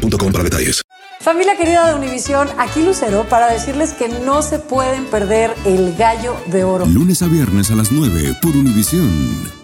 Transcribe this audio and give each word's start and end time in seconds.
boostmobile.com 0.00 0.32
para 0.32 0.44
detalles. 0.44 0.82
Familia 1.20 1.56
querida 1.56 1.86
de 1.86 1.94
Univisión, 1.94 2.48
aquí 2.58 2.82
Lucero 2.82 3.26
para 3.28 3.52
decirles 3.52 3.92
que 3.92 4.08
no 4.08 4.42
se 4.42 4.58
pueden 4.58 5.04
perder 5.06 5.54
el 5.66 5.94
gallo 5.96 6.34
de 6.46 6.64
oro. 6.64 6.86
Lunes 6.86 7.20
a 7.22 7.26
viernes 7.26 7.70
a 7.70 7.74
las 7.74 7.92
9 7.92 8.36
por 8.40 8.56
Univisión. 8.56 9.60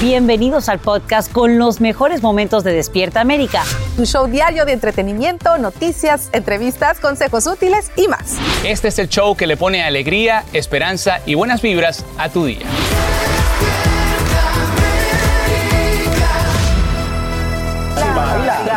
Bienvenidos 0.00 0.68
al 0.68 0.80
podcast 0.80 1.30
con 1.30 1.58
los 1.58 1.80
mejores 1.80 2.22
momentos 2.22 2.64
de 2.64 2.72
Despierta 2.72 3.20
América. 3.20 3.62
Tu 3.96 4.06
show 4.06 4.26
diario 4.26 4.64
de 4.64 4.72
entretenimiento, 4.72 5.58
noticias, 5.58 6.30
entrevistas, 6.32 6.98
consejos 6.98 7.46
útiles 7.46 7.92
y 7.94 8.08
más. 8.08 8.36
Este 8.64 8.88
es 8.88 8.98
el 8.98 9.08
show 9.08 9.36
que 9.36 9.46
le 9.46 9.56
pone 9.56 9.82
alegría, 9.82 10.44
esperanza 10.52 11.20
y 11.26 11.34
buenas 11.34 11.62
vibras 11.62 12.04
a 12.16 12.30
tu 12.30 12.46
día. 12.46 12.66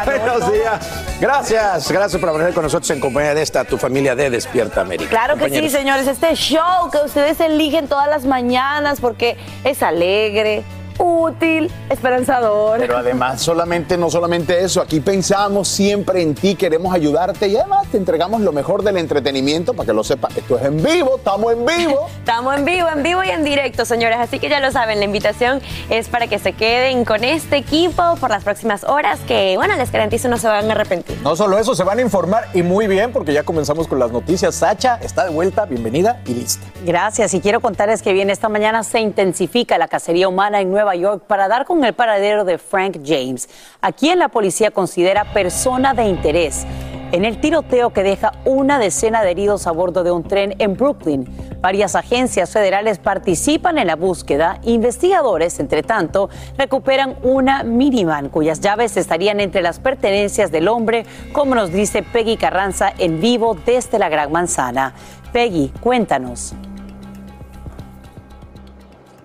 Buenos 0.06 0.52
días. 0.52 1.02
Gracias, 1.20 1.92
gracias 1.92 2.20
por 2.22 2.38
venir 2.38 2.54
con 2.54 2.64
nosotros 2.64 2.90
en 2.90 3.00
compañía 3.00 3.36
de 3.36 3.42
esta, 3.42 3.64
tu 3.64 3.78
familia 3.78 4.16
de 4.16 4.30
Despierta 4.30 4.82
América. 4.82 5.10
Claro 5.10 5.38
que 5.38 5.50
sí, 5.50 5.70
señores. 5.70 6.08
Este 6.08 6.34
show 6.36 6.90
que 6.92 6.98
ustedes 7.06 7.40
eligen 7.40 7.88
todas 7.88 8.08
las 8.08 8.26
mañanas 8.26 9.00
porque 9.00 9.38
es 9.64 9.84
alegre, 9.84 10.64
útil, 10.98 11.72
esperanzador. 11.90 12.80
Pero 12.80 12.98
además, 12.98 13.42
solamente, 13.42 13.98
no 13.98 14.10
solamente 14.10 14.64
eso, 14.64 14.82
aquí 14.82 15.00
pensamos 15.00 15.68
siempre 15.68 16.22
en 16.22 16.36
ti, 16.36 16.56
queremos 16.56 16.94
ayudarte 16.94 17.48
y 17.48 17.58
además 17.58 17.88
te 17.92 17.98
entregamos 17.98 18.42
lo 18.42 18.52
mejor 18.52 18.84
del 18.84 18.98
entretenimiento 18.98 19.74
para 19.74 19.88
que 19.88 19.94
lo 19.94 20.04
sepas. 20.04 20.36
Esto 20.38 20.58
es 20.58 20.66
en 20.66 20.82
vivo, 20.82 21.18
estamos 21.18 21.54
en 21.54 21.66
vivo. 21.66 22.08
Estamos 22.22 22.56
en 22.56 22.66
vivo, 22.66 22.88
en 22.88 23.04
vivo 23.04 23.24
y 23.24 23.30
en 23.30 23.44
directo, 23.44 23.84
señores. 23.84 24.18
Así 24.20 24.40
que 24.40 24.48
ya 24.48 24.60
lo 24.60 24.72
saben, 24.72 25.00
la 25.00 25.06
invitación 25.06 25.60
es 25.90 26.08
para 26.08 26.28
que 26.28 26.40
se 26.40 26.54
queden 26.54 27.04
con 27.04 27.24
este 27.24 27.58
equipo 27.58 28.16
por 28.20 28.30
las 28.30 28.44
próximas 28.44 28.84
horas 28.84 29.20
que, 29.28 29.56
bueno, 29.58 29.76
les 29.76 29.92
garantizo 29.92 30.30
no 30.30 30.38
se 30.38 30.48
van 30.48 30.70
a 30.70 30.74
arrepentir. 30.74 31.18
No 31.24 31.36
solo 31.36 31.58
eso, 31.58 31.76
se 31.76 31.84
van 31.84 32.00
a 32.00 32.02
informar 32.02 32.48
y 32.54 32.62
muy 32.62 32.88
bien 32.88 33.12
porque 33.12 33.34
ya 33.34 33.44
comenzamos 33.44 33.88
con 33.88 34.00
las 34.00 34.12
noticias. 34.12 34.56
Sacha 34.56 35.00
está 35.02 35.26
de 35.26 35.32
vuelta, 35.32 35.66
bienvenida 35.66 36.22
y 36.26 36.36
lista. 36.36 36.66
Gracias. 36.86 37.34
Y 37.34 37.42
quiero 37.42 37.60
contarles 37.60 38.02
que 38.02 38.14
bien, 38.14 38.30
esta 38.30 38.50
mañana 38.50 38.84
se 38.84 39.00
intensifica 39.00 39.78
la 39.78 39.88
cacería 39.88 40.28
humana 40.28 40.62
en 40.62 40.72
Nueva 40.72 40.91
York 40.96 41.24
para 41.28 41.48
dar 41.48 41.66
con 41.66 41.84
el 41.84 41.94
paradero 41.94 42.46
de 42.46 42.58
Frank 42.58 43.00
James, 43.06 43.50
a 43.82 43.92
quien 43.92 44.20
la 44.20 44.30
policía 44.30 44.72
considera 44.72 45.34
persona 45.34 45.94
de 45.94 46.06
interés 46.06 46.66
en 47.12 47.26
el 47.26 47.40
tiroteo 47.40 47.92
que 47.92 48.04
deja 48.04 48.32
una 48.46 48.80
decena 48.80 49.24
de 49.24 49.32
heridos 49.32 49.68
a 49.68 49.72
bordo 49.72 50.04
de 50.04 50.12
un 50.12 50.24
tren 50.24 50.56
en 50.60 50.76
Brooklyn. 50.76 51.28
Varias 51.60 51.96
agencias 51.96 52.52
federales 52.52 53.00
participan 53.00 53.78
en 53.78 53.88
la 53.88 53.96
búsqueda. 53.96 54.60
Investigadores, 54.64 55.60
entre 55.60 55.84
tanto, 55.84 56.30
recuperan 56.58 57.18
una 57.22 57.64
minivan 57.64 58.30
cuyas 58.30 58.62
llaves 58.62 58.98
estarían 58.98 59.40
entre 59.40 59.62
las 59.62 59.80
pertenencias 59.80 60.52
del 60.52 60.68
hombre, 60.68 61.06
como 61.34 61.56
nos 61.56 61.72
dice 61.72 62.02
Peggy 62.02 62.38
Carranza 62.38 62.94
en 62.98 63.20
vivo 63.20 63.56
desde 63.66 64.00
la 64.00 64.10
Gran 64.10 64.32
Manzana. 64.32 64.94
Peggy, 65.32 65.72
cuéntanos. 65.82 66.56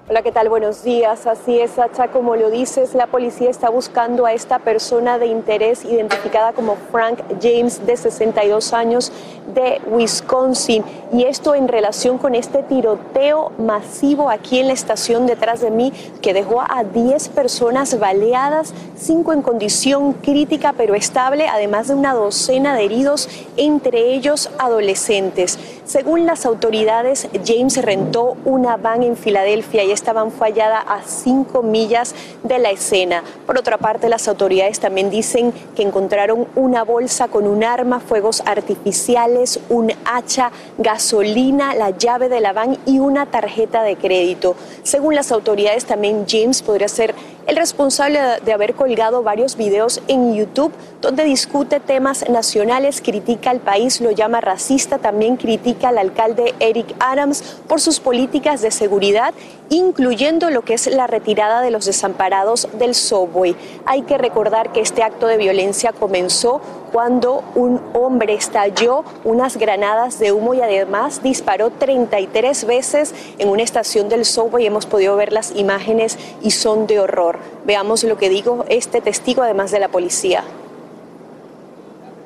Hola, 0.09 0.23
¿qué 0.23 0.31
tal? 0.31 0.49
Buenos 0.49 0.85
días. 0.85 1.27
Así 1.27 1.59
es, 1.59 1.73
Sacha, 1.73 2.13
como 2.13 2.37
lo 2.37 2.49
dices, 2.49 2.95
la 2.95 3.09
policía 3.09 3.51
está 3.51 3.71
buscando 3.71 4.25
a 4.25 4.33
esta 4.33 4.61
persona 4.61 5.19
de 5.19 5.27
interés 5.27 5.85
identificada 5.85 6.53
como 6.53 6.77
Frank 6.93 7.19
James, 7.43 7.85
de 7.85 7.97
62 7.97 8.73
años, 8.73 9.11
de 9.53 9.81
Wisconsin. 9.89 10.85
Y 11.13 11.25
esto 11.25 11.57
en 11.57 11.67
relación 11.67 12.19
con 12.19 12.37
este 12.37 12.63
tiroteo 12.63 13.51
masivo 13.59 14.31
aquí 14.31 14.61
en 14.61 14.69
la 14.69 14.75
estación 14.75 15.27
detrás 15.27 15.61
de 15.61 15.73
mí, 15.73 15.93
que 16.23 16.33
dejó 16.33 16.61
a 16.61 16.85
10 16.85 17.29
personas 17.31 17.99
baleadas, 17.99 18.75
5 18.97 19.33
en 19.33 19.43
condición 19.43 20.13
crítica 20.13 20.73
pero 20.77 20.95
estable, 20.95 21.49
además 21.49 21.89
de 21.89 21.95
una 21.95 22.15
docena 22.15 22.77
de 22.77 22.85
heridos, 22.85 23.29
entre 23.57 24.15
ellos 24.15 24.51
adolescentes. 24.59 25.59
Según 25.85 26.27
las 26.27 26.47
autoridades, 26.47 27.29
James 27.45 27.83
rentó 27.83 28.37
una 28.45 28.77
van 28.77 29.03
en 29.03 29.17
Filadelfia 29.17 29.85
y 29.85 29.96
estaban 29.97 30.31
fallada 30.31 30.79
a 30.79 31.03
cinco 31.03 31.63
millas 31.63 32.15
de 32.45 32.61
la 32.61 32.71
escena. 32.71 33.25
Por 33.47 33.59
otra 33.59 33.79
parte, 33.79 34.09
las 34.09 34.29
autoridades 34.29 34.79
también 34.79 35.11
dicen 35.11 35.53
que 35.75 35.83
encontraron 35.83 36.47
una 36.55 36.85
bolsa 36.85 37.27
con 37.29 37.47
un 37.47 37.65
arma, 37.65 37.99
fuegos 37.99 38.43
artificiales, 38.47 39.59
un 39.69 39.93
hacha, 40.05 40.53
gasolina, 40.79 41.75
la 41.75 41.91
llave 41.91 42.29
de 42.29 42.41
la 42.41 42.53
van 42.53 42.79
y 42.87 43.01
una 43.01 43.27
tarjeta 43.27 43.83
de 43.83 43.97
crédito. 43.97 44.55
Según 44.83 45.15
las 45.15 45.33
autoridades, 45.33 45.85
también 45.85 46.25
James 46.29 46.63
podría 46.63 46.89
ser 46.89 47.15
el 47.47 47.57
responsable 47.57 48.19
de 48.45 48.53
haber 48.53 48.75
colgado 48.75 49.23
varios 49.23 49.57
videos 49.57 50.03
en 50.09 50.35
YouTube 50.35 50.73
donde 51.01 51.25
discute 51.25 51.79
temas 51.79 52.29
nacionales, 52.29 53.01
critica 53.01 53.51
al 53.51 53.61
país, 53.61 54.01
lo 54.01 54.11
llama 54.11 54.41
racista, 54.41 54.99
también 54.99 55.37
critica 55.37 55.89
al 55.89 55.99
alcalde 55.99 56.55
Eric 56.59 56.95
Adams 56.99 57.59
por 57.69 57.81
sus 57.81 58.01
políticas 58.01 58.63
de 58.63 58.73
seguridad, 58.73 59.33
incluyendo 59.69 60.51
lo 60.51 60.63
que 60.63 60.75
es 60.75 60.87
la 60.89 61.07
retirada 61.07 61.61
de 61.61 61.71
los 61.71 61.85
desamparados 61.85 62.69
del 62.79 62.95
subway. 62.95 63.55
Hay 63.85 64.03
que 64.03 64.19
recordar 64.19 64.73
que 64.73 64.81
este 64.81 65.05
acto 65.05 65.29
de 65.29 65.37
violencia 65.37 65.93
comenzó 65.93 66.61
cuando 66.93 67.45
un 67.55 67.81
hombre 67.93 68.35
estalló 68.35 69.05
unas 69.25 69.57
granadas 69.57 70.19
de 70.19 70.33
humo 70.33 70.55
y 70.55 70.63
además 70.63 71.23
disparó 71.23 71.71
33 71.71 72.65
veces 72.65 73.15
en 73.39 73.49
una 73.49 73.63
estación 73.63 74.09
del 74.09 74.25
subway. 74.25 74.67
Hemos 74.67 74.87
podido 74.87 75.15
ver 75.17 75.33
las 75.33 75.55
imágenes 75.55 76.19
y 76.43 76.53
son 76.53 76.87
de 76.87 77.01
horror. 77.01 77.36
Veamos 77.65 78.05
lo 78.05 78.17
que 78.17 78.29
dijo 78.29 78.65
este 78.69 79.01
testigo 79.01 79.43
además 79.43 79.71
de 79.71 79.81
la 79.81 79.89
policía. 79.89 80.45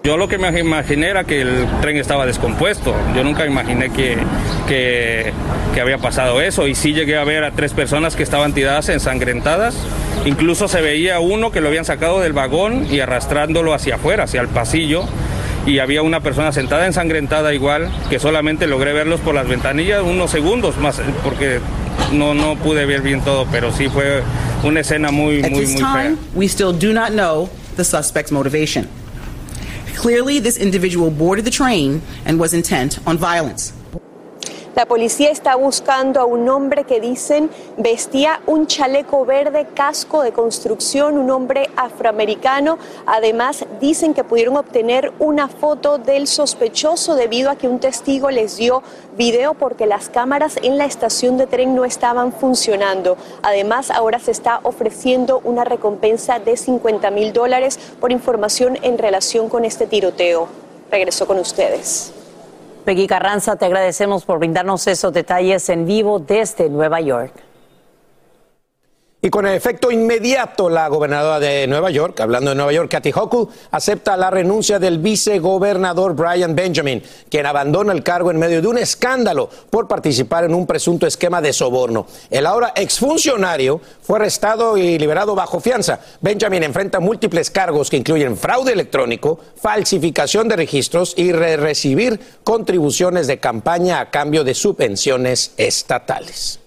Yo 0.02 0.16
lo 0.16 0.28
que 0.28 0.38
me 0.38 0.58
imaginé 0.58 1.08
era 1.10 1.24
que 1.24 1.42
el 1.42 1.66
tren 1.82 1.98
estaba 1.98 2.24
descompuesto. 2.24 2.94
Yo 3.14 3.22
nunca 3.22 3.44
imaginé 3.44 3.90
que, 3.90 4.16
que, 4.66 5.30
que, 5.74 5.80
había 5.80 5.98
pasado 5.98 6.40
eso. 6.40 6.66
Y 6.66 6.74
sí 6.74 6.94
llegué 6.94 7.18
a 7.18 7.24
ver 7.24 7.44
a 7.44 7.50
tres 7.50 7.74
personas 7.74 8.16
que 8.16 8.22
estaban 8.22 8.54
tiradas 8.54 8.88
ensangrentadas. 8.88 9.76
Incluso 10.24 10.68
se 10.68 10.80
veía 10.80 11.20
uno 11.20 11.50
que 11.50 11.60
lo 11.60 11.68
habían 11.68 11.84
sacado 11.84 12.20
del 12.20 12.32
vagón 12.32 12.86
y 12.90 13.00
arrastrándolo 13.00 13.74
hacia 13.74 13.96
afuera, 13.96 14.24
hacia 14.24 14.40
el 14.40 14.48
pasillo. 14.48 15.04
Y 15.66 15.78
había 15.78 16.02
una 16.02 16.20
persona 16.20 16.52
sentada 16.52 16.86
ensangrentada 16.86 17.52
igual, 17.52 17.90
que 18.08 18.18
solamente 18.18 18.66
logré 18.66 18.92
verlos 18.92 19.20
por 19.20 19.34
las 19.34 19.46
ventanillas 19.46 20.02
unos 20.02 20.30
segundos 20.30 20.78
más, 20.78 21.00
porque 21.22 21.60
no, 22.12 22.34
no 22.34 22.56
pude 22.56 22.86
ver 22.86 23.02
bien 23.02 23.20
todo, 23.20 23.46
pero 23.50 23.70
sí 23.72 23.88
fue 23.88 24.22
una 24.62 24.80
escena 24.80 25.10
muy, 25.10 25.42
muy, 25.42 25.66
muy 25.66 25.66
fea. 25.66 26.14
We 26.34 26.46
still 26.46 26.72
do 26.72 26.92
not 26.92 27.10
know 27.10 27.50
the 27.76 27.84
suspect's 27.84 28.32
motivation. 28.32 28.88
Clearly, 29.96 30.40
this 30.40 30.56
individual 30.56 31.10
boarded 31.10 31.44
the 31.44 31.50
train 31.50 32.00
and 32.24 32.40
was 32.40 32.54
intent 32.54 32.98
on 33.06 33.18
violence. 33.18 33.72
La 34.76 34.86
policía 34.86 35.30
está 35.30 35.56
buscando 35.56 36.20
a 36.20 36.24
un 36.24 36.48
hombre 36.48 36.84
que 36.84 37.00
dicen 37.00 37.50
vestía 37.76 38.40
un 38.46 38.68
chaleco 38.68 39.24
verde, 39.24 39.66
casco 39.74 40.22
de 40.22 40.30
construcción, 40.32 41.18
un 41.18 41.28
hombre 41.30 41.68
afroamericano. 41.74 42.78
Además, 43.04 43.64
dicen 43.80 44.14
que 44.14 44.22
pudieron 44.22 44.56
obtener 44.56 45.12
una 45.18 45.48
foto 45.48 45.98
del 45.98 46.28
sospechoso 46.28 47.16
debido 47.16 47.50
a 47.50 47.56
que 47.56 47.66
un 47.66 47.80
testigo 47.80 48.30
les 48.30 48.58
dio 48.58 48.84
video 49.16 49.54
porque 49.54 49.86
las 49.86 50.08
cámaras 50.08 50.56
en 50.62 50.78
la 50.78 50.84
estación 50.84 51.36
de 51.36 51.48
tren 51.48 51.74
no 51.74 51.84
estaban 51.84 52.32
funcionando. 52.32 53.16
Además, 53.42 53.90
ahora 53.90 54.20
se 54.20 54.30
está 54.30 54.60
ofreciendo 54.62 55.40
una 55.42 55.64
recompensa 55.64 56.38
de 56.38 56.56
50 56.56 57.10
mil 57.10 57.32
dólares 57.32 57.76
por 57.98 58.12
información 58.12 58.78
en 58.82 58.98
relación 58.98 59.48
con 59.48 59.64
este 59.64 59.88
tiroteo. 59.88 60.46
Regreso 60.92 61.26
con 61.26 61.40
ustedes. 61.40 62.19
Peggy 62.84 63.06
Carranza, 63.06 63.56
te 63.56 63.66
agradecemos 63.66 64.24
por 64.24 64.38
brindarnos 64.38 64.86
esos 64.86 65.12
detalles 65.12 65.68
en 65.68 65.86
vivo 65.86 66.18
desde 66.18 66.68
Nueva 66.68 67.00
York. 67.00 67.49
Y 69.22 69.28
con 69.28 69.46
el 69.46 69.54
efecto 69.54 69.90
inmediato, 69.90 70.70
la 70.70 70.88
gobernadora 70.88 71.38
de 71.38 71.66
Nueva 71.66 71.90
York, 71.90 72.18
hablando 72.20 72.52
de 72.52 72.56
Nueva 72.56 72.72
York, 72.72 72.90
Kathy 72.90 73.12
Hochul, 73.14 73.48
acepta 73.70 74.16
la 74.16 74.30
renuncia 74.30 74.78
del 74.78 74.98
vicegobernador 74.98 76.14
Brian 76.14 76.54
Benjamin, 76.54 77.02
quien 77.28 77.44
abandona 77.44 77.92
el 77.92 78.02
cargo 78.02 78.30
en 78.30 78.38
medio 78.38 78.62
de 78.62 78.68
un 78.68 78.78
escándalo 78.78 79.50
por 79.68 79.86
participar 79.86 80.44
en 80.44 80.54
un 80.54 80.66
presunto 80.66 81.06
esquema 81.06 81.42
de 81.42 81.52
soborno. 81.52 82.06
El 82.30 82.46
ahora 82.46 82.72
exfuncionario 82.74 83.82
fue 84.00 84.16
arrestado 84.16 84.78
y 84.78 84.98
liberado 84.98 85.34
bajo 85.34 85.60
fianza. 85.60 86.00
Benjamin 86.22 86.62
enfrenta 86.62 86.98
múltiples 86.98 87.50
cargos 87.50 87.90
que 87.90 87.98
incluyen 87.98 88.38
fraude 88.38 88.72
electrónico, 88.72 89.38
falsificación 89.60 90.48
de 90.48 90.56
registros 90.56 91.12
y 91.14 91.32
re 91.32 91.58
recibir 91.58 92.18
contribuciones 92.42 93.26
de 93.26 93.38
campaña 93.38 94.00
a 94.00 94.10
cambio 94.10 94.44
de 94.44 94.54
subvenciones 94.54 95.52
estatales. 95.58 96.60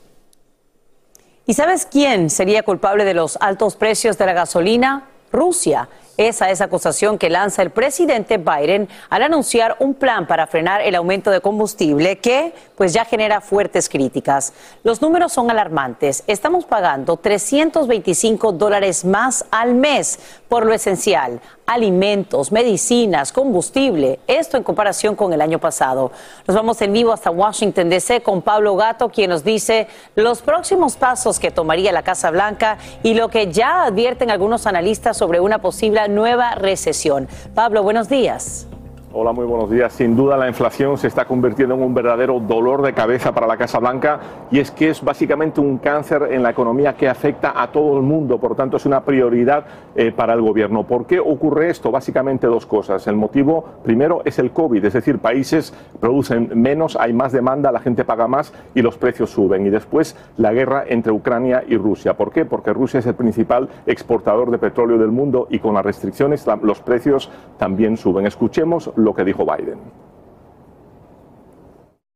¿Y 1.45 1.55
sabes 1.55 1.85
quién 1.85 2.29
sería 2.29 2.63
culpable 2.63 3.03
de 3.03 3.13
los 3.13 3.37
altos 3.41 3.75
precios 3.75 4.17
de 4.17 4.25
la 4.25 4.33
gasolina? 4.33 5.09
Rusia. 5.31 5.89
Esa 6.15 6.51
es 6.51 6.61
acusación 6.61 7.17
que 7.17 7.31
lanza 7.31 7.63
el 7.63 7.71
presidente 7.71 8.37
Biden 8.37 8.87
al 9.09 9.23
anunciar 9.23 9.77
un 9.79 9.95
plan 9.95 10.27
para 10.27 10.45
frenar 10.45 10.81
el 10.81 10.93
aumento 10.93 11.31
de 11.31 11.41
combustible 11.41 12.19
que 12.19 12.53
pues 12.77 12.93
ya 12.93 13.03
genera 13.03 13.41
fuertes 13.41 13.89
críticas. 13.89 14.53
Los 14.83 15.01
números 15.01 15.33
son 15.33 15.49
alarmantes. 15.49 16.23
Estamos 16.27 16.65
pagando 16.65 17.17
325 17.17 18.51
dólares 18.51 19.05
más 19.05 19.45
al 19.49 19.73
mes 19.73 20.19
por 20.47 20.67
lo 20.67 20.73
esencial, 20.73 21.41
alimentos, 21.65 22.51
medicinas, 22.51 23.31
combustible, 23.31 24.19
esto 24.27 24.55
en 24.55 24.61
comparación 24.61 25.15
con 25.15 25.33
el 25.33 25.41
año 25.41 25.57
pasado. 25.57 26.11
Nos 26.45 26.55
vamos 26.55 26.79
en 26.83 26.93
vivo 26.93 27.11
hasta 27.11 27.31
Washington 27.31 27.89
DC 27.89 28.21
con 28.21 28.43
Pablo 28.43 28.75
Gato, 28.75 29.09
quien 29.09 29.31
nos 29.31 29.43
dice 29.43 29.87
los 30.15 30.43
próximos 30.43 30.95
pasos 30.95 31.39
que 31.39 31.49
tomaría 31.49 31.91
la 31.91 32.03
Casa 32.03 32.29
Blanca 32.29 32.77
y 33.01 33.15
lo 33.15 33.29
que 33.29 33.51
ya 33.51 33.85
advierten 33.85 34.29
algunos 34.29 34.67
analistas 34.67 35.17
sobre 35.17 35.39
una 35.39 35.59
posible 35.59 36.02
nueva 36.07 36.55
recesión. 36.55 37.27
Pablo, 37.53 37.83
buenos 37.83 38.09
días. 38.09 38.67
Hola, 39.15 39.31
muy 39.31 39.45
buenos 39.45 39.69
días. 39.69 39.93
Sin 39.93 40.15
duda 40.15 40.35
la 40.37 40.47
inflación 40.47 40.97
se 40.97 41.05
está 41.05 41.25
convirtiendo 41.25 41.75
en 41.75 41.83
un 41.83 41.93
verdadero 41.93 42.39
dolor 42.39 42.81
de 42.81 42.93
cabeza 42.93 43.31
para 43.31 43.45
la 43.45 43.57
Casa 43.57 43.77
Blanca 43.77 44.19
y 44.49 44.57
es 44.57 44.71
que 44.71 44.89
es 44.89 45.03
básicamente 45.03 45.61
un 45.61 45.77
cáncer 45.77 46.29
en 46.31 46.41
la 46.41 46.49
economía 46.49 46.95
que 46.95 47.07
afecta 47.07 47.53
a 47.55 47.71
todo 47.71 47.95
el 47.95 48.01
mundo, 48.01 48.39
por 48.39 48.55
tanto 48.55 48.77
es 48.77 48.87
una 48.87 49.01
prioridad 49.01 49.65
eh, 49.95 50.11
para 50.11 50.33
el 50.33 50.41
gobierno. 50.41 50.87
¿Por 50.87 51.05
qué 51.05 51.19
ocurre 51.19 51.69
esto? 51.69 51.91
Básicamente 51.91 52.47
dos 52.47 52.65
cosas. 52.65 53.05
El 53.05 53.15
motivo 53.15 53.63
primero 53.83 54.23
es 54.25 54.39
el 54.39 54.49
COVID, 54.49 54.83
es 54.83 54.93
decir, 54.93 55.19
países 55.19 55.75
producen 55.99 56.49
menos, 56.55 56.95
hay 56.95 57.13
más 57.13 57.31
demanda, 57.31 57.71
la 57.71 57.81
gente 57.81 58.05
paga 58.05 58.27
más 58.27 58.51
y 58.73 58.81
los 58.81 58.97
precios 58.97 59.29
suben. 59.29 59.67
Y 59.67 59.69
después 59.69 60.17
la 60.37 60.53
guerra 60.53 60.85
entre 60.87 61.11
Ucrania 61.11 61.63
y 61.67 61.77
Rusia. 61.77 62.17
¿Por 62.17 62.31
qué? 62.31 62.45
Porque 62.45 62.73
Rusia 62.73 62.99
es 62.99 63.05
el 63.05 63.13
principal 63.13 63.69
exportador 63.85 64.49
de 64.49 64.57
petróleo 64.57 64.97
del 64.97 65.11
mundo 65.11 65.45
y 65.51 65.59
con 65.59 65.75
las 65.75 65.85
restricciones 65.85 66.47
los 66.63 66.79
precios 66.79 67.29
también 67.59 67.95
suben. 67.95 68.25
Escuchemos 68.25 68.91
lo 69.03 69.13
que 69.13 69.23
dijo 69.23 69.45
Biden. 69.45 69.79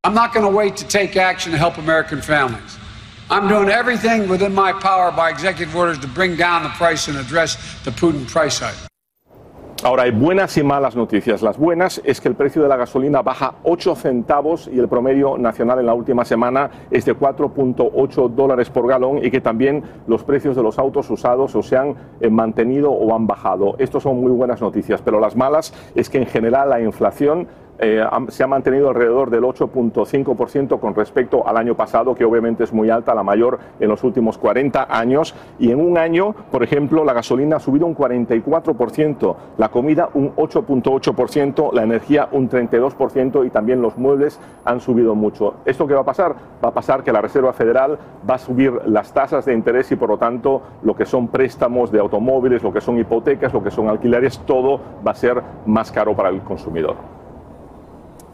I'm 0.04 0.14
not 0.14 0.32
going 0.32 0.50
to 0.50 0.56
wait 0.56 0.76
to 0.78 0.86
take 0.86 1.16
action 1.16 1.52
to 1.52 1.58
help 1.58 1.76
American 1.76 2.22
families. 2.22 2.78
I'm 3.30 3.46
doing 3.46 3.68
everything 3.68 4.28
within 4.28 4.54
my 4.54 4.72
power 4.72 5.12
by 5.12 5.28
executive 5.28 5.76
orders 5.76 5.98
to 5.98 6.06
bring 6.06 6.36
down 6.36 6.62
the 6.62 6.70
price 6.70 7.08
and 7.08 7.18
address 7.18 7.56
the 7.84 7.90
Putin 7.90 8.26
price 8.26 8.58
hike. 8.58 8.87
Ahora 9.88 10.02
hay 10.02 10.10
buenas 10.10 10.54
y 10.58 10.62
malas 10.62 10.94
noticias. 10.96 11.40
Las 11.40 11.56
buenas 11.56 12.02
es 12.04 12.20
que 12.20 12.28
el 12.28 12.34
precio 12.34 12.60
de 12.62 12.68
la 12.68 12.76
gasolina 12.76 13.22
baja 13.22 13.54
8 13.62 13.94
centavos 13.94 14.68
y 14.70 14.78
el 14.78 14.86
promedio 14.86 15.38
nacional 15.38 15.78
en 15.78 15.86
la 15.86 15.94
última 15.94 16.26
semana 16.26 16.68
es 16.90 17.06
de 17.06 17.16
4.8 17.16 18.28
dólares 18.28 18.68
por 18.68 18.86
galón 18.86 19.24
y 19.24 19.30
que 19.30 19.40
también 19.40 19.82
los 20.06 20.24
precios 20.24 20.56
de 20.56 20.62
los 20.62 20.78
autos 20.78 21.08
usados 21.08 21.56
o 21.56 21.62
se 21.62 21.78
han 21.78 21.94
eh, 22.20 22.28
mantenido 22.28 22.90
o 22.90 23.14
han 23.14 23.26
bajado. 23.26 23.76
Estos 23.78 24.02
son 24.02 24.20
muy 24.20 24.30
buenas 24.30 24.60
noticias, 24.60 25.00
pero 25.00 25.20
las 25.20 25.36
malas 25.36 25.72
es 25.94 26.10
que 26.10 26.18
en 26.18 26.26
general 26.26 26.68
la 26.68 26.82
inflación 26.82 27.48
eh, 27.78 28.04
se 28.28 28.42
ha 28.42 28.46
mantenido 28.46 28.88
alrededor 28.88 29.30
del 29.30 29.42
8.5% 29.42 30.80
con 30.80 30.94
respecto 30.94 31.46
al 31.46 31.56
año 31.56 31.76
pasado, 31.76 32.14
que 32.14 32.24
obviamente 32.24 32.64
es 32.64 32.72
muy 32.72 32.90
alta, 32.90 33.14
la 33.14 33.22
mayor 33.22 33.58
en 33.78 33.88
los 33.88 34.02
últimos 34.04 34.38
40 34.38 34.86
años. 34.90 35.34
Y 35.58 35.70
en 35.70 35.80
un 35.80 35.98
año, 35.98 36.34
por 36.50 36.62
ejemplo, 36.62 37.04
la 37.04 37.12
gasolina 37.12 37.56
ha 37.56 37.60
subido 37.60 37.86
un 37.86 37.96
44%, 37.96 39.36
la 39.56 39.68
comida 39.68 40.08
un 40.14 40.34
8.8%, 40.34 41.72
la 41.72 41.82
energía 41.82 42.28
un 42.32 42.48
32% 42.48 43.46
y 43.46 43.50
también 43.50 43.80
los 43.80 43.96
muebles 43.96 44.40
han 44.64 44.80
subido 44.80 45.14
mucho. 45.14 45.54
¿Esto 45.64 45.86
qué 45.86 45.94
va 45.94 46.00
a 46.00 46.04
pasar? 46.04 46.34
Va 46.62 46.70
a 46.70 46.74
pasar 46.74 47.02
que 47.02 47.12
la 47.12 47.20
Reserva 47.20 47.52
Federal 47.52 47.98
va 48.28 48.34
a 48.34 48.38
subir 48.38 48.72
las 48.86 49.12
tasas 49.12 49.44
de 49.44 49.54
interés 49.54 49.90
y 49.92 49.96
por 49.96 50.08
lo 50.08 50.18
tanto 50.18 50.62
lo 50.82 50.96
que 50.96 51.06
son 51.06 51.28
préstamos 51.28 51.92
de 51.92 52.00
automóviles, 52.00 52.62
lo 52.62 52.72
que 52.72 52.80
son 52.80 52.98
hipotecas, 52.98 53.52
lo 53.52 53.62
que 53.62 53.70
son 53.70 53.88
alquileres, 53.88 54.40
todo 54.40 54.80
va 55.06 55.12
a 55.12 55.14
ser 55.14 55.42
más 55.66 55.92
caro 55.92 56.14
para 56.14 56.28
el 56.28 56.40
consumidor 56.40 57.17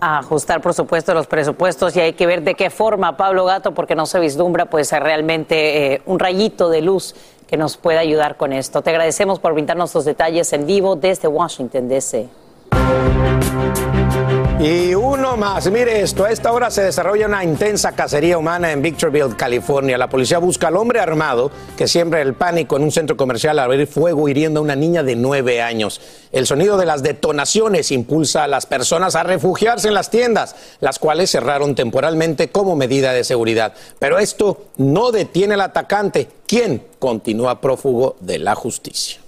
a 0.04 0.18
ajustar, 0.18 0.60
por 0.60 0.74
supuesto, 0.74 1.14
los 1.14 1.26
presupuestos 1.26 1.96
y 1.96 2.00
hay 2.00 2.12
que 2.12 2.26
ver 2.26 2.42
de 2.42 2.54
qué 2.54 2.68
forma, 2.68 3.16
Pablo 3.16 3.46
Gato, 3.46 3.72
porque 3.72 3.94
no 3.94 4.04
se 4.04 4.20
vislumbra 4.20 4.66
pues 4.66 4.92
realmente 4.92 5.94
eh, 5.94 6.02
un 6.04 6.18
rayito 6.18 6.68
de 6.68 6.82
luz 6.82 7.14
que 7.46 7.56
nos 7.56 7.78
pueda 7.78 8.00
ayudar 8.00 8.36
con 8.36 8.52
esto. 8.52 8.82
Te 8.82 8.90
agradecemos 8.90 9.38
por 9.38 9.54
brindarnos 9.54 9.94
los 9.94 10.04
detalles 10.04 10.52
en 10.52 10.66
vivo 10.66 10.94
desde 10.94 11.26
Washington, 11.26 11.88
D.C. 11.88 12.28
Y 14.64 14.94
uno 14.94 15.36
más, 15.36 15.70
mire 15.70 16.00
esto, 16.00 16.24
a 16.24 16.30
esta 16.30 16.50
hora 16.50 16.70
se 16.70 16.82
desarrolla 16.82 17.26
una 17.26 17.44
intensa 17.44 17.92
cacería 17.92 18.38
humana 18.38 18.72
en 18.72 18.80
Victorville, 18.80 19.36
California. 19.36 19.98
La 19.98 20.08
policía 20.08 20.38
busca 20.38 20.68
al 20.68 20.78
hombre 20.78 21.00
armado 21.00 21.50
que 21.76 21.86
siembra 21.86 22.22
el 22.22 22.32
pánico 22.32 22.78
en 22.78 22.84
un 22.84 22.90
centro 22.90 23.14
comercial 23.14 23.58
al 23.58 23.66
abrir 23.66 23.86
fuego 23.86 24.26
hiriendo 24.26 24.60
a 24.60 24.62
una 24.62 24.74
niña 24.74 25.02
de 25.02 25.16
nueve 25.16 25.60
años. 25.60 26.00
El 26.32 26.46
sonido 26.46 26.78
de 26.78 26.86
las 26.86 27.02
detonaciones 27.02 27.92
impulsa 27.92 28.44
a 28.44 28.48
las 28.48 28.64
personas 28.64 29.16
a 29.16 29.22
refugiarse 29.22 29.88
en 29.88 29.92
las 29.92 30.08
tiendas, 30.08 30.56
las 30.80 30.98
cuales 30.98 31.30
cerraron 31.30 31.74
temporalmente 31.74 32.48
como 32.48 32.74
medida 32.74 33.12
de 33.12 33.24
seguridad. 33.24 33.74
Pero 33.98 34.18
esto 34.18 34.68
no 34.78 35.10
detiene 35.10 35.52
al 35.52 35.60
atacante, 35.60 36.26
quien 36.46 36.86
continúa 36.98 37.60
prófugo 37.60 38.16
de 38.20 38.38
la 38.38 38.54
justicia. 38.54 39.23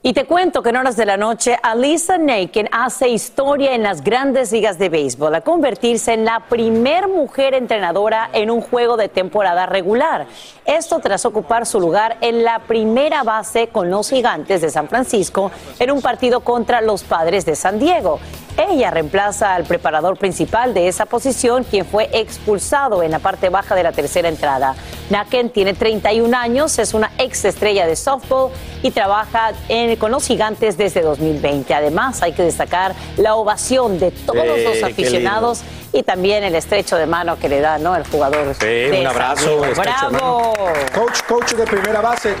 Y 0.00 0.12
te 0.12 0.26
cuento 0.26 0.62
que 0.62 0.68
en 0.68 0.76
horas 0.76 0.96
de 0.96 1.04
la 1.04 1.16
noche, 1.16 1.58
Alisa 1.60 2.18
Naken 2.18 2.68
hace 2.70 3.08
historia 3.08 3.74
en 3.74 3.82
las 3.82 4.04
grandes 4.04 4.52
ligas 4.52 4.78
de 4.78 4.88
béisbol, 4.88 5.34
a 5.34 5.40
convertirse 5.40 6.12
en 6.12 6.24
la 6.24 6.38
primer 6.48 7.08
mujer 7.08 7.52
entrenadora 7.52 8.30
en 8.32 8.48
un 8.52 8.60
juego 8.60 8.96
de 8.96 9.08
temporada 9.08 9.66
regular. 9.66 10.28
Esto 10.64 11.00
tras 11.00 11.26
ocupar 11.26 11.66
su 11.66 11.80
lugar 11.80 12.16
en 12.20 12.44
la 12.44 12.60
primera 12.60 13.24
base 13.24 13.70
con 13.70 13.90
los 13.90 14.08
gigantes 14.10 14.60
de 14.60 14.70
San 14.70 14.88
Francisco 14.88 15.50
en 15.80 15.90
un 15.90 16.00
partido 16.00 16.40
contra 16.40 16.80
los 16.80 17.02
padres 17.02 17.44
de 17.44 17.56
San 17.56 17.80
Diego. 17.80 18.20
Ella 18.58 18.90
reemplaza 18.90 19.54
al 19.54 19.62
preparador 19.62 20.16
principal 20.16 20.74
de 20.74 20.88
esa 20.88 21.06
posición, 21.06 21.62
quien 21.62 21.86
fue 21.86 22.08
expulsado 22.12 23.04
en 23.04 23.12
la 23.12 23.20
parte 23.20 23.50
baja 23.50 23.76
de 23.76 23.84
la 23.84 23.92
tercera 23.92 24.28
entrada. 24.28 24.74
Naken 25.10 25.50
tiene 25.50 25.74
31 25.74 26.36
años, 26.36 26.76
es 26.80 26.92
una 26.92 27.12
ex 27.18 27.44
estrella 27.44 27.86
de 27.86 27.94
softball 27.94 28.50
y 28.82 28.90
trabaja 28.90 29.52
con 29.96 30.10
los 30.10 30.26
gigantes 30.26 30.76
desde 30.76 31.02
2020. 31.02 31.72
Además, 31.74 32.22
hay 32.22 32.32
que 32.32 32.42
destacar 32.42 32.94
la 33.16 33.34
ovación 33.34 33.98
de 33.98 34.10
todos 34.10 34.46
los 34.46 34.82
aficionados 34.82 35.60
y 35.92 36.02
también 36.02 36.44
el 36.44 36.54
estrecho 36.54 36.96
de 36.96 37.06
mano 37.06 37.38
que 37.38 37.48
le 37.48 37.60
da 37.60 37.78
¿no? 37.78 37.96
el 37.96 38.04
jugador. 38.06 38.54
Sí, 38.60 38.98
un 39.00 39.06
abrazo. 39.06 39.60
¡Bravo! 39.76 40.52
Coach, 40.94 41.22
coach 41.26 41.52
de 41.54 41.64
primera 41.64 42.00
base 42.00 42.34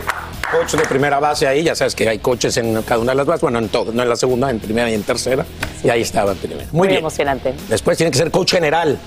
coach 0.50 0.74
de 0.74 0.84
primera 0.86 1.18
base 1.20 1.46
ahí, 1.46 1.62
ya 1.62 1.74
sabes 1.74 1.94
que 1.94 2.08
hay 2.08 2.18
coches 2.18 2.56
en 2.56 2.82
cada 2.82 3.00
una 3.00 3.12
de 3.12 3.16
las 3.16 3.26
bases, 3.26 3.42
bueno, 3.42 3.58
en 3.58 3.68
todo, 3.68 3.92
no 3.92 4.02
en 4.02 4.08
la 4.08 4.16
segunda, 4.16 4.50
en 4.50 4.58
primera 4.58 4.90
y 4.90 4.94
en 4.94 5.02
tercera, 5.02 5.44
y 5.84 5.90
ahí 5.90 6.02
estaba 6.02 6.32
en 6.32 6.38
primera. 6.38 6.64
Muy, 6.72 6.88
bien. 6.88 7.00
emocionante. 7.00 7.54
Después 7.68 7.96
tiene 7.96 8.10
que 8.10 8.18
ser 8.18 8.30
coach 8.30 8.52
general. 8.52 8.98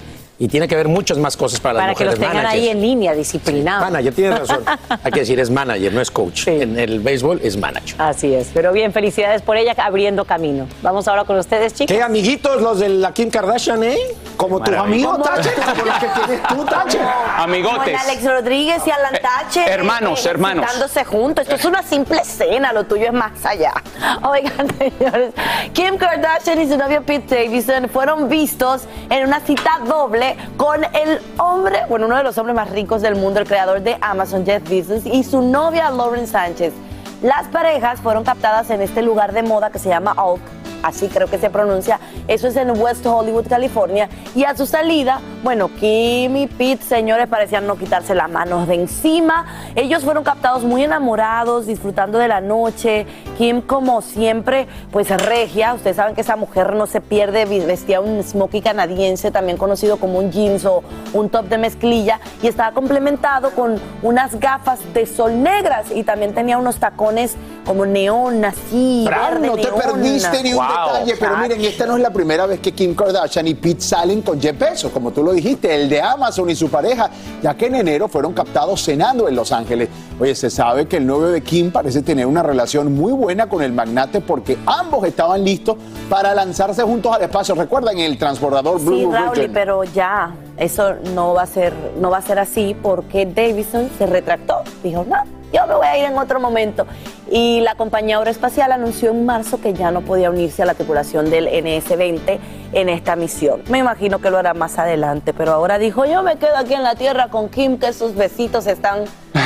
Y 0.41 0.47
tiene 0.47 0.67
que 0.67 0.73
haber 0.73 0.87
muchas 0.87 1.19
más 1.19 1.37
cosas 1.37 1.59
para, 1.59 1.75
para 1.75 1.87
las 1.89 1.93
mujeres. 1.93 2.15
Para 2.15 2.31
que 2.31 2.35
los 2.35 2.43
tengan 2.43 2.51
ahí 2.51 2.69
en 2.69 2.81
línea, 2.81 3.13
disciplinados. 3.13 3.83
manager, 3.83 4.11
tienes 4.11 4.39
razón. 4.39 4.63
Hay 5.03 5.11
que 5.11 5.19
decir, 5.19 5.39
es 5.39 5.51
manager, 5.51 5.93
no 5.93 6.01
es 6.01 6.09
coach. 6.09 6.47
En 6.47 6.79
el 6.79 6.99
béisbol 6.99 7.41
es 7.43 7.57
manager. 7.57 7.95
Así 7.99 8.33
es. 8.33 8.49
Pero 8.51 8.73
bien, 8.73 8.91
felicidades 8.91 9.43
por 9.43 9.55
ella 9.55 9.75
abriendo 9.77 10.25
camino. 10.25 10.67
Vamos 10.81 11.07
ahora 11.07 11.25
con 11.25 11.37
ustedes, 11.37 11.75
chicos. 11.75 11.95
¿Qué 11.95 12.01
amiguitos 12.01 12.59
los 12.59 12.79
de 12.79 12.89
la 12.89 13.13
Kim 13.13 13.29
Kardashian, 13.29 13.83
eh? 13.83 13.99
Como 14.35 14.59
tus 14.63 14.73
amigos, 14.73 15.21
Tache. 15.21 15.51
Como 15.53 15.85
los 15.85 15.99
que 15.99 16.07
tienes 16.07 16.47
tú, 16.47 16.65
Tache. 16.69 16.99
Amigotes. 17.37 17.77
Como 17.77 18.09
Alex 18.09 18.23
Rodríguez 18.23 18.81
y 18.87 18.89
Alan 18.89 19.13
Tache. 19.21 19.61
Eh, 19.61 19.69
hermanos, 19.69 20.25
hermanos. 20.25 20.65
Dándose 20.65 21.05
juntos. 21.05 21.43
Esto 21.43 21.55
es 21.55 21.65
una 21.65 21.83
simple 21.83 22.17
escena, 22.17 22.73
lo 22.73 22.85
tuyo 22.85 23.05
es 23.05 23.13
más 23.13 23.45
allá. 23.45 23.73
Oigan, 24.23 24.67
señores. 24.79 25.35
Kim 25.73 25.97
Kardashian 25.97 26.59
y 26.59 26.67
su 26.67 26.77
novio 26.79 27.03
Pete 27.03 27.43
Davidson 27.43 27.87
fueron 27.89 28.27
vistos 28.27 28.85
en 29.11 29.27
una 29.27 29.39
cita 29.41 29.79
doble 29.85 30.30
con 30.57 30.83
el 30.83 31.19
hombre, 31.37 31.79
bueno, 31.89 32.07
uno 32.07 32.17
de 32.17 32.23
los 32.23 32.37
hombres 32.37 32.55
más 32.55 32.69
ricos 32.69 33.01
del 33.01 33.15
mundo, 33.15 33.39
el 33.39 33.47
creador 33.47 33.81
de 33.81 33.97
Amazon, 34.01 34.45
Jeff 34.45 34.67
Bezos, 34.69 35.05
y 35.05 35.23
su 35.23 35.41
novia 35.41 35.89
Lauren 35.91 36.27
Sánchez. 36.27 36.73
Las 37.21 37.47
parejas 37.47 37.99
fueron 38.01 38.23
captadas 38.23 38.69
en 38.69 38.81
este 38.81 39.01
lugar 39.01 39.33
de 39.33 39.43
moda 39.43 39.69
que 39.69 39.79
se 39.79 39.89
llama 39.89 40.13
Oak 40.17 40.60
así 40.83 41.07
creo 41.07 41.27
que 41.27 41.37
se 41.37 41.49
pronuncia. 41.49 41.99
Eso 42.27 42.47
es 42.47 42.55
en 42.55 42.71
West 42.79 43.05
Hollywood, 43.05 43.47
California. 43.47 44.09
Y 44.35 44.43
a 44.43 44.55
su 44.55 44.65
salida, 44.65 45.21
bueno, 45.43 45.69
Kim 45.79 46.35
y 46.37 46.47
Pete, 46.47 46.83
señores, 46.83 47.27
parecían 47.27 47.67
no 47.67 47.77
quitarse 47.77 48.15
las 48.15 48.29
manos 48.29 48.67
de 48.67 48.75
encima. 48.75 49.45
Ellos 49.75 50.03
fueron 50.03 50.23
captados 50.23 50.63
muy 50.63 50.83
enamorados, 50.83 51.67
disfrutando 51.67 52.17
de 52.17 52.27
la 52.27 52.41
noche. 52.41 53.05
Kim, 53.37 53.61
como 53.61 54.01
siempre, 54.01 54.67
pues 54.91 55.09
regia. 55.09 55.73
Ustedes 55.73 55.95
saben 55.97 56.15
que 56.15 56.21
esa 56.21 56.35
mujer 56.35 56.75
no 56.75 56.85
se 56.87 57.01
pierde, 57.01 57.45
vestía 57.45 58.01
un 58.01 58.23
smokey 58.23 58.61
canadiense, 58.61 59.31
también 59.31 59.57
conocido 59.57 59.97
como 59.97 60.19
un 60.19 60.31
jeans 60.31 60.65
o 60.65 60.83
un 61.13 61.29
top 61.29 61.45
de 61.45 61.57
mezclilla, 61.57 62.19
y 62.41 62.47
estaba 62.47 62.71
complementado 62.73 63.51
con 63.51 63.79
unas 64.01 64.39
gafas 64.39 64.79
de 64.93 65.05
sol 65.05 65.41
negras 65.41 65.87
y 65.93 66.03
también 66.03 66.33
tenía 66.33 66.57
unos 66.57 66.77
tacones 66.77 67.35
como 67.65 67.85
neón, 67.85 68.43
así, 68.45 69.05
Fran, 69.07 69.41
verde 69.41 69.47
no 69.47 69.55
te 69.55 69.63
neón. 69.63 69.79
perdiste 69.79 70.43
ni 70.43 70.53
Wow. 70.53 70.63
Detalle, 70.71 71.15
pero 71.19 71.37
miren, 71.37 71.61
esta 71.61 71.85
no 71.85 71.95
es 71.95 72.01
la 72.01 72.11
primera 72.11 72.45
vez 72.45 72.59
que 72.59 72.71
Kim 72.71 72.95
Kardashian 72.95 73.47
y 73.47 73.53
Pete 73.53 73.81
salen 73.81 74.21
con 74.21 74.39
Jeff 74.41 74.57
Bezos, 74.57 74.91
como 74.91 75.11
tú 75.11 75.23
lo 75.23 75.33
dijiste, 75.33 75.73
el 75.73 75.89
de 75.89 76.01
Amazon 76.01 76.49
y 76.49 76.55
su 76.55 76.69
pareja, 76.69 77.09
ya 77.41 77.53
que 77.55 77.67
en 77.67 77.75
enero 77.75 78.07
fueron 78.07 78.33
captados 78.33 78.83
cenando 78.83 79.27
en 79.27 79.35
Los 79.35 79.51
Ángeles. 79.51 79.89
Oye, 80.19 80.35
se 80.35 80.49
sabe 80.49 80.87
que 80.87 80.97
el 80.97 81.07
novio 81.07 81.27
de 81.27 81.41
Kim 81.41 81.71
parece 81.71 82.01
tener 82.01 82.25
una 82.25 82.43
relación 82.43 82.93
muy 82.93 83.11
buena 83.11 83.47
con 83.47 83.63
el 83.63 83.73
magnate 83.73 84.21
porque 84.21 84.57
ambos 84.65 85.05
estaban 85.05 85.43
listos 85.43 85.77
para 86.09 86.33
lanzarse 86.33 86.83
juntos 86.83 87.15
al 87.15 87.21
espacio. 87.23 87.55
¿Recuerdan 87.55 87.97
el 87.97 88.17
transbordador 88.17 88.79
Blue 88.81 88.97
Sí, 88.97 89.05
Raúl, 89.11 89.49
pero 89.53 89.83
ya, 89.83 90.33
eso 90.57 90.95
no 91.15 91.33
va 91.33 91.43
a 91.43 91.47
ser, 91.47 91.73
no 91.99 92.09
va 92.09 92.17
a 92.17 92.21
ser 92.21 92.39
así 92.39 92.75
porque 92.81 93.25
Davison 93.25 93.89
se 93.97 94.05
retractó. 94.05 94.61
Dijo, 94.83 95.05
no, 95.07 95.23
yo 95.53 95.67
me 95.67 95.75
voy 95.75 95.87
a 95.87 95.97
ir 95.97 96.05
en 96.05 96.17
otro 96.17 96.39
momento. 96.39 96.85
Y 97.33 97.61
la 97.61 97.75
compañía 97.75 98.17
aeroespacial 98.17 98.73
anunció 98.73 99.09
en 99.11 99.25
marzo 99.25 99.61
que 99.61 99.73
ya 99.73 99.89
no 99.89 100.01
podía 100.01 100.29
unirse 100.29 100.63
a 100.63 100.65
la 100.65 100.73
tripulación 100.73 101.29
del 101.29 101.47
NS-20 101.47 102.39
en 102.73 102.89
esta 102.89 103.15
misión. 103.15 103.61
Me 103.69 103.77
imagino 103.77 104.19
que 104.19 104.29
lo 104.29 104.37
hará 104.37 104.53
más 104.53 104.77
adelante, 104.77 105.33
pero 105.33 105.53
ahora 105.53 105.77
dijo, 105.77 106.03
yo 106.05 106.23
me 106.23 106.35
quedo 106.35 106.57
aquí 106.57 106.73
en 106.73 106.83
la 106.83 106.95
Tierra 106.95 107.29
con 107.29 107.47
Kim, 107.47 107.77
que 107.79 107.93
sus 107.93 108.15
besitos 108.15 108.67
están 108.67 109.05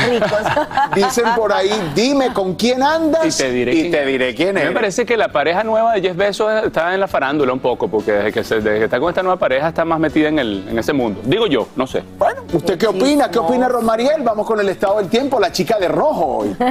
ricos. 0.09 0.31
Dicen 0.95 1.25
por 1.35 1.53
ahí, 1.53 1.69
dime 1.93 2.33
con 2.33 2.55
quién 2.55 2.81
andas 2.81 3.39
Y 3.39 3.43
te 3.43 3.51
diré 3.51 3.73
y 3.73 3.81
quién- 3.81 3.91
te 3.91 4.05
diré 4.07 4.33
quién 4.35 4.49
A 4.49 4.53
mí 4.53 4.59
es. 4.61 4.67
Me 4.69 4.73
parece 4.73 5.05
que 5.05 5.15
la 5.15 5.27
pareja 5.27 5.63
nueva 5.63 5.93
de 5.93 6.01
Jeff 6.01 6.15
Bezos 6.17 6.65
está 6.65 6.91
en 6.95 6.99
la 6.99 7.07
farándula 7.07 7.53
un 7.53 7.59
poco, 7.59 7.87
porque 7.87 8.11
desde 8.13 8.31
que, 8.33 8.43
se- 8.43 8.61
desde 8.61 8.79
que 8.79 8.85
está 8.85 8.99
con 8.99 9.09
esta 9.09 9.21
nueva 9.21 9.37
pareja 9.37 9.67
está 9.69 9.85
más 9.85 9.99
metida 9.99 10.29
en, 10.29 10.39
el, 10.39 10.65
en 10.69 10.79
ese 10.79 10.91
mundo. 10.91 11.21
Digo 11.23 11.45
yo, 11.45 11.67
no 11.75 11.85
sé. 11.85 12.01
Bueno, 12.17 12.41
¿usted 12.51 12.79
qué 12.79 12.87
opina? 12.87 13.29
¿Qué 13.29 13.37
opina 13.37 13.67
Rosmariel? 13.69 14.23
Vamos 14.23 14.47
con 14.47 14.59
el 14.59 14.69
estado 14.69 14.97
del 14.97 15.07
tiempo, 15.07 15.39
la 15.39 15.51
chica 15.51 15.77
de 15.77 15.87
rojo 15.87 16.25
hoy. 16.39 16.55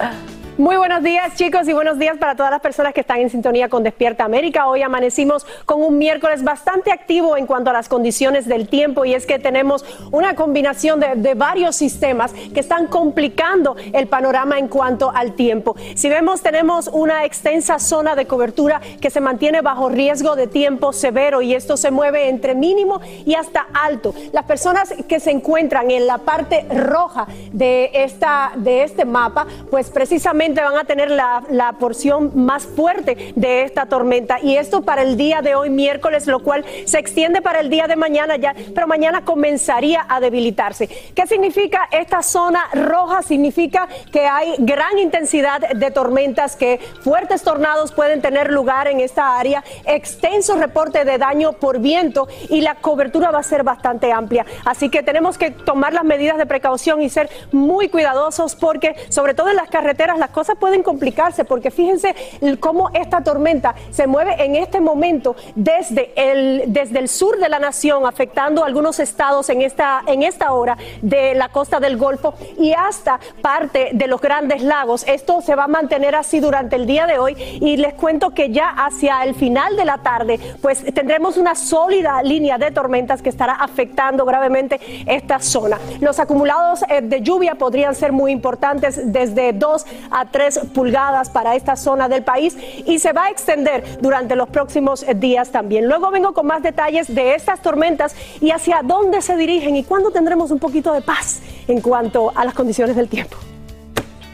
Uh. 0.00 0.16
Muy 0.58 0.76
buenos 0.76 1.04
días 1.04 1.36
chicos 1.36 1.68
y 1.68 1.72
buenos 1.72 2.00
días 2.00 2.16
para 2.16 2.34
todas 2.34 2.50
las 2.50 2.60
personas 2.60 2.92
que 2.92 3.02
están 3.02 3.20
en 3.20 3.30
sintonía 3.30 3.68
con 3.68 3.84
Despierta 3.84 4.24
América. 4.24 4.66
Hoy 4.66 4.82
amanecimos 4.82 5.46
con 5.64 5.80
un 5.80 5.98
miércoles 5.98 6.42
bastante 6.42 6.90
activo 6.90 7.36
en 7.36 7.46
cuanto 7.46 7.70
a 7.70 7.72
las 7.72 7.88
condiciones 7.88 8.48
del 8.48 8.68
tiempo 8.68 9.04
y 9.04 9.14
es 9.14 9.24
que 9.24 9.38
tenemos 9.38 9.84
una 10.10 10.34
combinación 10.34 10.98
de, 10.98 11.34
varios 11.34 11.76
sistemas 11.76 12.32
que 12.32 12.58
están 12.58 12.88
complicando 12.88 13.76
el 13.92 14.08
panorama 14.08 14.58
en 14.58 14.66
cuanto 14.66 15.12
al 15.14 15.34
tiempo. 15.34 15.76
Si 15.94 16.08
vemos 16.08 16.42
tenemos 16.42 16.90
una 16.92 17.24
extensa 17.24 17.78
zona 17.78 18.16
de 18.16 18.26
cobertura 18.26 18.80
que 19.00 19.10
se 19.10 19.20
mantiene 19.20 19.60
bajo 19.60 19.88
riesgo 19.88 20.34
de 20.34 20.48
tiempo 20.48 20.92
severo 20.92 21.40
y 21.40 21.54
esto 21.54 21.76
se 21.76 21.92
mueve 21.92 22.28
entre 22.28 22.56
mínimo 22.56 23.00
y 23.24 23.36
hasta 23.36 23.68
alto. 23.72 24.12
Las 24.32 24.44
personas 24.46 24.92
que 25.06 25.20
se 25.20 25.30
encuentran 25.30 25.92
en 25.92 26.08
la 26.08 26.18
parte 26.18 26.66
roja 26.68 27.28
de, 27.52 27.92
esta, 27.94 28.50
de 28.56 28.82
este 28.82 29.04
mapa, 29.04 29.46
pues 29.70 29.90
precisamente 29.90 30.47
van 30.54 30.76
a 30.76 30.84
tener 30.84 31.10
la, 31.10 31.42
la 31.50 31.72
porción 31.72 32.32
más 32.34 32.64
fuerte 32.64 33.32
de 33.34 33.62
esta 33.62 33.86
tormenta. 33.86 34.38
Y 34.40 34.56
esto 34.56 34.82
para 34.82 35.02
el 35.02 35.16
día 35.16 35.42
de 35.42 35.54
hoy, 35.54 35.70
miércoles, 35.70 36.26
lo 36.26 36.40
cual 36.40 36.64
se 36.84 36.98
extiende 36.98 37.42
para 37.42 37.60
el 37.60 37.70
día 37.70 37.86
de 37.86 37.96
mañana 37.96 38.36
ya, 38.36 38.54
pero 38.74 38.86
mañana 38.86 39.24
comenzaría 39.24 40.06
a 40.08 40.20
debilitarse. 40.20 40.88
¿Qué 41.14 41.26
significa 41.26 41.88
esta 41.90 42.22
zona 42.22 42.60
roja? 42.72 43.22
Significa 43.22 43.88
que 44.12 44.26
hay 44.26 44.54
gran 44.58 44.98
intensidad 44.98 45.60
de 45.60 45.90
tormentas, 45.90 46.56
que 46.56 46.78
fuertes 47.02 47.42
tornados 47.42 47.92
pueden 47.92 48.20
tener 48.20 48.50
lugar 48.50 48.88
en 48.88 49.00
esta 49.00 49.38
área, 49.38 49.62
extenso 49.84 50.56
reporte 50.56 51.04
de 51.04 51.18
daño 51.18 51.52
por 51.52 51.78
viento 51.80 52.28
y 52.48 52.60
la 52.60 52.76
cobertura 52.76 53.30
va 53.30 53.40
a 53.40 53.42
ser 53.42 53.62
bastante 53.62 54.12
amplia. 54.12 54.46
Así 54.64 54.88
que 54.88 55.02
tenemos 55.02 55.38
que 55.38 55.50
tomar 55.50 55.92
las 55.92 56.04
medidas 56.04 56.38
de 56.38 56.46
precaución 56.46 57.02
y 57.02 57.10
ser 57.10 57.28
muy 57.52 57.88
cuidadosos 57.88 58.54
porque 58.54 58.94
sobre 59.08 59.34
todo 59.34 59.48
en 59.50 59.56
las 59.56 59.68
carreteras 59.68 60.18
las 60.18 60.30
cosas 60.38 60.56
pueden 60.56 60.84
complicarse 60.84 61.44
porque 61.44 61.72
fíjense 61.72 62.14
cómo 62.60 62.90
esta 62.94 63.24
tormenta 63.24 63.74
se 63.90 64.06
mueve 64.06 64.36
en 64.44 64.54
este 64.54 64.80
momento 64.80 65.34
desde 65.56 66.12
el, 66.14 66.62
desde 66.68 67.00
el 67.00 67.08
sur 67.08 67.40
de 67.40 67.48
la 67.48 67.58
nación 67.58 68.06
afectando 68.06 68.62
algunos 68.62 69.00
estados 69.00 69.48
en 69.48 69.62
esta, 69.62 70.04
en 70.06 70.22
esta 70.22 70.52
hora 70.52 70.78
de 71.02 71.34
la 71.34 71.48
costa 71.48 71.80
del 71.80 71.96
Golfo 71.96 72.34
y 72.56 72.72
hasta 72.72 73.18
parte 73.42 73.90
de 73.94 74.06
los 74.06 74.20
grandes 74.20 74.62
lagos. 74.62 75.04
Esto 75.08 75.40
se 75.40 75.56
va 75.56 75.64
a 75.64 75.66
mantener 75.66 76.14
así 76.14 76.38
durante 76.38 76.76
el 76.76 76.86
día 76.86 77.08
de 77.08 77.18
hoy 77.18 77.34
y 77.60 77.76
les 77.76 77.94
cuento 77.94 78.30
que 78.30 78.52
ya 78.52 78.68
hacia 78.68 79.24
el 79.24 79.34
final 79.34 79.74
de 79.74 79.86
la 79.86 79.98
tarde 79.98 80.38
pues 80.62 80.84
tendremos 80.94 81.36
una 81.36 81.56
sólida 81.56 82.22
línea 82.22 82.58
de 82.58 82.70
tormentas 82.70 83.22
que 83.22 83.28
estará 83.28 83.54
afectando 83.54 84.24
gravemente 84.24 84.78
esta 85.04 85.40
zona. 85.40 85.80
Los 85.98 86.20
acumulados 86.20 86.84
eh, 86.88 87.00
de 87.02 87.22
lluvia 87.22 87.56
podrían 87.56 87.96
ser 87.96 88.12
muy 88.12 88.30
importantes 88.30 89.00
desde 89.12 89.52
2 89.52 89.86
a 90.12 90.27
3 90.30 90.60
pulgadas 90.74 91.30
para 91.30 91.56
esta 91.56 91.76
zona 91.76 92.08
del 92.08 92.22
país 92.22 92.56
y 92.86 92.98
se 92.98 93.12
va 93.12 93.26
a 93.26 93.30
extender 93.30 93.84
durante 94.00 94.36
los 94.36 94.48
próximos 94.48 95.04
días 95.16 95.50
también. 95.50 95.86
Luego 95.88 96.10
vengo 96.10 96.32
con 96.32 96.46
más 96.46 96.62
detalles 96.62 97.14
de 97.14 97.34
estas 97.34 97.60
tormentas 97.62 98.14
y 98.40 98.50
hacia 98.50 98.80
dónde 98.82 99.22
se 99.22 99.36
dirigen 99.36 99.76
y 99.76 99.84
cuándo 99.84 100.10
tendremos 100.10 100.50
un 100.50 100.58
poquito 100.58 100.92
de 100.92 101.00
paz 101.00 101.40
en 101.66 101.80
cuanto 101.80 102.32
a 102.34 102.44
las 102.44 102.54
condiciones 102.54 102.96
del 102.96 103.08
tiempo. 103.08 103.36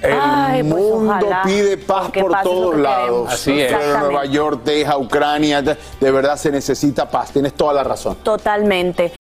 El 0.03 0.19
Ay, 0.21 0.63
pues, 0.63 0.83
mundo 0.83 1.27
pide 1.45 1.79
paz 1.79 2.11
por 2.11 2.43
todos 2.43 2.77
lados. 2.77 3.33
Así 3.33 3.59
es. 3.59 3.73
Nueva 3.73 4.27
York, 4.27 4.61
Texas, 4.63 4.97
Ucrania, 4.99 5.63
de 5.63 5.79
de 5.99 6.11
verdad 6.11 6.37
se 6.37 6.51
necesita 6.51 7.09
paz. 7.09 7.33
Tienes 7.33 7.55
toda 7.55 7.73
la 7.73 7.85
razón. 7.85 8.17
Totalmente. 8.17 9.15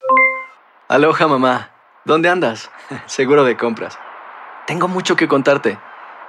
Aloha 0.88 1.26
mamá, 1.26 1.70
¿dónde 2.04 2.28
andas? 2.28 2.70
Seguro 3.06 3.44
de 3.44 3.56
compras. 3.56 3.98
Tengo 4.66 4.86
mucho 4.86 5.16
que 5.16 5.26
contarte. 5.26 5.78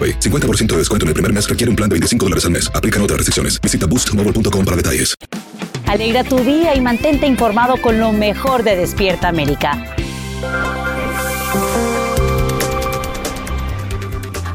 AroPay. 0.00 0.18
50% 0.20 0.66
de 0.66 0.78
descuento 0.78 1.04
en 1.04 1.08
el 1.08 1.14
primer 1.14 1.32
mes 1.32 1.48
requiere 1.48 1.68
un 1.68 1.76
plan 1.76 1.88
de 1.88 1.94
25 1.94 2.24
dólares 2.24 2.44
al 2.44 2.52
mes. 2.52 2.70
Aplican 2.74 3.02
otras 3.02 3.18
restricciones. 3.18 3.60
Visita 3.60 3.86
boostmobile.com 3.86 4.64
para 4.64 4.76
detalles. 4.76 5.14
Alegra 5.86 6.22
tu 6.22 6.38
día 6.38 6.76
y 6.76 6.80
mantente 6.80 7.26
informado 7.26 7.76
con 7.82 7.98
lo 7.98 8.12
mejor 8.12 8.62
de 8.62 8.76
Despierta 8.76 9.28
América. 9.28 9.96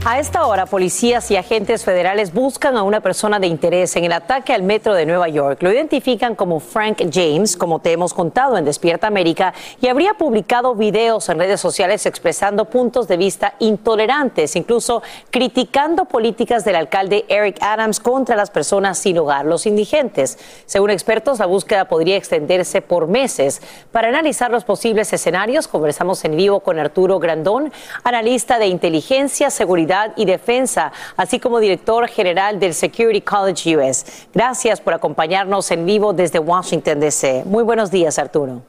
A 0.08 0.20
esta 0.20 0.46
hora, 0.46 0.68
policías 0.68 1.32
y 1.32 1.36
agentes 1.36 1.84
federales 1.84 2.32
buscan 2.32 2.78
a 2.78 2.84
una 2.84 3.00
persona 3.00 3.40
de 3.40 3.48
interés 3.48 3.96
en 3.96 4.04
el 4.04 4.12
ataque 4.12 4.54
al 4.54 4.62
metro 4.62 4.94
de 4.94 5.08
Nueva 5.08 5.28
York. 5.30 5.64
Lo 5.64 5.72
identifican 5.72 6.36
como 6.36 6.60
Frank 6.60 7.02
James, 7.12 7.58
como 7.58 7.80
te 7.80 7.92
hemos 7.92 8.14
contado 8.14 8.56
en 8.56 8.66
Despierta 8.66 9.08
América, 9.08 9.56
y 9.82 9.88
habría 9.88 10.14
publicado 10.14 10.76
videos 10.76 11.28
en 11.30 11.40
redes 11.40 11.60
sociales 11.60 12.06
expresando 12.06 12.66
puntos 12.66 13.08
de 13.08 13.18
vista 13.18 13.56
intolerantes, 13.58 14.56
incluso 14.56 15.02
criticando 15.32 16.06
políticas 16.06 16.64
del 16.66 16.76
alcalde 16.76 17.26
Eric 17.28 17.58
Adams 17.62 18.00
contra 18.00 18.36
las 18.36 18.52
personas 18.52 19.00
sin 19.00 19.18
hogar, 19.18 19.46
los 19.46 19.66
indigentes. 19.66 20.38
Según 20.68 20.92
expertos, 20.92 21.40
la 21.40 21.48
búsqueda 21.48 21.86
podría 21.86 22.16
extenderse 22.16 22.84
por 22.84 23.08
meses. 23.08 23.60
Para 23.92 24.10
analizar 24.10 24.52
los 24.52 24.66
posibles 24.66 25.12
escenarios, 25.14 25.68
conversamos 25.68 26.24
en 26.26 26.38
vivo 26.38 26.60
con 26.60 26.78
Arturo 26.78 27.18
Grandón, 27.18 27.74
analista 28.04 28.60
de 28.60 28.68
inteligencia, 28.68 29.50
seguridad 29.50 29.95
y 30.16 30.26
Defensa, 30.26 30.92
así 31.16 31.40
como 31.40 31.60
director 31.60 32.08
general 32.08 32.60
del 32.60 32.74
Security 32.74 33.22
College 33.22 33.78
US. 33.78 34.28
Gracias 34.34 34.82
por 34.82 34.94
acompañarnos 34.94 35.72
en 35.72 35.86
vivo 35.86 36.14
desde 36.14 36.40
Washington, 36.40 37.00
D.C. 37.00 37.44
Muy 37.46 37.64
buenos 37.64 37.92
días, 37.92 38.20
Arturo. 38.20 38.62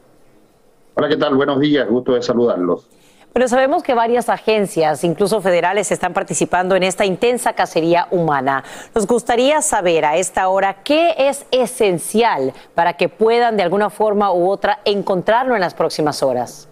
Hola, 0.95 1.09
¿qué 1.09 1.17
tal? 1.17 1.35
Buenos 1.35 1.61
días, 1.61 1.89
gusto 1.89 2.15
de 2.15 2.23
saludarlos. 2.23 2.89
Pero 3.37 3.49
sabemos 3.49 3.83
que 3.83 3.93
varias 3.93 4.31
agencias, 4.31 5.05
incluso 5.05 5.43
federales, 5.43 5.93
están 5.93 6.15
participando 6.15 6.75
en 6.75 6.83
esta 6.83 7.05
intensa 7.05 7.53
cacería 7.53 8.09
humana. 8.11 8.65
Nos 8.95 9.07
gustaría 9.07 9.61
saber 9.61 10.07
a 10.07 10.17
esta 10.17 10.49
hora 10.49 10.83
qué 10.83 11.15
es 11.19 11.45
esencial 11.51 12.55
para 12.75 12.95
que 12.95 13.11
puedan 13.11 13.59
de 13.59 13.63
alguna 13.63 13.91
forma 13.91 14.33
u 14.33 14.49
otra 14.49 14.79
encontrarlo 14.87 15.55
en 15.55 15.61
las 15.61 15.75
próximas 15.75 16.23
horas. 16.23 16.67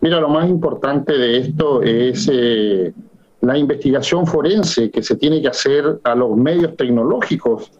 Mira, 0.00 0.20
lo 0.20 0.30
más 0.30 0.48
importante 0.48 1.12
de 1.12 1.38
esto 1.38 1.82
es 1.82 2.30
eh, 2.32 2.94
la 3.40 3.58
investigación 3.58 4.26
forense 4.26 4.90
que 4.90 5.02
se 5.02 5.16
tiene 5.16 5.42
que 5.42 5.48
hacer 5.48 6.00
a 6.04 6.14
los 6.14 6.36
medios 6.36 6.76
tecnológicos 6.76 7.70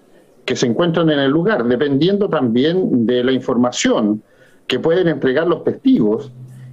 que 0.45 0.57
se 0.57 0.67
encuentran 0.67 1.11
en 1.11 1.19
el 1.19 1.31
lugar, 1.31 1.65
dependiendo 1.65 2.29
también 2.29 3.07
de 3.07 3.25
la 3.25 3.33
información 3.33 4.23
que 4.67 4.79
pueden 4.79 5.09
entregar 5.09 5.47
los 5.47 5.65
testigos 5.65 6.31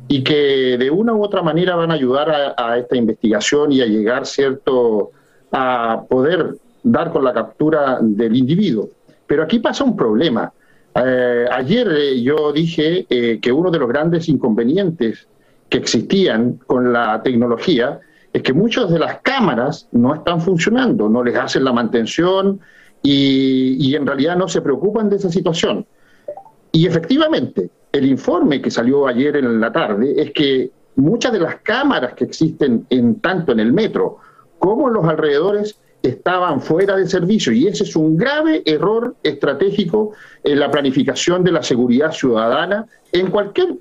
y 0.08 0.24
que 0.24 0.78
de 0.78 0.92
una 0.92 1.14
u 1.14 1.24
otra 1.24 1.42
manera 1.42 1.76
van 1.76 1.92
a 1.92 1.96
ayudar 1.96 2.54
a, 2.58 2.78
esta 2.78 2.96
investigación 2.96 3.72
y 3.72 3.82
a 3.82 3.86
llegar, 3.86 4.26
cierto, 4.26 5.12
a 5.52 6.04
poder 6.08 6.56
dar 6.84 7.12
con 7.12 7.24
la 7.24 7.34
captura 7.34 8.00
del 8.02 8.36
individuo. 8.36 8.90
Pero 9.26 9.44
aquí 9.44 9.60
pasa 9.60 9.84
un 9.84 9.96
problema. 9.96 10.52
Eh, 10.96 11.46
ayer 11.52 11.88
eh, 11.92 12.22
yo 12.22 12.52
dije 12.52 13.08
eh, 13.10 13.40
que 13.42 13.52
uno 13.52 13.72
de 13.72 13.80
los 13.80 13.90
grandes 13.90 14.30
inconvenientes 14.30 15.28
que 15.70 15.80
existían 15.80 16.60
con 16.68 16.94
la 16.94 17.24
tecnología 17.24 18.00
es 18.34 18.42
que 18.42 18.52
muchas 18.52 18.90
de 18.90 18.98
las 18.98 19.20
cámaras 19.22 19.88
no 19.92 20.16
están 20.16 20.42
funcionando, 20.42 21.08
no 21.08 21.24
les 21.24 21.38
hacen 21.38 21.64
la 21.64 21.72
mantención 21.72 22.60
y, 23.04 23.94
en 23.96 24.08
realidad 24.08 24.36
no 24.36 24.48
se 24.48 24.62
preocupan 24.62 25.10
de 25.10 25.18
esa 25.18 25.30
situación. 25.30 25.86
Y 26.72 26.88
efectivamente, 26.88 27.70
el 27.92 28.06
informe 28.06 28.60
que 28.60 28.72
salió 28.72 29.06
ayer 29.06 29.38
en 29.38 29.62
la 29.62 29.72
tarde 29.72 30.16
es 30.20 30.32
que 30.32 30.72
muchas 30.96 31.32
de 31.32 31.40
las 31.40 31.58
cámaras 31.58 32.14
que 32.14 32.24
existen 32.24 32.88
en 32.90 33.20
tanto 33.20 33.52
en 33.52 33.60
el 33.60 33.72
metro 33.72 34.18
como 34.58 34.88
en 34.88 34.96
los 34.96 35.06
alrededores 35.06 35.78
estaban 36.02 36.60
fuera 36.60 36.96
de 36.98 37.08
servicio 37.08 37.54
y 37.54 37.68
ese 37.68 37.84
es 37.84 37.96
un 37.96 38.18
grave 38.18 38.64
error 38.66 39.16
estratégico 39.24 40.12
en 40.44 40.60
la 40.60 40.72
planificación 40.72 41.44
de 41.44 41.52
la 41.52 41.64
seguridad 41.64 42.12
ciudadana 42.12 42.88
en 43.12 43.30
cualquier 43.30 43.76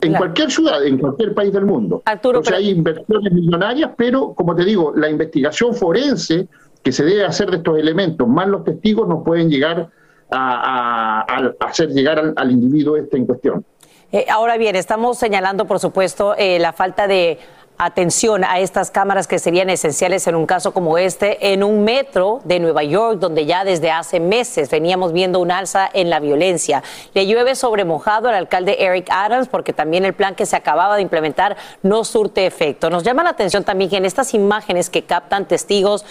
en 0.00 0.14
cualquier 0.14 0.50
ciudad, 0.50 0.84
en 0.84 0.98
cualquier 0.98 1.34
país 1.34 1.52
del 1.52 1.64
mundo. 1.64 2.02
Arturo, 2.04 2.42
hay 2.54 2.70
inversiones 2.70 3.32
millonarias, 3.32 3.90
pero 3.96 4.34
como 4.34 4.54
te 4.54 4.64
digo, 4.64 4.92
la 4.94 5.08
investigación 5.08 5.74
forense 5.74 6.48
que 6.82 6.92
se 6.92 7.04
debe 7.04 7.24
hacer 7.24 7.50
de 7.50 7.56
estos 7.58 7.78
elementos, 7.78 8.28
más 8.28 8.46
los 8.48 8.64
testigos, 8.64 9.08
nos 9.08 9.24
pueden 9.24 9.50
llegar 9.50 9.90
a, 10.30 11.24
hacer 11.60 11.88
llegar 11.90 12.34
al, 12.36 12.50
individuo 12.50 12.96
este 12.96 13.16
en 13.16 13.26
cuestión. 13.26 13.64
Eh, 14.12 14.26
ahora 14.30 14.56
bien, 14.56 14.76
estamos 14.76 15.18
señalando, 15.18 15.66
por 15.66 15.80
supuesto, 15.80 16.34
eh, 16.36 16.58
la 16.58 16.72
falta 16.72 17.06
de 17.06 17.38
atención 17.78 18.44
a 18.44 18.58
estas 18.60 18.90
cámaras 18.90 19.26
que 19.26 19.38
serían 19.38 19.70
esenciales 19.70 20.26
en 20.26 20.34
un 20.34 20.46
caso 20.46 20.72
como 20.72 20.98
este, 20.98 21.52
en 21.52 21.62
un 21.62 21.84
metro 21.84 22.40
de 22.44 22.58
Nueva 22.58 22.82
York, 22.82 23.18
donde 23.18 23.46
ya 23.46 23.64
desde 23.64 23.90
hace 23.90 24.20
meses 24.20 24.70
veníamos 24.70 25.12
viendo 25.12 25.40
un 25.40 25.50
alza 25.50 25.88
en 25.92 26.10
la 26.10 26.20
violencia. 26.20 26.82
Le 27.14 27.26
llueve 27.26 27.54
sobre 27.54 27.84
mojado 27.84 28.28
al 28.28 28.34
alcalde 28.34 28.76
Eric 28.84 29.08
Adams 29.10 29.48
porque 29.48 29.72
también 29.72 30.04
el 30.04 30.14
plan 30.14 30.34
que 30.34 30.46
se 30.46 30.56
acababa 30.56 30.96
de 30.96 31.02
implementar 31.02 31.56
no 31.82 32.04
surte 32.04 32.46
efecto. 32.46 32.90
Nos 32.90 33.02
llama 33.02 33.22
la 33.22 33.30
atención 33.30 33.64
también 33.64 33.90
que 33.90 33.96
en 33.96 34.04
estas 34.04 34.34
imágenes 34.34 34.90
que 34.90 35.02
captan 35.02 35.46
testigos 35.46 36.04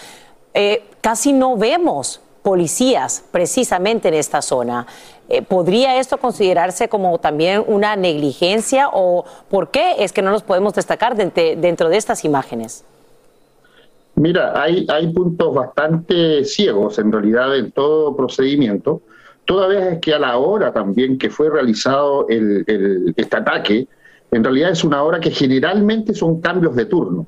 eh, 0.54 0.88
casi 1.02 1.34
no 1.34 1.58
vemos 1.58 2.22
policías 2.46 3.26
precisamente 3.32 4.10
en 4.10 4.14
esta 4.14 4.40
zona. 4.40 4.86
Eh, 5.30 5.42
¿Podría 5.42 6.00
esto 6.00 6.20
considerarse 6.20 6.88
como 6.88 7.18
también 7.18 7.64
una 7.66 7.96
negligencia 7.96 8.88
o 8.94 9.26
por 9.50 9.72
qué 9.72 9.96
es 9.98 10.14
que 10.14 10.22
no 10.22 10.30
nos 10.30 10.44
podemos 10.44 10.76
destacar 10.76 11.16
dentro 11.16 11.90
de 11.90 11.98
estas 11.98 12.24
imágenes? 12.24 12.86
Mira, 14.14 14.54
hay, 14.62 14.86
hay 14.88 15.12
puntos 15.12 15.56
bastante 15.56 16.46
ciegos 16.46 17.00
en 17.00 17.12
realidad 17.12 17.58
en 17.58 17.72
todo 17.72 18.16
procedimiento, 18.16 19.02
toda 19.46 19.68
vez 19.68 19.94
es 19.94 20.00
que 20.00 20.14
a 20.14 20.20
la 20.20 20.38
hora 20.38 20.72
también 20.72 21.18
que 21.18 21.32
fue 21.32 21.50
realizado 21.50 22.28
el, 22.30 22.64
este 23.18 23.38
ataque, 23.38 23.88
en 24.30 24.44
realidad 24.44 24.70
es 24.70 24.84
una 24.84 25.02
hora 25.02 25.20
que 25.20 25.32
generalmente 25.32 26.14
son 26.14 26.42
cambios 26.42 26.76
de 26.76 26.86
turno. 26.86 27.26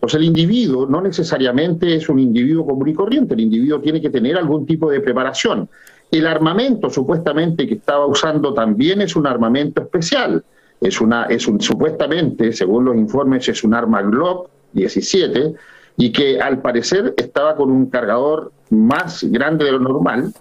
Pues 0.00 0.14
el 0.14 0.24
individuo 0.24 0.86
no 0.86 1.02
necesariamente 1.02 1.94
es 1.94 2.08
un 2.08 2.18
individuo 2.18 2.66
común 2.66 2.88
y 2.88 2.94
corriente, 2.94 3.34
el 3.34 3.40
individuo 3.40 3.80
tiene 3.80 4.00
que 4.00 4.08
tener 4.08 4.36
algún 4.38 4.64
tipo 4.64 4.90
de 4.90 5.00
preparación. 5.00 5.68
El 6.10 6.26
armamento 6.26 6.88
supuestamente 6.88 7.68
que 7.68 7.74
estaba 7.74 8.06
usando 8.06 8.54
también 8.54 9.02
es 9.02 9.14
un 9.14 9.26
armamento 9.26 9.82
especial. 9.82 10.42
Es 10.80 11.00
una, 11.00 11.24
es 11.24 11.46
un, 11.46 11.60
supuestamente, 11.60 12.52
según 12.52 12.86
los 12.86 12.96
informes, 12.96 13.46
es 13.48 13.62
un 13.62 13.74
arma 13.74 14.00
Glock 14.00 14.48
17 14.72 15.54
y 15.98 16.10
que 16.10 16.40
al 16.40 16.62
parecer 16.62 17.12
estaba 17.18 17.54
con 17.54 17.70
un 17.70 17.90
cargador 17.90 18.52
más 18.70 19.22
grande 19.24 19.66
de 19.66 19.72
lo 19.72 19.80
normal, 19.80 20.32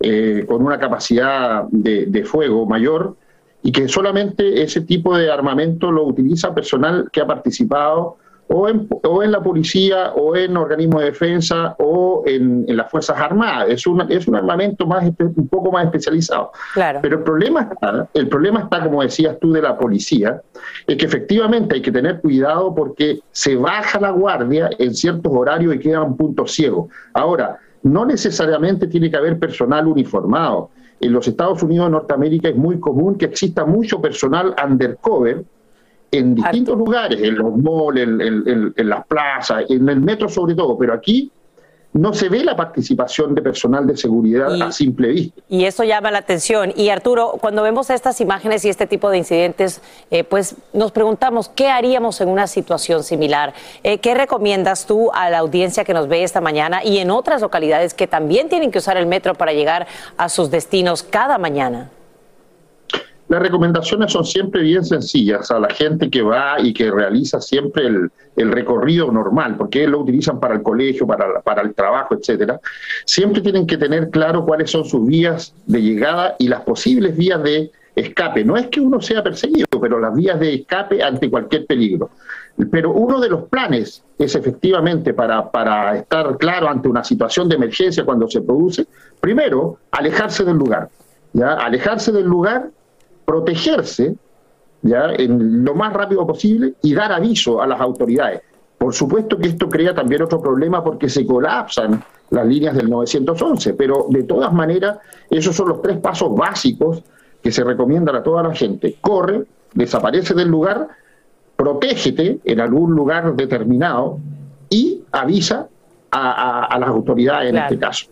eh, 0.00 0.44
con 0.46 0.62
una 0.62 0.78
capacidad 0.78 1.64
de, 1.70 2.04
de 2.06 2.24
fuego 2.24 2.66
mayor 2.66 3.16
y 3.62 3.72
que 3.72 3.88
solamente 3.88 4.62
ese 4.62 4.82
tipo 4.82 5.16
de 5.16 5.30
armamento 5.30 5.90
lo 5.90 6.04
utiliza 6.04 6.54
personal 6.54 7.08
que 7.10 7.22
ha 7.22 7.26
participado 7.26 8.18
o 8.48 8.68
en, 8.68 8.88
o 9.02 9.22
en 9.22 9.32
la 9.32 9.42
policía, 9.42 10.12
o 10.14 10.36
en 10.36 10.56
organismos 10.56 11.00
de 11.00 11.06
defensa, 11.06 11.74
o 11.78 12.22
en, 12.26 12.64
las 12.68 12.90
Fuerzas 12.90 13.18
Armadas. 13.18 13.68
Es, 13.68 13.86
una, 13.86 14.06
es 14.08 14.28
un 14.28 14.36
armamento 14.36 14.86
más, 14.86 15.04
un 15.18 15.48
poco 15.48 15.72
más 15.72 15.84
especializado. 15.86 16.52
Claro. 16.74 17.00
Pero 17.02 17.18
el 17.18 17.24
problema, 17.24 17.68
está, 17.72 18.08
el 18.14 18.28
problema 18.28 18.60
está, 18.60 18.84
como 18.84 19.02
decías 19.02 19.38
tú, 19.40 19.52
de 19.52 19.62
la 19.62 19.76
policía, 19.76 20.40
es 20.86 20.96
que 20.96 21.06
efectivamente 21.06 21.74
hay 21.76 21.82
que 21.82 21.92
tener 21.92 22.20
cuidado 22.20 22.74
porque 22.74 23.20
se 23.32 23.56
baja 23.56 24.00
la 24.00 24.10
guardia 24.10 24.70
en 24.78 24.94
ciertos 24.94 25.32
horarios 25.34 25.74
y 25.74 25.78
queda 25.78 26.02
un 26.02 26.16
punto 26.16 26.46
ciego. 26.46 26.88
Ahora, 27.14 27.58
no 27.82 28.04
necesariamente 28.04 28.86
tiene 28.86 29.10
que 29.10 29.16
haber 29.16 29.38
personal 29.38 29.86
uniformado. 29.86 30.70
En 31.00 31.12
los 31.12 31.28
Estados 31.28 31.62
Unidos 31.62 31.86
de 31.86 31.92
Norteamérica 31.92 32.48
es 32.48 32.56
muy 32.56 32.80
común 32.80 33.16
que 33.16 33.26
exista 33.26 33.64
mucho 33.64 34.00
personal 34.00 34.54
undercover, 34.64 35.44
en 36.10 36.34
distintos 36.34 36.76
lugares, 36.76 37.20
en 37.20 37.36
los 37.36 37.56
malls, 37.56 38.00
en, 38.00 38.88
las 38.88 39.06
plazas, 39.06 39.64
en 39.68 39.88
el 39.88 40.00
metro 40.00 40.28
sobre 40.28 40.54
todo, 40.54 40.76
pero 40.78 40.94
aquí 40.94 41.30
no 41.96 42.12
se 42.12 42.28
ve 42.28 42.44
la 42.44 42.54
participación 42.54 43.34
de 43.34 43.42
personal 43.42 43.86
de 43.86 43.96
seguridad 43.96 44.60
a 44.60 44.70
simple 44.70 45.08
vista. 45.08 45.40
Y 45.48 45.64
eso 45.64 45.82
llama 45.82 46.10
la 46.10 46.18
atención. 46.18 46.72
Y 46.76 46.90
Arturo, 46.90 47.38
cuando 47.40 47.62
vemos 47.62 47.88
estas 47.88 48.20
imágenes 48.20 48.64
y 48.64 48.68
este 48.68 48.86
tipo 48.86 49.08
de 49.10 49.18
incidentes, 49.18 49.80
eh, 50.10 50.22
pues 50.22 50.56
nos 50.74 50.92
preguntamos 50.92 51.48
qué 51.48 51.68
haríamos 51.68 52.20
en 52.20 52.28
una 52.28 52.46
situación 52.46 53.02
similar. 53.02 53.54
Eh, 53.82 53.98
¿Qué 53.98 54.14
recomiendas 54.14 54.86
tú 54.86 55.10
a 55.12 55.30
la 55.30 55.38
audiencia 55.38 55.84
que 55.84 55.94
nos 55.94 56.06
ve 56.06 56.22
esta 56.22 56.40
mañana 56.40 56.84
y 56.84 56.98
en 56.98 57.10
otras 57.10 57.40
localidades 57.40 57.94
que 57.94 58.06
también 58.06 58.48
tienen 58.48 58.70
que 58.70 58.78
usar 58.78 58.98
el 58.98 59.06
metro 59.06 59.34
para 59.34 59.52
llegar 59.52 59.86
a 60.18 60.28
sus 60.28 60.50
destinos 60.50 61.02
cada 61.02 61.38
mañana? 61.38 61.90
Las 63.28 63.42
recomendaciones 63.42 64.12
son 64.12 64.24
siempre 64.24 64.62
bien 64.62 64.84
sencillas 64.84 65.50
a 65.50 65.58
la 65.58 65.68
gente 65.68 66.08
que 66.10 66.22
va 66.22 66.60
y 66.60 66.72
que 66.72 66.90
realiza 66.92 67.40
siempre 67.40 67.86
el, 67.86 68.10
recorrido 68.52 69.10
normal, 69.10 69.56
porque 69.56 69.86
lo 69.88 70.00
utilizan 70.00 70.38
para 70.38 70.54
el 70.54 70.62
colegio, 70.62 71.06
para, 71.06 71.62
el 71.62 71.74
trabajo, 71.74 72.14
etcétera. 72.14 72.60
Siempre 73.04 73.42
tienen 73.42 73.66
que 73.66 73.78
tener 73.78 74.10
claro 74.10 74.44
cuáles 74.44 74.70
son 74.70 74.84
sus 74.84 75.04
vías 75.06 75.54
de 75.66 75.82
llegada 75.82 76.36
y 76.38 76.46
las 76.46 76.60
posibles 76.60 77.16
vías 77.16 77.42
de 77.42 77.72
escape. 77.96 78.44
No 78.44 78.56
es 78.56 78.68
que 78.68 78.80
uno 78.80 79.00
sea 79.00 79.24
perseguido, 79.24 79.66
pero 79.80 79.98
las 79.98 80.14
vías 80.14 80.38
de 80.38 80.54
escape 80.54 81.02
ante 81.02 81.28
cualquier 81.28 81.66
peligro. 81.66 82.10
Pero 82.70 82.92
uno 82.92 83.20
de 83.20 83.28
los 83.28 83.44
planes 83.48 84.04
es 84.18 84.34
efectivamente 84.36 85.14
para, 85.14 85.50
para 85.50 85.96
estar 85.96 86.36
claro 86.38 86.68
ante 86.68 86.88
una 86.88 87.02
situación 87.02 87.48
de 87.48 87.56
emergencia 87.56 88.04
cuando 88.04 88.28
se 88.28 88.40
produce, 88.40 88.86
primero, 89.20 89.78
alejarse 89.90 90.44
del 90.44 90.56
lugar. 90.56 90.88
¿ya? 91.32 91.54
Alejarse 91.54 92.12
del 92.12 92.26
lugar 92.26 92.70
protegerse 93.26 94.14
ya 94.82 95.12
en 95.12 95.64
lo 95.64 95.74
más 95.74 95.92
rápido 95.92 96.26
posible 96.26 96.74
y 96.82 96.94
dar 96.94 97.12
aviso 97.12 97.60
a 97.60 97.66
las 97.66 97.80
autoridades. 97.80 98.40
Por 98.78 98.94
supuesto 98.94 99.36
que 99.36 99.48
esto 99.48 99.68
crea 99.68 99.94
también 99.94 100.22
otro 100.22 100.40
problema 100.40 100.82
porque 100.82 101.08
se 101.08 101.26
colapsan 101.26 102.02
las 102.30 102.46
líneas 102.46 102.74
del 102.76 102.88
911, 102.88 103.74
pero 103.74 104.06
de 104.08 104.22
todas 104.24 104.52
maneras 104.52 104.98
esos 105.30 105.56
son 105.56 105.68
los 105.68 105.82
tres 105.82 105.98
pasos 105.98 106.34
básicos 106.34 107.02
que 107.42 107.50
se 107.50 107.64
recomiendan 107.64 108.16
a 108.16 108.22
toda 108.22 108.42
la 108.42 108.54
gente. 108.54 108.96
Corre, 109.00 109.44
desaparece 109.74 110.34
del 110.34 110.48
lugar, 110.48 110.88
protégete 111.56 112.40
en 112.44 112.60
algún 112.60 112.94
lugar 112.94 113.34
determinado 113.34 114.18
y 114.68 115.02
avisa 115.12 115.68
a, 116.10 116.76
las 116.78 116.88
autoridades 116.88 117.50
en 117.50 117.56
este 117.56 117.78
caso. 117.78 118.06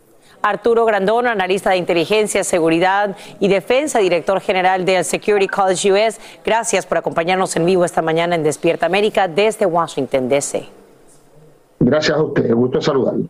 Arturo 0.45 0.85
Grandón, 0.85 1.27
analista 1.27 1.71
de 1.71 1.79
inteligencia, 1.79 2.45
seguridad 2.45 3.17
y 3.41 3.49
defensa, 3.49 3.99
director 4.01 4.43
general 4.43 4.85
del 4.85 5.03
Security 5.03 5.49
College 5.49 5.91
US. 5.91 6.21
Gracias 6.45 6.85
por 6.85 6.99
acompañarnos 6.99 7.57
en 7.57 7.65
vivo 7.65 7.83
esta 7.85 8.03
mañana 8.03 8.35
en 8.35 8.43
Despierta 8.43 8.85
América 8.85 9.27
desde 9.27 9.65
Washington, 9.65 10.29
D.C. 10.29 10.69
Gracias 11.81 12.19
a 12.19 12.23
usted, 12.23 12.53
gusto 12.53 12.83
saludarlo. 12.83 13.25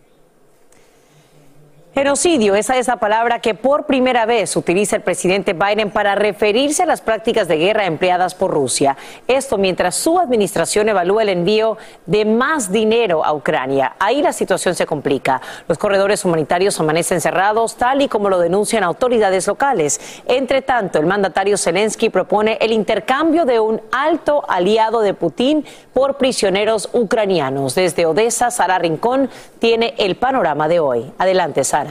Genocidio, 1.95 2.57
esa 2.57 2.77
es 2.77 2.89
la 2.89 2.97
palabra 2.97 3.39
que 3.39 3.55
por 3.55 3.87
primera 3.87 4.27
vez 4.27 4.57
utiliza 4.57 4.97
el 4.97 5.03
presidente 5.03 5.53
Biden 5.53 5.93
para 5.93 6.17
referirse 6.17 6.83
a 6.83 6.87
las 6.87 7.01
prácticas 7.01 7.47
de 7.47 7.57
guerra 7.57 7.87
empleadas 7.87 8.35
por 8.35 8.51
Rusia. 8.51 8.97
Esto 9.29 9.59
mientras 9.59 9.95
su 9.95 10.19
administración 10.19 10.89
evalúa 10.89 11.23
el 11.23 11.29
envío 11.29 11.79
de 12.05 12.25
más 12.25 12.73
dinero 12.73 13.25
a 13.25 13.33
Ucrania. 13.33 13.95
Ahí 14.01 14.23
la 14.23 14.33
situación 14.33 14.75
se 14.75 14.87
complica. 14.87 15.41
Los 15.69 15.79
corredores 15.79 16.25
humanitarios 16.25 16.81
amanecen 16.81 17.21
cerrados, 17.21 17.77
tal 17.77 18.03
y 18.03 18.09
como 18.09 18.29
lo 18.29 18.41
denuncian 18.41 18.83
autoridades 18.83 19.47
locales. 19.47 20.01
Entre 20.27 20.63
tanto, 20.63 20.99
el 20.99 21.07
mandatario 21.07 21.57
Zelensky 21.57 22.11
propone 22.11 22.59
el 22.61 22.73
intercambio 22.73 23.45
de 23.45 23.61
un 23.61 23.81
alto 23.93 24.43
aliado 24.49 25.01
de 25.01 25.15
Putin 25.15 25.65
por 25.93 26.17
prisioneros 26.17 26.89
ucranianos. 26.93 27.77
Desde 27.77 28.05
Odessa, 28.05 28.51
Sara 28.51 28.81
Rincón 28.81 29.31
tiene 29.61 29.95
el 29.97 30.17
panorama 30.17 30.67
de 30.67 30.81
hoy. 30.81 31.13
Adelante, 31.19 31.63
Sara. 31.63 31.84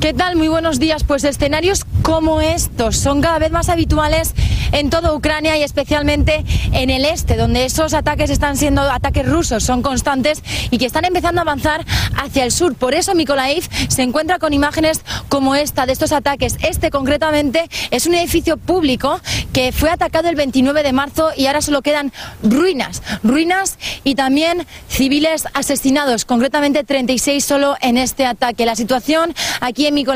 ¿Qué 0.00 0.14
tal? 0.14 0.36
Muy 0.36 0.46
buenos 0.46 0.78
días. 0.78 1.02
Pues 1.02 1.24
escenarios 1.24 1.84
como 2.02 2.40
estos 2.40 2.96
son 2.96 3.20
cada 3.20 3.40
vez 3.40 3.50
más 3.50 3.68
habituales 3.68 4.32
en 4.70 4.90
toda 4.90 5.12
Ucrania 5.12 5.56
y 5.56 5.64
especialmente 5.64 6.44
en 6.72 6.88
el 6.88 7.04
este, 7.04 7.36
donde 7.36 7.64
esos 7.64 7.94
ataques 7.94 8.30
están 8.30 8.56
siendo 8.56 8.82
ataques 8.82 9.28
rusos, 9.28 9.64
son 9.64 9.82
constantes 9.82 10.42
y 10.70 10.78
que 10.78 10.86
están 10.86 11.04
empezando 11.04 11.40
a 11.40 11.42
avanzar 11.42 11.84
hacia 12.16 12.44
el 12.44 12.52
sur. 12.52 12.76
Por 12.76 12.94
eso 12.94 13.14
Mykolaiv 13.14 13.68
se 13.88 14.02
encuentra 14.02 14.38
con 14.38 14.52
imágenes 14.52 15.02
como 15.28 15.56
esta 15.56 15.84
de 15.84 15.94
estos 15.94 16.12
ataques. 16.12 16.58
Este 16.60 16.90
concretamente 16.90 17.68
es 17.90 18.06
un 18.06 18.14
edificio 18.14 18.56
público 18.56 19.20
que 19.52 19.72
fue 19.72 19.90
atacado 19.90 20.28
el 20.28 20.36
29 20.36 20.84
de 20.84 20.92
marzo 20.92 21.30
y 21.36 21.46
ahora 21.46 21.60
solo 21.60 21.82
quedan 21.82 22.12
ruinas, 22.44 23.02
ruinas 23.24 23.78
y 24.04 24.14
también 24.14 24.64
civiles 24.88 25.46
asesinados, 25.54 26.24
concretamente 26.24 26.84
36 26.84 27.44
solo 27.44 27.74
en 27.80 27.96
este 27.96 28.26
ataque. 28.26 28.64
La 28.64 28.76
situación 28.76 29.34
aquí 29.60 29.87
en 29.88 30.08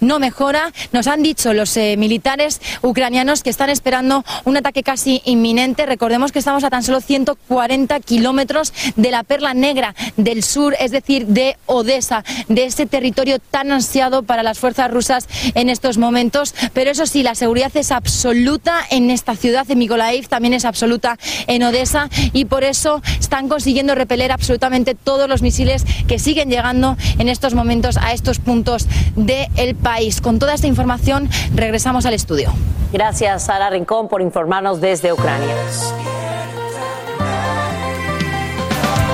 no 0.00 0.18
mejora. 0.18 0.72
Nos 0.92 1.06
han 1.06 1.22
dicho 1.22 1.52
los 1.52 1.76
eh, 1.76 1.96
militares 1.96 2.60
ucranianos 2.82 3.42
que 3.42 3.50
están 3.50 3.70
esperando 3.70 4.24
un 4.44 4.56
ataque 4.56 4.82
casi 4.82 5.22
inminente. 5.24 5.86
Recordemos 5.86 6.32
que 6.32 6.38
estamos 6.38 6.64
a 6.64 6.70
tan 6.70 6.82
solo 6.82 7.00
140 7.00 8.00
kilómetros 8.00 8.72
de 8.96 9.10
la 9.10 9.22
perla 9.22 9.54
negra 9.54 9.94
del 10.16 10.42
sur, 10.42 10.76
es 10.78 10.90
decir, 10.90 11.26
de 11.26 11.56
Odessa, 11.66 12.24
de 12.48 12.66
ese 12.66 12.86
territorio 12.86 13.38
tan 13.38 13.72
ansiado 13.72 14.22
para 14.22 14.42
las 14.42 14.58
fuerzas 14.58 14.90
rusas 14.90 15.28
en 15.54 15.70
estos 15.70 15.98
momentos. 15.98 16.54
Pero 16.72 16.90
eso 16.90 17.06
sí, 17.06 17.22
la 17.22 17.34
seguridad 17.34 17.74
es 17.76 17.92
absoluta 17.92 18.80
en 18.90 19.10
esta 19.10 19.36
ciudad, 19.36 19.66
de 19.66 19.76
Mykolaiv, 19.76 20.28
también 20.28 20.54
es 20.54 20.64
absoluta 20.64 21.18
en 21.46 21.62
Odessa 21.62 22.08
y 22.32 22.44
por 22.44 22.64
eso 22.64 23.02
están 23.20 23.48
consiguiendo 23.48 23.94
repeler 23.94 24.32
absolutamente 24.32 24.94
todos 24.94 25.28
los 25.28 25.42
misiles 25.42 25.84
que 26.06 26.18
siguen 26.18 26.50
llegando 26.50 26.96
en 27.18 27.28
estos 27.28 27.54
momentos 27.54 27.96
a 27.96 28.12
estos 28.12 28.38
puntos 28.38 28.86
del 29.14 29.74
país. 29.74 30.20
Con 30.20 30.38
toda 30.38 30.54
esta 30.54 30.66
información 30.66 31.28
regresamos 31.54 32.06
al 32.06 32.14
estudio. 32.14 32.52
Gracias, 32.92 33.44
Sara 33.44 33.70
Rincón, 33.70 34.08
por 34.08 34.22
informarnos 34.22 34.80
desde 34.80 35.12
Ucrania. 35.12 35.54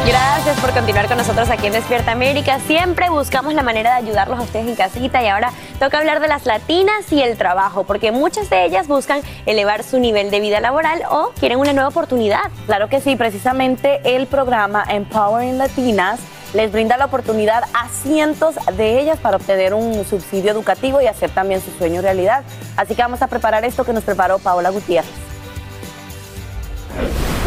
Gracias 0.07 0.59
por 0.59 0.73
continuar 0.73 1.07
con 1.07 1.17
nosotros 1.17 1.49
aquí 1.49 1.69
en 1.69 1.75
Despierta 1.75 2.11
América. 2.11 2.59
Siempre 2.67 3.09
buscamos 3.09 3.55
la 3.55 3.63
manera 3.63 3.91
de 3.91 4.07
ayudarlos 4.07 4.41
a 4.41 4.43
ustedes 4.43 4.67
en 4.67 4.75
casita 4.75 5.23
y 5.23 5.29
ahora 5.29 5.53
toca 5.79 5.99
hablar 5.99 6.19
de 6.21 6.27
las 6.27 6.45
latinas 6.45 7.11
y 7.13 7.23
el 7.23 7.39
trabajo, 7.39 7.85
porque 7.85 8.11
muchas 8.11 8.51
de 8.51 8.65
ellas 8.65 8.89
buscan 8.89 9.21
elevar 9.47 9.85
su 9.85 10.01
nivel 10.01 10.33
de 10.33 10.41
vida 10.41 10.59
laboral 10.59 11.03
o 11.09 11.31
quieren 11.39 11.61
una 11.61 11.73
nueva 11.73 11.89
oportunidad. 11.89 12.51
Claro 12.67 12.89
que 12.89 13.01
sí, 13.01 13.15
precisamente 13.15 14.01
el 14.17 14.27
programa 14.27 14.85
Empowering 14.89 15.57
Latinas 15.57 16.19
les 16.55 16.71
brinda 16.71 16.97
la 16.97 17.07
oportunidad 17.07 17.63
a 17.75 17.89
cientos 17.89 18.57
de 18.77 19.01
ellas 19.01 19.19
para 19.19 19.37
obtener 19.37 19.75
un 19.75 20.05
subsidio 20.05 20.51
educativo 20.51 21.01
y 21.01 21.07
hacer 21.07 21.31
también 21.31 21.61
su 21.61 21.71
sueño 21.73 22.03
realidad. 22.03 22.45
Así 22.77 22.95
que 22.95 23.03
vamos 23.03 23.23
a 23.23 23.27
preparar 23.27 23.65
esto 23.65 23.85
que 23.85 23.93
nos 23.93 24.05
preparó 24.05 24.39
Paola 24.39 24.71
Gutiérrez. 24.71 25.11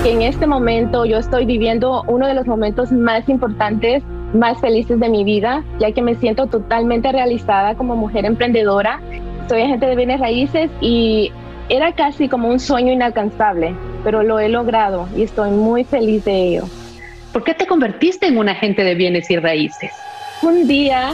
En 0.03 0.21
este 0.21 0.45
momento 0.45 1.05
yo 1.05 1.17
estoy 1.17 1.45
viviendo 1.45 2.03
uno 2.07 2.27
de 2.27 2.35
los 2.35 2.45
momentos 2.45 2.91
más 2.91 3.27
importantes, 3.27 4.03
más 4.33 4.59
felices 4.59 4.99
de 4.99 5.09
mi 5.09 5.23
vida, 5.23 5.63
ya 5.79 5.91
que 5.91 6.01
me 6.01 6.15
siento 6.15 6.47
totalmente 6.47 7.11
realizada 7.11 7.75
como 7.75 7.95
mujer 7.95 8.25
emprendedora. 8.25 9.01
Soy 9.49 9.61
agente 9.61 9.85
de 9.87 9.95
bienes 9.95 10.19
raíces 10.19 10.69
y 10.81 11.31
era 11.69 11.93
casi 11.93 12.29
como 12.29 12.49
un 12.49 12.59
sueño 12.59 12.93
inalcanzable, 12.93 13.75
pero 14.03 14.21
lo 14.21 14.39
he 14.39 14.49
logrado 14.49 15.07
y 15.15 15.23
estoy 15.23 15.49
muy 15.49 15.83
feliz 15.83 16.23
de 16.25 16.49
ello. 16.49 16.65
¿Por 17.35 17.43
qué 17.43 17.53
te 17.53 17.67
convertiste 17.67 18.27
en 18.27 18.37
un 18.37 18.47
agente 18.47 18.81
de 18.85 18.95
bienes 18.95 19.29
y 19.29 19.35
raíces? 19.35 19.91
Un 20.41 20.69
día 20.69 21.11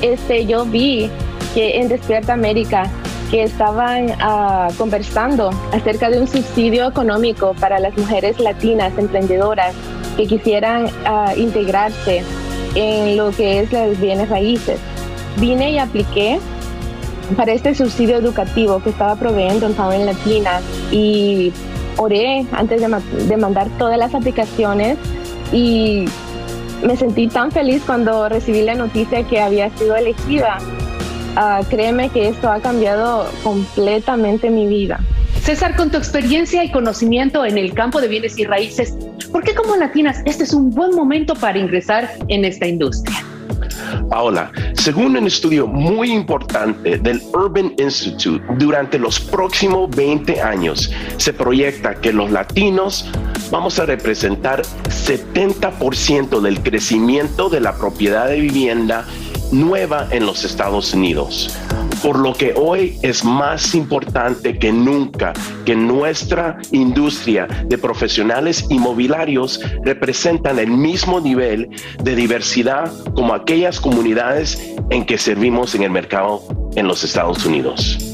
este, 0.00 0.46
yo 0.46 0.64
vi 0.64 1.10
que 1.52 1.78
en 1.78 1.88
Despierta 1.88 2.32
América 2.32 2.90
que 3.30 3.42
estaban 3.42 4.06
ah, 4.20 4.68
conversando 4.78 5.50
acerca 5.72 6.08
de 6.08 6.18
un 6.18 6.26
subsidio 6.26 6.88
económico 6.88 7.52
para 7.60 7.78
las 7.78 7.94
mujeres 7.98 8.40
latinas 8.40 8.96
emprendedoras 8.96 9.74
que 10.16 10.26
quisieran 10.26 10.86
ah, 11.04 11.34
integrarse 11.36 12.22
en 12.74 13.18
lo 13.18 13.30
que 13.30 13.60
es 13.60 13.70
los 13.70 14.00
bienes 14.00 14.30
raíces. 14.30 14.80
Vine 15.36 15.72
y 15.72 15.78
apliqué 15.78 16.38
para 17.36 17.52
este 17.52 17.74
subsidio 17.74 18.16
educativo 18.16 18.82
que 18.82 18.88
estaba 18.88 19.14
proveyendo 19.14 19.66
en 19.66 20.06
Latina 20.06 20.62
y 20.90 21.52
oré 21.98 22.46
antes 22.52 22.80
de, 22.80 23.26
de 23.26 23.36
mandar 23.36 23.68
todas 23.76 23.98
las 23.98 24.14
aplicaciones 24.14 24.96
y 25.52 26.04
me 26.84 26.96
sentí 26.96 27.28
tan 27.28 27.50
feliz 27.50 27.82
cuando 27.84 28.28
recibí 28.28 28.62
la 28.62 28.74
noticia 28.74 29.22
que 29.24 29.40
había 29.40 29.70
sido 29.76 29.96
elegida. 29.96 30.58
Ah, 31.36 31.60
créeme 31.68 32.08
que 32.08 32.28
esto 32.28 32.50
ha 32.50 32.60
cambiado 32.60 33.26
completamente 33.42 34.50
mi 34.50 34.66
vida. 34.66 35.00
César, 35.42 35.76
con 35.76 35.90
tu 35.90 35.96
experiencia 35.96 36.64
y 36.64 36.70
conocimiento 36.70 37.44
en 37.44 37.56
el 37.56 37.72
campo 37.72 38.00
de 38.00 38.08
bienes 38.08 38.38
y 38.38 38.44
raíces, 38.44 38.94
¿por 39.32 39.42
qué 39.42 39.54
como 39.54 39.76
latinas 39.76 40.22
este 40.26 40.44
es 40.44 40.52
un 40.52 40.70
buen 40.70 40.94
momento 40.94 41.34
para 41.34 41.58
ingresar 41.58 42.10
en 42.28 42.44
esta 42.44 42.66
industria? 42.66 43.29
Paola, 44.08 44.52
según 44.74 45.16
un 45.16 45.26
estudio 45.26 45.66
muy 45.66 46.10
importante 46.10 46.98
del 46.98 47.20
Urban 47.32 47.74
Institute, 47.78 48.44
durante 48.58 48.98
los 48.98 49.20
próximos 49.20 49.90
20 49.90 50.40
años 50.40 50.92
se 51.16 51.32
proyecta 51.32 51.94
que 51.94 52.12
los 52.12 52.30
latinos 52.30 53.10
vamos 53.50 53.78
a 53.78 53.86
representar 53.86 54.62
70% 54.62 56.40
del 56.40 56.60
crecimiento 56.62 57.48
de 57.48 57.60
la 57.60 57.74
propiedad 57.74 58.28
de 58.28 58.40
vivienda 58.40 59.04
nueva 59.52 60.08
en 60.10 60.26
los 60.26 60.44
Estados 60.44 60.94
Unidos. 60.94 61.56
Por 62.02 62.18
lo 62.18 62.32
que 62.32 62.54
hoy 62.56 62.98
es 63.02 63.24
más 63.24 63.74
importante 63.74 64.58
que 64.58 64.72
nunca 64.72 65.32
que 65.66 65.76
nuestra 65.76 66.58
industria 66.70 67.46
de 67.66 67.76
profesionales 67.76 68.64
inmobiliarios 68.70 69.60
representan 69.84 70.58
el 70.58 70.70
mismo 70.70 71.20
nivel 71.20 71.68
de 72.02 72.16
diversidad 72.16 72.90
como 73.14 73.34
aquellas 73.34 73.80
comunidades 73.80 74.74
en 74.90 75.04
que 75.04 75.18
servimos 75.18 75.74
en 75.74 75.82
el 75.82 75.90
mercado 75.90 76.42
en 76.74 76.86
los 76.86 77.04
Estados 77.04 77.44
Unidos. 77.44 78.09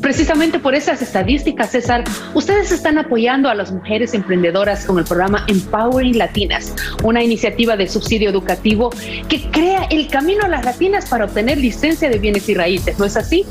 Precisamente 0.00 0.58
por 0.58 0.74
esas 0.74 1.02
estadísticas, 1.02 1.70
César, 1.70 2.04
ustedes 2.34 2.70
están 2.70 2.98
apoyando 2.98 3.48
a 3.48 3.54
las 3.54 3.72
mujeres 3.72 4.14
emprendedoras 4.14 4.86
con 4.86 4.98
el 4.98 5.04
programa 5.04 5.44
Empowering 5.48 6.16
Latinas, 6.16 6.74
una 7.02 7.22
iniciativa 7.22 7.76
de 7.76 7.88
subsidio 7.88 8.30
educativo 8.30 8.90
que 9.28 9.42
crea 9.50 9.84
el 9.90 10.08
camino 10.08 10.44
a 10.44 10.48
las 10.48 10.64
latinas 10.64 11.08
para 11.08 11.24
obtener 11.24 11.58
licencia 11.58 12.08
de 12.08 12.18
bienes 12.18 12.48
y 12.48 12.54
raíces, 12.54 12.98
¿no 12.98 13.04
es 13.04 13.16
así? 13.16 13.44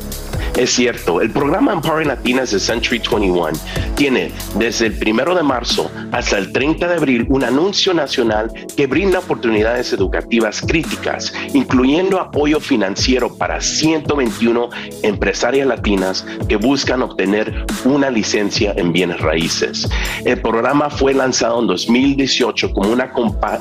Es 0.58 0.72
cierto, 0.72 1.22
el 1.22 1.30
programa 1.30 1.72
Empowering 1.72 2.08
Latinas 2.08 2.50
de 2.50 2.60
Century 2.60 2.98
21 2.98 3.52
tiene 3.96 4.32
desde 4.58 4.88
el 4.88 4.94
primero 4.94 5.36
de 5.36 5.44
marzo 5.44 5.92
hasta 6.12 6.40
el 6.40 6.52
30 6.52 6.88
de 6.88 6.96
abril 6.96 7.28
un 7.30 7.44
anuncio 7.44 7.94
nacional 7.94 8.52
que 8.76 8.88
brinda 8.88 9.20
oportunidades 9.20 9.94
educativas 9.94 10.62
críticas, 10.62 11.32
incluyendo 11.54 12.20
apoyo 12.20 12.60
financiero 12.60 13.36
para 13.36 13.62
121 13.62 14.70
empresarias 15.04 15.68
latinas 15.68 16.26
que 16.48 16.56
buscan 16.56 17.02
obtener 17.02 17.66
una 17.86 18.10
licencia 18.10 18.74
en 18.76 18.92
bienes 18.92 19.20
raíces. 19.20 19.90
El 20.26 20.42
programa 20.42 20.90
fue 20.90 21.14
lanzado 21.14 21.60
en 21.60 21.68
2018 21.68 22.74
como 22.74 22.92
una, 22.92 23.12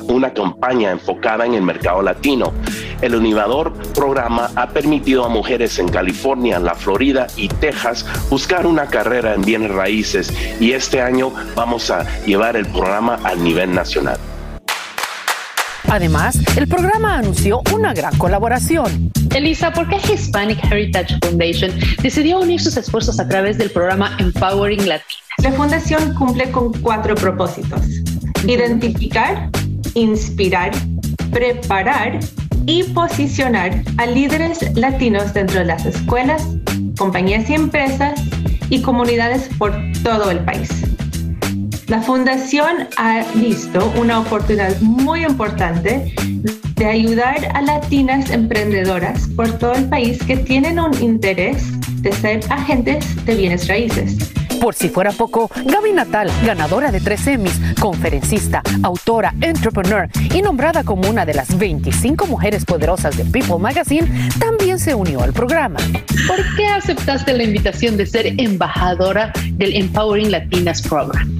una 0.07 0.33
campaña 0.33 0.91
enfocada 0.91 1.45
en 1.45 1.53
el 1.53 1.61
mercado 1.61 2.01
latino. 2.01 2.53
El 3.01 3.15
innovador 3.15 3.73
programa 3.93 4.49
ha 4.55 4.69
permitido 4.69 5.25
a 5.25 5.29
mujeres 5.29 5.79
en 5.79 5.87
California, 5.87 6.59
la 6.59 6.75
Florida 6.75 7.27
y 7.35 7.47
Texas 7.47 8.05
buscar 8.29 8.65
una 8.65 8.87
carrera 8.87 9.33
en 9.33 9.41
bienes 9.41 9.71
raíces 9.71 10.33
y 10.59 10.71
este 10.71 11.01
año 11.01 11.31
vamos 11.55 11.91
a 11.91 12.05
llevar 12.25 12.55
el 12.55 12.65
programa 12.67 13.19
al 13.23 13.43
nivel 13.43 13.73
nacional. 13.73 14.17
Además, 15.89 16.37
el 16.57 16.67
programa 16.67 17.17
anunció 17.17 17.61
una 17.73 17.93
gran 17.93 18.17
colaboración. 18.17 19.11
Elisa, 19.33 19.71
¿por 19.71 19.87
qué 19.87 19.97
Hispanic 19.97 20.63
Heritage 20.71 21.17
Foundation 21.21 21.71
decidió 22.01 22.39
unir 22.39 22.59
sus 22.59 22.75
esfuerzos 22.75 23.19
a 23.19 23.27
través 23.27 23.57
del 23.57 23.69
programa 23.71 24.15
Empowering 24.19 24.87
Latinas? 24.87 25.23
La 25.43 25.51
fundación 25.51 26.13
cumple 26.15 26.51
con 26.51 26.73
cuatro 26.81 27.15
propósitos. 27.15 27.81
Identificar, 28.45 29.49
inspirar, 29.93 30.71
preparar 31.31 32.19
y 32.65 32.83
posicionar 32.83 33.81
a 33.97 34.05
líderes 34.05 34.75
latinos 34.75 35.33
dentro 35.33 35.59
de 35.59 35.65
las 35.65 35.85
escuelas, 35.85 36.45
compañías 36.97 37.49
y 37.49 37.53
empresas 37.53 38.19
y 38.69 38.81
comunidades 38.81 39.49
por 39.57 39.73
todo 40.03 40.31
el 40.31 40.39
país. 40.39 40.69
La 41.87 42.01
fundación 42.01 42.87
ha 42.97 43.23
visto 43.35 43.91
una 43.99 44.19
oportunidad 44.19 44.77
muy 44.81 45.23
importante 45.23 46.13
de 46.75 46.85
ayudar 46.85 47.37
a 47.53 47.61
latinas 47.61 48.29
emprendedoras 48.29 49.27
por 49.35 49.57
todo 49.57 49.73
el 49.73 49.87
país 49.87 50.21
que 50.23 50.35
tienen 50.35 50.79
un 50.79 50.93
interés 51.01 51.63
de 52.01 52.11
ser 52.11 52.41
agentes 52.49 53.25
de 53.25 53.35
bienes 53.35 53.67
raíces 53.67 54.17
por 54.59 54.73
si 54.73 54.89
fuera 54.89 55.11
poco, 55.11 55.49
Gaby 55.65 55.91
Natal, 55.93 56.31
ganadora 56.43 56.91
de 56.91 56.99
tres 56.99 57.25
Emmys, 57.27 57.59
conferencista, 57.79 58.61
autora, 58.83 59.33
entrepreneur 59.39 60.09
y 60.33 60.41
nombrada 60.41 60.83
como 60.83 61.09
una 61.09 61.25
de 61.25 61.33
las 61.33 61.57
25 61.57 62.25
mujeres 62.27 62.65
poderosas 62.65 63.15
de 63.17 63.25
People 63.25 63.59
Magazine, 63.59 64.07
también 64.39 64.79
se 64.79 64.95
unió 64.95 65.21
al 65.21 65.31
programa. 65.31 65.79
¿Por 66.27 66.39
qué 66.55 66.67
aceptaste 66.67 67.33
la 67.33 67.43
invitación 67.43 67.97
de 67.97 68.05
ser 68.05 68.33
embajadora 68.41 69.31
del 69.53 69.75
Empowering 69.75 70.31
Latinas 70.31 70.81
Program? 70.81 71.39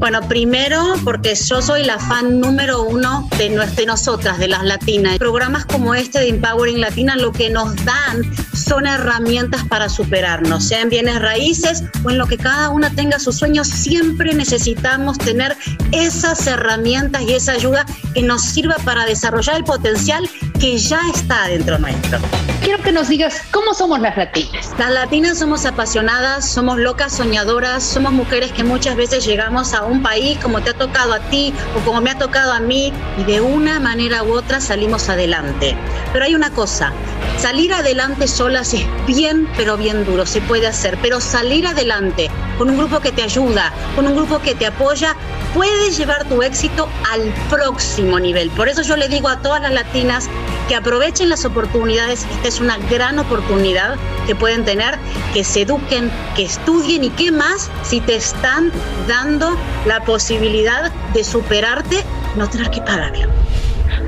Bueno, 0.00 0.22
primero 0.22 0.94
porque 1.04 1.34
yo 1.34 1.60
soy 1.60 1.84
la 1.84 1.98
fan 1.98 2.40
número 2.40 2.84
uno 2.84 3.28
de, 3.36 3.50
de 3.50 3.84
nosotras, 3.84 4.38
de 4.38 4.48
las 4.48 4.64
latinas. 4.64 5.18
Programas 5.18 5.66
como 5.66 5.94
este 5.94 6.20
de 6.20 6.28
Empowering 6.30 6.80
Latina 6.80 7.16
lo 7.16 7.32
que 7.32 7.50
nos 7.50 7.76
dan 7.84 8.22
son 8.54 8.86
herramientas 8.86 9.62
para 9.68 9.90
superarnos, 9.90 10.64
sea 10.64 10.80
en 10.80 10.88
bienes 10.88 11.20
raíces 11.20 11.84
o 12.02 12.08
en 12.08 12.16
lo 12.16 12.26
que 12.26 12.38
cada 12.38 12.70
una 12.70 12.88
tenga 12.88 13.18
sus 13.18 13.36
sueños. 13.36 13.68
Siempre 13.68 14.32
necesitamos 14.32 15.18
tener 15.18 15.54
esas 15.92 16.46
herramientas 16.46 17.20
y 17.20 17.34
esa 17.34 17.52
ayuda 17.52 17.84
que 18.14 18.22
nos 18.22 18.40
sirva 18.40 18.76
para 18.76 19.04
desarrollar 19.04 19.56
el 19.56 19.64
potencial 19.64 20.26
que 20.60 20.76
ya 20.76 21.00
está 21.12 21.48
dentro 21.48 21.78
nuestro. 21.78 22.18
Quiero 22.62 22.82
que 22.82 22.92
nos 22.92 23.08
digas 23.08 23.40
cómo 23.50 23.72
somos 23.72 23.98
las 24.00 24.16
latinas. 24.18 24.70
Las 24.78 24.90
latinas 24.92 25.38
somos 25.38 25.64
apasionadas, 25.64 26.46
somos 26.46 26.78
locas 26.78 27.16
soñadoras, 27.16 27.82
somos 27.82 28.12
mujeres 28.12 28.52
que 28.52 28.62
muchas 28.62 28.94
veces 28.94 29.24
llegamos 29.24 29.72
a 29.72 29.84
un 29.84 30.02
país 30.02 30.38
como 30.42 30.60
te 30.60 30.70
ha 30.70 30.74
tocado 30.74 31.14
a 31.14 31.20
ti 31.20 31.54
o 31.76 31.80
como 31.86 32.02
me 32.02 32.10
ha 32.10 32.18
tocado 32.18 32.52
a 32.52 32.60
mí 32.60 32.92
y 33.18 33.24
de 33.24 33.40
una 33.40 33.80
manera 33.80 34.22
u 34.22 34.32
otra 34.32 34.60
salimos 34.60 35.08
adelante. 35.08 35.74
Pero 36.12 36.26
hay 36.26 36.34
una 36.34 36.50
cosa, 36.50 36.92
salir 37.38 37.72
adelante 37.72 38.28
solas 38.28 38.74
es 38.74 38.84
bien, 39.06 39.48
pero 39.56 39.78
bien 39.78 40.04
duro, 40.04 40.26
se 40.26 40.42
puede 40.42 40.66
hacer, 40.66 40.98
pero 41.00 41.20
salir 41.20 41.66
adelante 41.66 42.30
con 42.60 42.68
un 42.68 42.76
grupo 42.76 43.00
que 43.00 43.10
te 43.10 43.22
ayuda, 43.22 43.72
con 43.96 44.06
un 44.06 44.14
grupo 44.14 44.38
que 44.40 44.54
te 44.54 44.66
apoya, 44.66 45.16
puedes 45.54 45.96
llevar 45.96 46.28
tu 46.28 46.42
éxito 46.42 46.90
al 47.10 47.32
próximo 47.48 48.20
nivel. 48.20 48.50
Por 48.50 48.68
eso 48.68 48.82
yo 48.82 48.98
le 48.98 49.08
digo 49.08 49.28
a 49.28 49.40
todas 49.40 49.62
las 49.62 49.72
latinas 49.72 50.28
que 50.68 50.76
aprovechen 50.76 51.30
las 51.30 51.46
oportunidades, 51.46 52.26
esta 52.30 52.48
es 52.48 52.60
una 52.60 52.76
gran 52.90 53.18
oportunidad 53.18 53.96
que 54.26 54.34
pueden 54.34 54.66
tener, 54.66 54.98
que 55.32 55.42
se 55.42 55.62
eduquen, 55.62 56.10
que 56.36 56.44
estudien 56.44 57.02
y 57.02 57.08
qué 57.08 57.32
más 57.32 57.70
si 57.82 58.02
te 58.02 58.16
están 58.16 58.70
dando 59.08 59.56
la 59.86 60.04
posibilidad 60.04 60.92
de 61.14 61.24
superarte, 61.24 62.04
no 62.36 62.46
tener 62.50 62.68
que 62.68 62.82
pagarlo. 62.82 63.26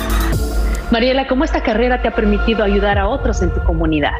Mariela, 0.91 1.25
¿cómo 1.25 1.45
esta 1.45 1.63
carrera 1.63 2.01
te 2.01 2.09
ha 2.09 2.11
permitido 2.13 2.65
ayudar 2.65 2.97
a 2.99 3.07
otros 3.07 3.41
en 3.41 3.53
tu 3.53 3.61
comunidad? 3.63 4.11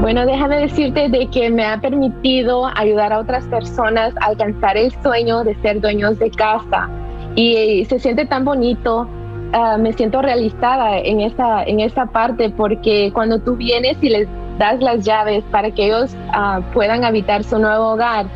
Bueno, 0.00 0.26
déjame 0.26 0.58
decirte 0.58 1.08
de 1.08 1.28
que 1.28 1.50
me 1.50 1.64
ha 1.64 1.80
permitido 1.80 2.66
ayudar 2.74 3.12
a 3.12 3.20
otras 3.20 3.44
personas 3.44 4.12
a 4.20 4.26
alcanzar 4.26 4.76
el 4.76 4.90
sueño 5.04 5.44
de 5.44 5.54
ser 5.62 5.80
dueños 5.80 6.18
de 6.18 6.32
casa. 6.32 6.90
Y 7.36 7.84
se 7.84 8.00
siente 8.00 8.26
tan 8.26 8.44
bonito, 8.44 9.08
ah, 9.52 9.76
me 9.78 9.92
siento 9.92 10.20
realizada 10.20 10.98
en 10.98 11.20
esta, 11.20 11.62
en 11.62 11.78
esta 11.78 12.06
parte 12.06 12.50
porque 12.50 13.12
cuando 13.14 13.38
tú 13.38 13.54
vienes 13.54 13.96
y 14.02 14.08
les 14.08 14.28
das 14.58 14.80
las 14.80 15.04
llaves 15.04 15.44
para 15.52 15.70
que 15.70 15.86
ellos 15.86 16.16
ah, 16.32 16.60
puedan 16.74 17.04
habitar 17.04 17.44
su 17.44 17.60
nuevo 17.60 17.92
hogar, 17.92 18.26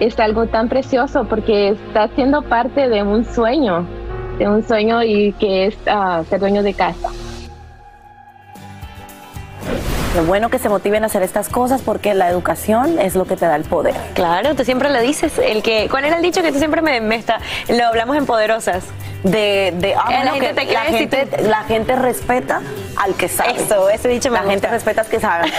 es 0.00 0.18
algo 0.18 0.46
tan 0.46 0.70
precioso 0.70 1.26
porque 1.28 1.68
está 1.68 2.08
siendo 2.14 2.40
parte 2.40 2.88
de 2.88 3.02
un 3.02 3.22
sueño, 3.26 3.86
de 4.38 4.48
un 4.48 4.62
sueño 4.66 5.02
y 5.02 5.32
que 5.32 5.66
es 5.66 5.76
ah, 5.86 6.22
ser 6.30 6.40
dueño 6.40 6.62
de 6.62 6.72
casa. 6.72 7.10
Lo 10.14 10.22
bueno 10.24 10.48
que 10.48 10.60
se 10.60 10.68
motiven 10.68 11.02
a 11.02 11.06
hacer 11.06 11.24
estas 11.24 11.48
cosas 11.48 11.82
porque 11.82 12.14
la 12.14 12.30
educación 12.30 13.00
es 13.00 13.16
lo 13.16 13.24
que 13.24 13.36
te 13.36 13.46
da 13.46 13.56
el 13.56 13.64
poder. 13.64 13.94
Claro, 14.14 14.54
tú 14.54 14.64
siempre 14.64 14.88
le 14.88 15.00
dices, 15.00 15.32
el 15.38 15.62
que, 15.62 15.88
¿cuál 15.90 16.04
era 16.04 16.16
el 16.16 16.22
dicho 16.22 16.40
que 16.40 16.52
tú 16.52 16.58
siempre 16.58 16.82
me, 16.82 17.00
me 17.00 17.16
está, 17.16 17.40
lo 17.68 17.84
hablamos 17.86 18.16
en 18.16 18.24
Poderosas? 18.24 18.84
De, 19.24 19.74
de 19.76 19.94
ah, 19.96 20.04
Eh, 20.10 20.24
la 20.24 20.32
gente 20.32 20.46
que 20.46 20.54
te 20.54 20.72
la, 20.72 20.80
gente, 20.82 21.28
la 21.42 21.62
gente 21.64 21.96
respeta 21.96 22.60
al 22.96 23.14
que 23.14 23.28
sabe. 23.28 23.62
Eso, 23.62 23.88
ese 23.88 24.08
dicho 24.08 24.30
me 24.30 24.38
La 24.42 24.50
gente 24.50 24.66
respeta 24.68 25.02
al 25.02 25.06
que 25.08 25.20
sabe. 25.20 25.52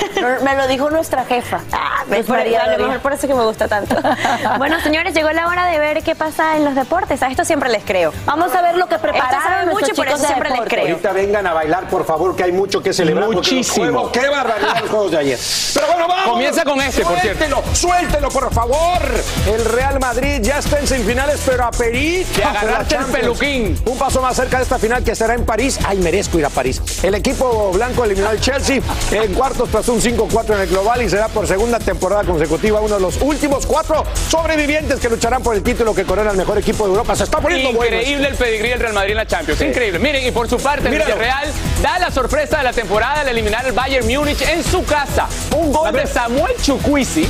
Me 0.43 0.55
lo 0.55 0.67
dijo 0.67 0.89
nuestra 0.89 1.25
jefa. 1.25 1.59
Ah, 1.71 2.03
Es 2.11 2.19
es 2.19 2.25
por, 2.25 2.37
María 2.37 2.63
a 2.63 2.77
lo 2.77 2.87
mejor 2.87 3.01
por 3.01 3.13
eso 3.13 3.27
que 3.27 3.33
me 3.33 3.43
gusta 3.43 3.67
tanto. 3.67 3.95
bueno, 4.57 4.79
señores, 4.81 5.13
llegó 5.13 5.31
la 5.31 5.47
hora 5.47 5.65
de 5.65 5.79
ver 5.79 6.03
qué 6.03 6.15
pasa 6.15 6.57
en 6.57 6.65
los 6.65 6.75
deportes. 6.75 7.21
A 7.23 7.27
esto 7.27 7.45
siempre 7.45 7.69
les 7.69 7.83
creo. 7.83 8.13
Vamos 8.25 8.53
a 8.53 8.61
ver 8.61 8.75
lo 8.77 8.87
que 8.87 8.97
prepararon 8.99 9.69
mucho 9.69 9.79
y 9.85 9.95
nuestros 9.95 9.97
por 9.97 10.07
eso 10.07 10.17
de 10.19 10.25
siempre 10.27 10.49
les 10.49 10.57
deporte. 10.59 10.75
creo. 10.75 10.87
Ahorita 10.95 11.11
vengan 11.13 11.47
a 11.47 11.53
bailar, 11.53 11.87
por 11.89 12.05
favor, 12.05 12.35
que 12.35 12.43
hay 12.43 12.51
mucho 12.51 12.81
que 12.81 12.93
celebrar. 12.93 13.29
Muchísimo. 13.29 13.85
juegos- 13.85 14.11
¡Qué 14.11 14.27
barbaridad 14.29 14.81
los 14.81 14.89
juegos 14.89 15.11
de 15.11 15.17
ayer! 15.17 15.39
Pero 15.73 15.87
bueno, 15.87 16.07
vamos. 16.07 16.25
Comienza 16.33 16.63
con 16.63 16.81
este, 16.81 17.03
por 17.03 17.17
cierto. 17.19 17.45
Suéltelo, 17.45 17.63
suéltelo, 17.73 18.29
por 18.29 18.53
favor. 18.53 19.01
El 19.47 19.65
Real 19.65 19.99
Madrid 19.99 20.39
ya 20.41 20.59
está 20.59 20.79
en 20.79 20.87
semifinales, 20.87 21.41
pero 21.45 21.65
a 21.65 21.71
Perú. 21.71 21.95
De 21.95 22.43
agarrarte 22.43 22.95
el 22.95 23.05
peluquín. 23.05 23.79
Un 23.85 23.97
paso 23.97 24.21
más 24.21 24.35
cerca 24.35 24.57
de 24.57 24.63
esta 24.63 24.77
final 24.79 25.03
que 25.03 25.15
será 25.15 25.33
en 25.33 25.45
París. 25.45 25.79
Ay, 25.85 25.97
merezco 25.99 26.37
ir 26.39 26.45
a 26.45 26.49
París. 26.49 26.81
El 27.03 27.15
equipo 27.25 27.71
blanco 27.71 28.05
eliminó 28.05 28.29
al 28.29 28.39
Chelsea 28.39 28.79
en 29.11 29.33
cuartos 29.33 29.69
tras 29.69 29.87
un 29.89 29.99
5-4 29.99 30.53
en 30.53 30.61
el 30.61 30.67
global 30.67 31.01
y 31.01 31.09
será 31.09 31.27
por 31.27 31.47
segunda 31.47 31.79
temporada 31.79 32.23
consecutiva 32.23 32.79
uno 32.81 32.95
de 32.95 33.01
los 33.01 33.19
últimos 33.19 33.65
cuatro 33.65 34.03
sobrevivientes 34.29 34.99
que 34.99 35.09
lucharán 35.09 35.41
por 35.41 35.55
el 35.55 35.63
título 35.63 35.95
que 35.95 36.03
corona 36.03 36.29
el 36.29 36.37
mejor 36.37 36.59
equipo 36.59 36.83
de 36.83 36.91
Europa. 36.91 37.15
Se 37.15 37.23
está 37.23 37.39
poniendo 37.39 37.73
bueno. 37.73 37.97
Increíble 37.97 38.27
el 38.27 38.35
pedigrí 38.35 38.69
del 38.69 38.79
Real 38.79 38.93
Madrid 38.93 39.11
en 39.11 39.17
la 39.17 39.25
Champions. 39.25 39.59
Sí. 39.59 39.65
Increíble. 39.65 39.97
Miren, 39.97 40.23
y 40.23 40.29
por 40.29 40.47
su 40.47 40.57
parte, 40.57 40.87
el. 40.87 40.93
Villarreal 40.93 41.51
da 41.81 41.97
la 41.97 42.11
sorpresa 42.11 42.57
de 42.57 42.63
la 42.63 42.73
temporada 42.73 43.21
al 43.21 43.27
eliminar 43.27 43.65
al 43.65 43.71
Bayern 43.71 44.05
Múnich 44.05 44.43
en 44.43 44.63
su 44.63 44.83
casa. 44.85 45.27
Un 45.57 45.71
gol 45.71 45.93
de 45.93 46.05
Samuel 46.05 46.53
Chukwueze 46.61 47.27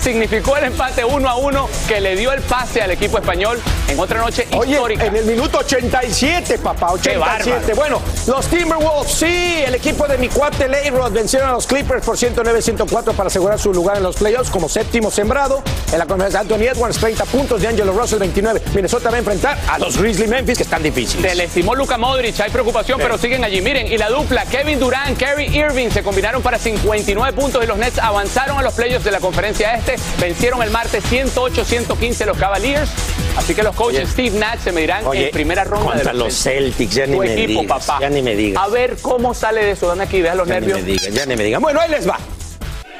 significó 0.00 0.56
el 0.56 0.64
empate 0.64 1.04
1 1.04 1.28
a 1.28 1.36
1 1.36 1.68
que 1.88 2.00
le 2.00 2.16
dio 2.16 2.32
el 2.32 2.40
pase 2.42 2.80
al 2.82 2.90
equipo 2.90 3.18
español 3.18 3.60
en 3.88 3.98
otra 3.98 4.18
noche 4.20 4.46
Oye, 4.56 4.72
histórica. 4.72 5.06
en 5.06 5.16
el 5.16 5.24
minuto 5.26 5.58
87, 5.58 6.58
papá, 6.58 6.88
Qué 7.02 7.16
87. 7.16 7.74
bárbaro. 7.74 7.74
Bueno, 7.76 8.02
los 8.26 8.46
Timberwolves, 8.46 9.12
sí, 9.12 9.62
el 9.66 9.74
equipo 9.74 10.06
de 10.06 10.16
mi 10.18 10.28
cuate 10.28 10.68
Leyrod 10.68 11.12
vencieron 11.12 11.48
a 11.50 11.52
los 11.52 11.66
Clippers 11.66 12.04
por 12.04 12.16
109-104 12.16 13.12
para 13.14 13.26
asegurar 13.28 13.58
su 13.58 13.72
lugar 13.72 13.96
en 13.96 14.02
los 14.02 14.16
playoffs 14.16 14.50
como 14.50 14.68
séptimo 14.68 15.10
sembrado. 15.10 15.62
En 15.92 15.98
la 15.98 16.06
conferencia, 16.06 16.40
Anthony 16.40 16.62
Edwards, 16.72 16.98
30 16.98 17.24
puntos, 17.26 17.60
de 17.60 17.68
Angelo 17.68 17.92
Russell, 17.92 18.18
29. 18.20 18.62
Minnesota 18.74 19.10
va 19.10 19.16
a 19.16 19.18
enfrentar 19.18 19.58
a 19.68 19.78
los 19.78 19.96
Grizzly 19.96 20.28
Memphis, 20.28 20.56
que 20.58 20.62
están 20.64 20.82
difíciles. 20.82 21.30
Se 21.32 21.36
lastimó 21.36 21.74
Luka 21.74 21.98
Modric, 21.98 22.38
hay 22.40 22.50
preocupación, 22.50 22.98
Sí. 22.98 23.02
pero 23.02 23.18
siguen 23.18 23.44
allí. 23.44 23.60
Miren, 23.60 23.86
y 23.86 23.98
la 23.98 24.08
dupla 24.08 24.44
Kevin 24.46 24.78
Durant, 24.78 25.18
Kerry 25.18 25.46
Irving 25.56 25.90
se 25.90 26.02
combinaron 26.02 26.42
para 26.42 26.58
59 26.58 27.32
puntos 27.32 27.62
y 27.64 27.66
los 27.66 27.76
Nets 27.76 27.98
avanzaron 27.98 28.58
a 28.58 28.62
los 28.62 28.74
playoffs 28.74 29.04
de 29.04 29.10
la 29.10 29.20
conferencia 29.20 29.74
este. 29.74 29.89
Vencieron 30.20 30.62
el 30.62 30.70
martes 30.70 31.02
108-115 31.10 32.26
los 32.26 32.36
Cavaliers. 32.38 32.90
Así 33.36 33.54
que 33.54 33.62
los 33.62 33.74
coaches 33.74 34.10
Steve 34.10 34.38
Nash 34.38 34.58
se 34.64 34.72
medirán 34.72 35.06
Oye, 35.06 35.26
en 35.26 35.30
primera 35.30 35.64
ronda 35.64 35.92
contra 35.92 36.12
de 36.12 36.18
los 36.18 36.34
Celtics, 36.34 36.94
ya 36.94 37.06
ni 37.06 37.14
Tu 37.14 37.20
me 37.20 37.32
equipo, 37.42 37.60
digas, 37.62 37.86
papá. 37.86 37.98
ya 38.00 38.10
ni 38.10 38.22
me 38.22 38.34
digas. 38.34 38.62
A 38.62 38.68
ver 38.68 38.96
cómo 39.00 39.34
sale 39.34 39.64
de 39.64 39.70
eso. 39.72 39.86
Dame 39.88 40.04
aquí, 40.04 40.20
deja 40.20 40.34
los 40.34 40.48
Ya 40.48 40.54
ni 40.60 40.66
nervios. 40.66 40.80
me 40.86 40.92
digan, 40.92 41.12
ya 41.12 41.26
ni 41.26 41.36
me 41.36 41.44
digan. 41.44 41.62
Bueno, 41.62 41.80
ahí 41.80 41.90
les 41.90 42.08
va. 42.08 42.18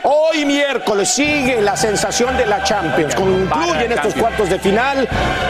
Hoy 0.03 0.45
miércoles 0.47 1.11
sigue 1.11 1.61
la 1.61 1.77
sensación 1.77 2.37
de 2.37 2.47
la 2.47 2.63
Champions. 2.63 3.15
Concluyen 3.15 3.93
estos 3.93 4.15
cuartos 4.15 4.49
de 4.49 4.59
final 4.59 5.07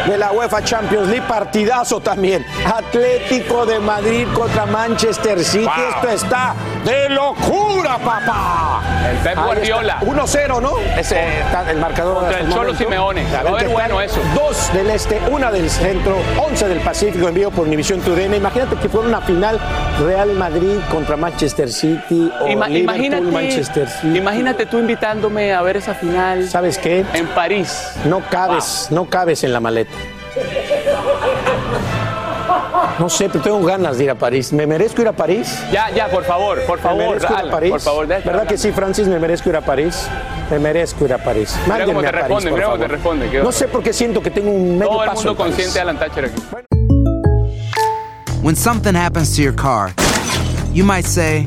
de 0.06 0.18
la 0.18 0.32
UEFA 0.32 0.62
Champions 0.64 1.06
League. 1.08 1.24
Partidazo 1.28 2.00
también. 2.00 2.44
Atlético 2.66 3.64
de 3.64 3.78
Madrid 3.78 4.26
contra 4.34 4.66
Manchester 4.66 5.44
City. 5.44 5.64
Wow. 5.64 5.74
Esto 5.94 6.08
está 6.26 6.54
de 6.84 7.08
locura, 7.10 7.98
papá. 7.98 8.82
El 9.10 9.16
Pep 9.18 9.36
Guardiola. 9.44 9.98
está. 10.00 10.06
1-0, 10.06 10.60
¿no? 10.60 10.72
Ese 10.98 11.40
está 11.40 11.70
el 11.70 11.78
marcador. 11.78 12.18
Contra 12.18 12.40
el 12.40 12.48
Cholo 12.48 12.56
momento. 12.72 12.78
Simeone. 12.78 13.26
A 13.36 13.42
ver 13.52 13.68
bueno 13.68 14.00
eso. 14.00 14.20
Dos 14.34 14.72
del 14.72 14.90
este, 14.90 15.20
una 15.30 15.52
del 15.52 15.70
centro, 15.70 16.16
11 16.38 16.68
del 16.68 16.80
Pacífico, 16.80 17.28
envío 17.28 17.50
por 17.50 17.66
Univisión 17.66 18.00
TUDN. 18.00 18.34
Imagínate 18.34 18.76
que 18.76 18.88
fuera 18.88 19.06
una 19.08 19.20
final 19.20 19.58
Real 20.04 20.30
Madrid 20.32 20.78
contra 20.90 21.16
Manchester 21.16 21.70
City 21.70 22.32
o 22.40 22.46
Ima- 22.48 22.66
Liverpool, 22.68 22.80
imagínate, 22.80 23.22
Manchester 23.22 23.88
City. 23.88 24.18
imagínate 24.18 24.39
tú 24.70 24.78
invitándome 24.78 25.52
a 25.52 25.62
ver 25.62 25.76
esa 25.76 25.94
final. 25.94 26.48
¿Sabes 26.48 26.78
qué? 26.78 27.04
En 27.14 27.26
París. 27.28 27.92
No 28.04 28.20
cabes, 28.30 28.88
no 28.90 29.08
cabes 29.08 29.44
en 29.44 29.52
la 29.52 29.60
maleta. 29.60 29.92
No 32.98 33.08
sé, 33.08 33.28
pero 33.28 33.42
tengo 33.42 33.62
ganas 33.64 33.96
de 33.98 34.04
ir 34.04 34.10
a 34.10 34.14
París. 34.14 34.52
¿Me 34.52 34.66
merezco 34.66 35.00
ir 35.02 35.08
a 35.08 35.12
París? 35.12 35.58
Ya, 35.72 35.90
ya, 35.90 36.08
por 36.08 36.24
favor, 36.24 36.60
por 36.64 36.78
¿Me 36.78 36.82
favor, 36.82 36.98
merezco 36.98 37.32
ir 37.32 37.38
a 37.38 37.50
París? 37.50 37.70
por 37.70 37.80
favor, 37.80 38.06
¿Verdad 38.06 38.46
que 38.46 38.58
sí, 38.58 38.72
Francis? 38.72 39.08
¿Me 39.08 39.18
merezco 39.18 39.48
ir 39.48 39.56
a 39.56 39.60
París? 39.60 40.06
Me 40.50 40.58
merezco 40.58 41.04
ir 41.04 41.14
a 41.14 41.18
París. 41.18 41.56
Mira 41.66 41.84
cómo 41.86 42.00
te 42.00 42.08
a 42.08 42.12
París, 42.12 42.28
responde, 42.28 42.50
por 42.50 42.58
mira 42.58 42.66
cómo 42.66 42.78
te 42.78 42.88
responde. 42.88 43.42
No 43.42 43.52
sé 43.52 43.68
por 43.68 43.82
qué 43.82 43.92
siento 43.92 44.22
que 44.22 44.30
tengo 44.30 44.50
un 44.50 44.78
medio 44.78 44.90
Todo 44.92 45.02
el 45.04 45.08
paso 45.10 45.28
mundo 45.28 45.36
consciente 45.44 45.74
de 45.74 45.80
Alan 45.80 45.98
Thatcher 45.98 46.24
aquí. 46.26 46.42
When 48.42 48.56
something 48.56 48.94
happens 48.94 49.34
to 49.36 49.42
your 49.42 49.54
car, 49.54 49.92
you 50.72 50.84
might 50.84 51.04
say, 51.06 51.46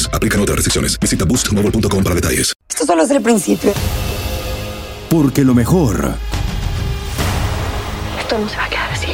Aplican 0.13 0.41
otras 0.41 0.57
restricciones. 0.57 0.97
Visita 0.99 1.25
boostmobile.com 1.25 2.03
para 2.03 2.15
detalles. 2.15 2.53
Esto 2.69 2.85
solo 2.85 3.03
es 3.03 3.11
el 3.11 3.21
principio. 3.21 3.73
Porque 5.09 5.43
lo 5.43 5.53
mejor, 5.53 6.15
Esto 8.19 8.37
no 8.37 8.47
se 8.49 8.55
va 8.57 8.65
a 8.65 8.69
quedar 8.69 8.91
así. 8.91 9.07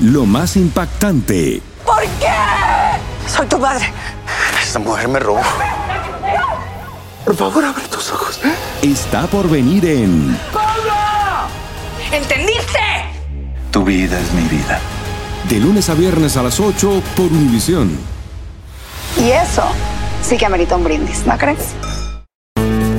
lo 0.00 0.26
más 0.26 0.56
impactante, 0.56 1.60
¿Por 1.84 2.02
qué? 2.20 2.32
Soy 3.28 3.46
tu 3.46 3.58
madre. 3.58 3.92
Esta 4.62 4.78
mujer 4.78 5.08
me 5.08 5.18
robó. 5.18 5.40
Por 7.24 7.36
favor, 7.36 7.64
abre 7.64 7.82
tus 7.88 8.10
ojos. 8.12 8.38
Está 8.82 9.26
por 9.26 9.48
venir 9.50 9.84
en 9.86 10.38
¡Pablo! 10.52 10.92
¿Entendiste? 12.12 12.78
Tu 13.72 13.84
vida 13.84 14.20
es 14.20 14.32
mi 14.32 14.42
vida. 14.48 14.78
De 15.48 15.58
lunes 15.60 15.88
a 15.90 15.94
viernes 15.94 16.36
a 16.36 16.42
las 16.42 16.60
8 16.60 17.02
por 17.16 17.26
Univisión. 17.26 17.90
Y 19.18 19.30
eso 19.30 19.62
sí 20.22 20.36
que 20.36 20.44
amerita 20.44 20.76
un 20.76 20.84
brindis, 20.84 21.26
¿no 21.26 21.38
crees? 21.38 21.74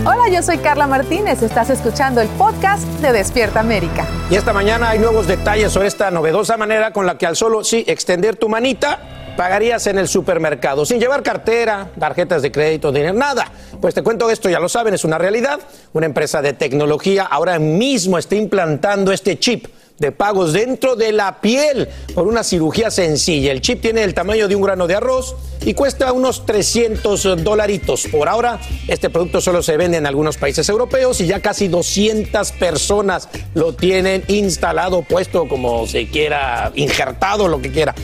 Hola, 0.04 0.30
yo 0.32 0.42
soy 0.42 0.58
Carla 0.58 0.88
Martínez. 0.88 1.44
Estás 1.44 1.70
escuchando 1.70 2.22
el 2.22 2.28
podcast 2.30 2.84
de 3.02 3.12
Despierta 3.12 3.60
América. 3.60 4.08
Y 4.30 4.36
esta 4.36 4.52
mañana 4.52 4.90
hay 4.90 5.00
nuevos 5.00 5.28
detalles 5.28 5.72
sobre 5.72 5.88
esta 5.88 6.10
novedosa 6.10 6.58
manera 6.58 6.92
con 6.92 7.06
la 7.06 7.20
que 7.20 7.28
al 7.28 7.36
solo 7.36 7.64
sí 7.64 7.84
extender 7.88 8.36
tu 8.36 8.50
manita 8.50 9.00
pagarías 9.38 9.86
en 9.86 10.00
el 10.00 10.08
supermercado 10.08 10.86
sin 10.86 11.00
llevar 11.00 11.22
cartera, 11.22 11.92
tarjetas 12.00 12.42
de 12.42 12.52
crédito, 12.52 12.92
dinero, 12.92 13.14
nada. 13.14 13.52
Pues 13.80 13.94
te 13.94 14.02
cuento 14.02 14.32
esto, 14.32 14.50
ya 14.50 14.60
lo 14.60 14.70
saben, 14.70 14.96
es 14.96 15.06
una 15.06 15.20
realidad. 15.20 15.60
Una 15.94 16.08
empresa 16.08 16.42
de 16.42 16.54
tecnología 16.54 17.24
ahora 17.24 17.60
mismo 17.60 18.18
está 18.18 18.36
implantando 18.36 19.12
este 19.12 19.38
chip 19.38 19.68
de 20.00 20.12
pagos 20.12 20.54
dentro 20.54 20.96
de 20.96 21.12
la 21.12 21.42
piel 21.42 21.90
por 22.14 22.28
una 22.28 22.44
cirugía 22.44 22.92
sencilla. 22.92 23.52
El 23.52 23.62
chip 23.62 23.82
tiene 23.82 24.04
el 24.04 24.14
tamaño 24.14 24.48
de 24.48 24.56
un 24.56 24.62
grano 24.62 24.88
de 24.88 24.96
arroz 24.96 25.36
y 25.66 25.74
cuesta 25.74 26.12
unos 26.14 26.46
300 26.46 27.44
dolaritos. 27.44 28.08
Por 28.08 28.30
ahora, 28.30 28.60
este 28.88 29.10
producto 29.10 29.42
solo 29.42 29.64
se 29.64 29.78
vende 29.78 29.98
en 29.98 30.06
algunos 30.06 30.38
países 30.38 30.68
europeos 30.70 31.20
y 31.22 31.28
ya 31.28 31.42
casi 31.42 31.68
200 31.68 32.52
personas 32.54 33.30
lo 33.54 33.74
tienen 33.74 34.24
instalado, 34.28 35.02
puesto 35.02 35.48
como 35.48 35.88
se 35.88 36.08
quiera, 36.08 36.72
injertado, 36.76 37.48
lo 37.48 37.62
que 37.62 37.72
quiera. 37.72 37.96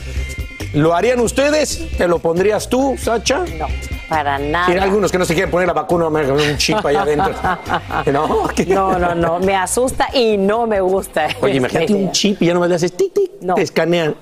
¿Lo 0.72 0.94
harían 0.94 1.20
ustedes? 1.20 1.86
¿Te 1.96 2.08
lo 2.08 2.18
pondrías 2.18 2.68
tú, 2.68 2.96
Sacha? 3.00 3.44
No, 3.58 3.68
para 4.08 4.38
nada. 4.38 4.66
Tiene 4.66 4.80
algunos 4.82 5.10
que 5.10 5.18
no 5.18 5.24
se 5.24 5.34
quieren 5.34 5.50
poner 5.50 5.66
la 5.66 5.72
vacuna, 5.74 6.08
un 6.08 6.56
chip 6.56 6.84
allá 6.84 7.02
adentro. 7.02 7.32
¿No? 8.12 8.48
No, 8.66 8.98
no, 8.98 9.14
no, 9.14 9.38
me 9.40 9.56
asusta 9.56 10.08
y 10.12 10.36
no 10.36 10.66
me 10.66 10.80
gusta. 10.80 11.28
Oye, 11.40 11.56
imagínate 11.56 11.94
un 11.94 12.12
chip 12.12 12.40
y 12.42 12.46
ya 12.46 12.54
nomás 12.54 12.68
le 12.68 12.74
haces 12.76 12.92
tic, 12.96 13.12
tic, 13.12 13.30
te 13.54 13.62
escanean. 13.62 14.16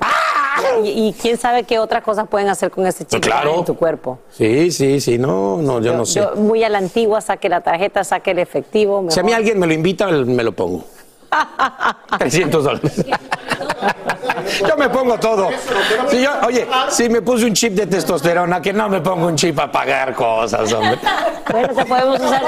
Y, 0.84 1.08
y 1.08 1.12
quién 1.14 1.38
sabe 1.38 1.64
qué 1.64 1.78
otras 1.78 2.02
cosas 2.02 2.28
pueden 2.28 2.48
hacer 2.48 2.70
con 2.70 2.86
ese 2.86 3.04
chip 3.04 3.20
Claro. 3.22 3.58
en 3.58 3.64
tu 3.64 3.74
cuerpo. 3.76 4.18
Sí, 4.30 4.70
sí, 4.70 5.00
sí, 5.00 5.18
no, 5.18 5.58
no, 5.58 5.80
yo, 5.80 5.94
no 5.94 6.04
sé. 6.06 6.20
Yo, 6.20 6.34
muy 6.36 6.62
a 6.62 6.68
la 6.68 6.78
antigua, 6.78 7.20
saque 7.20 7.48
la 7.48 7.60
tarjeta, 7.62 8.04
saque 8.04 8.30
el 8.32 8.38
efectivo. 8.38 9.04
Si 9.08 9.18
a 9.18 9.22
mí 9.22 9.32
alguien 9.32 9.58
me 9.58 9.66
lo 9.66 9.72
invita, 9.72 10.06
me 10.08 10.42
lo 10.42 10.52
pongo. 10.52 10.84
300 12.18 12.64
dólares. 12.64 13.04
Yo 14.68 14.76
me 14.76 14.88
pongo 14.88 15.18
todo. 15.18 15.48
Si 16.08 16.22
yo, 16.22 16.30
oye, 16.46 16.66
si 16.90 17.08
me 17.08 17.22
puse 17.22 17.44
un 17.46 17.52
chip 17.54 17.72
de 17.74 17.86
testosterona, 17.86 18.60
que 18.60 18.72
no 18.72 18.88
me 18.88 19.00
pongo 19.00 19.26
un 19.26 19.36
chip 19.36 19.58
a 19.58 19.70
pagar 19.70 20.14
cosas, 20.14 20.72
hombre. 20.72 20.98
Bueno, 21.50 21.68
te 21.74 21.84
podemos 21.84 22.20
usar, 22.20 22.42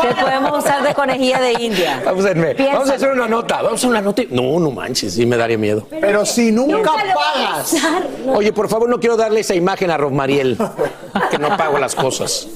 te 0.00 0.14
podemos 0.22 0.58
usar 0.58 0.82
de 0.82 0.94
conejilla 0.94 1.40
de 1.40 1.52
India. 1.54 2.02
Vamos 2.04 2.24
a, 2.24 2.30
hacer- 2.30 2.56
Piensa. 2.56 2.72
vamos 2.74 2.90
a 2.90 2.94
hacer 2.94 3.10
una 3.10 3.28
nota. 3.28 3.56
Vamos 3.56 3.72
a 3.72 3.74
hacer 3.76 3.90
una 3.90 4.00
nota. 4.00 4.22
No, 4.30 4.58
no 4.60 4.70
manches, 4.70 5.14
sí 5.14 5.26
me 5.26 5.36
daría 5.36 5.58
miedo. 5.58 5.86
Pero 6.00 6.24
si 6.24 6.52
nunca 6.52 6.92
pagas. 6.92 7.74
Oye, 8.34 8.52
por 8.52 8.68
favor, 8.68 8.88
no 8.88 8.98
quiero 9.00 9.16
darle 9.16 9.40
esa 9.40 9.54
imagen 9.54 9.90
a 9.90 9.96
Rosmariel, 9.96 10.56
que 11.30 11.38
no 11.38 11.56
pago 11.56 11.78
las 11.78 11.94
cosas. 11.94 12.46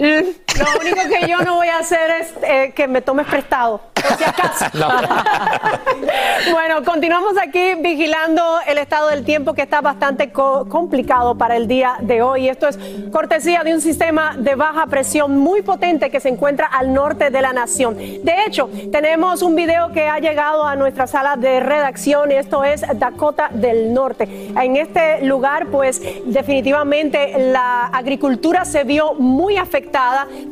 Lo 0.00 0.80
único 0.80 1.08
que 1.08 1.28
yo 1.28 1.40
no 1.42 1.56
voy 1.56 1.68
a 1.68 1.78
hacer 1.78 2.10
es 2.22 2.32
eh, 2.42 2.72
que 2.74 2.88
me 2.88 3.02
tomes 3.02 3.26
prestado. 3.26 3.82
por 3.94 4.16
si 4.16 4.24
acaso. 4.24 4.64
bueno, 6.52 6.82
continuamos 6.84 7.34
aquí 7.40 7.74
vigilando 7.80 8.42
el 8.66 8.78
estado 8.78 9.08
del 9.08 9.24
tiempo 9.24 9.52
que 9.52 9.62
está 9.62 9.82
bastante 9.82 10.32
complicado 10.32 11.36
para 11.36 11.56
el 11.56 11.68
día 11.68 11.96
de 12.00 12.22
hoy. 12.22 12.48
Esto 12.48 12.68
es 12.68 12.78
cortesía 13.12 13.62
de 13.62 13.74
un 13.74 13.82
sistema 13.82 14.36
de 14.38 14.54
baja 14.54 14.86
presión 14.86 15.36
muy 15.36 15.60
potente 15.60 16.08
que 16.10 16.20
se 16.20 16.30
encuentra 16.30 16.66
al 16.66 16.94
norte 16.94 17.28
de 17.28 17.42
la 17.42 17.52
nación. 17.52 17.96
De 17.98 18.44
hecho, 18.46 18.70
tenemos 18.90 19.42
un 19.42 19.54
video 19.54 19.92
que 19.92 20.08
ha 20.08 20.18
llegado 20.18 20.64
a 20.64 20.76
nuestra 20.76 21.06
sala 21.06 21.36
de 21.36 21.60
redacción. 21.60 22.32
Esto 22.32 22.64
es 22.64 22.82
Dakota 22.94 23.50
del 23.52 23.92
Norte. 23.92 24.50
En 24.56 24.76
este 24.76 25.22
lugar, 25.26 25.66
pues 25.66 26.00
definitivamente 26.24 27.34
la 27.38 27.86
agricultura 27.86 28.64
se 28.64 28.84
vio 28.84 29.12
muy 29.14 29.58
afectada 29.58 29.89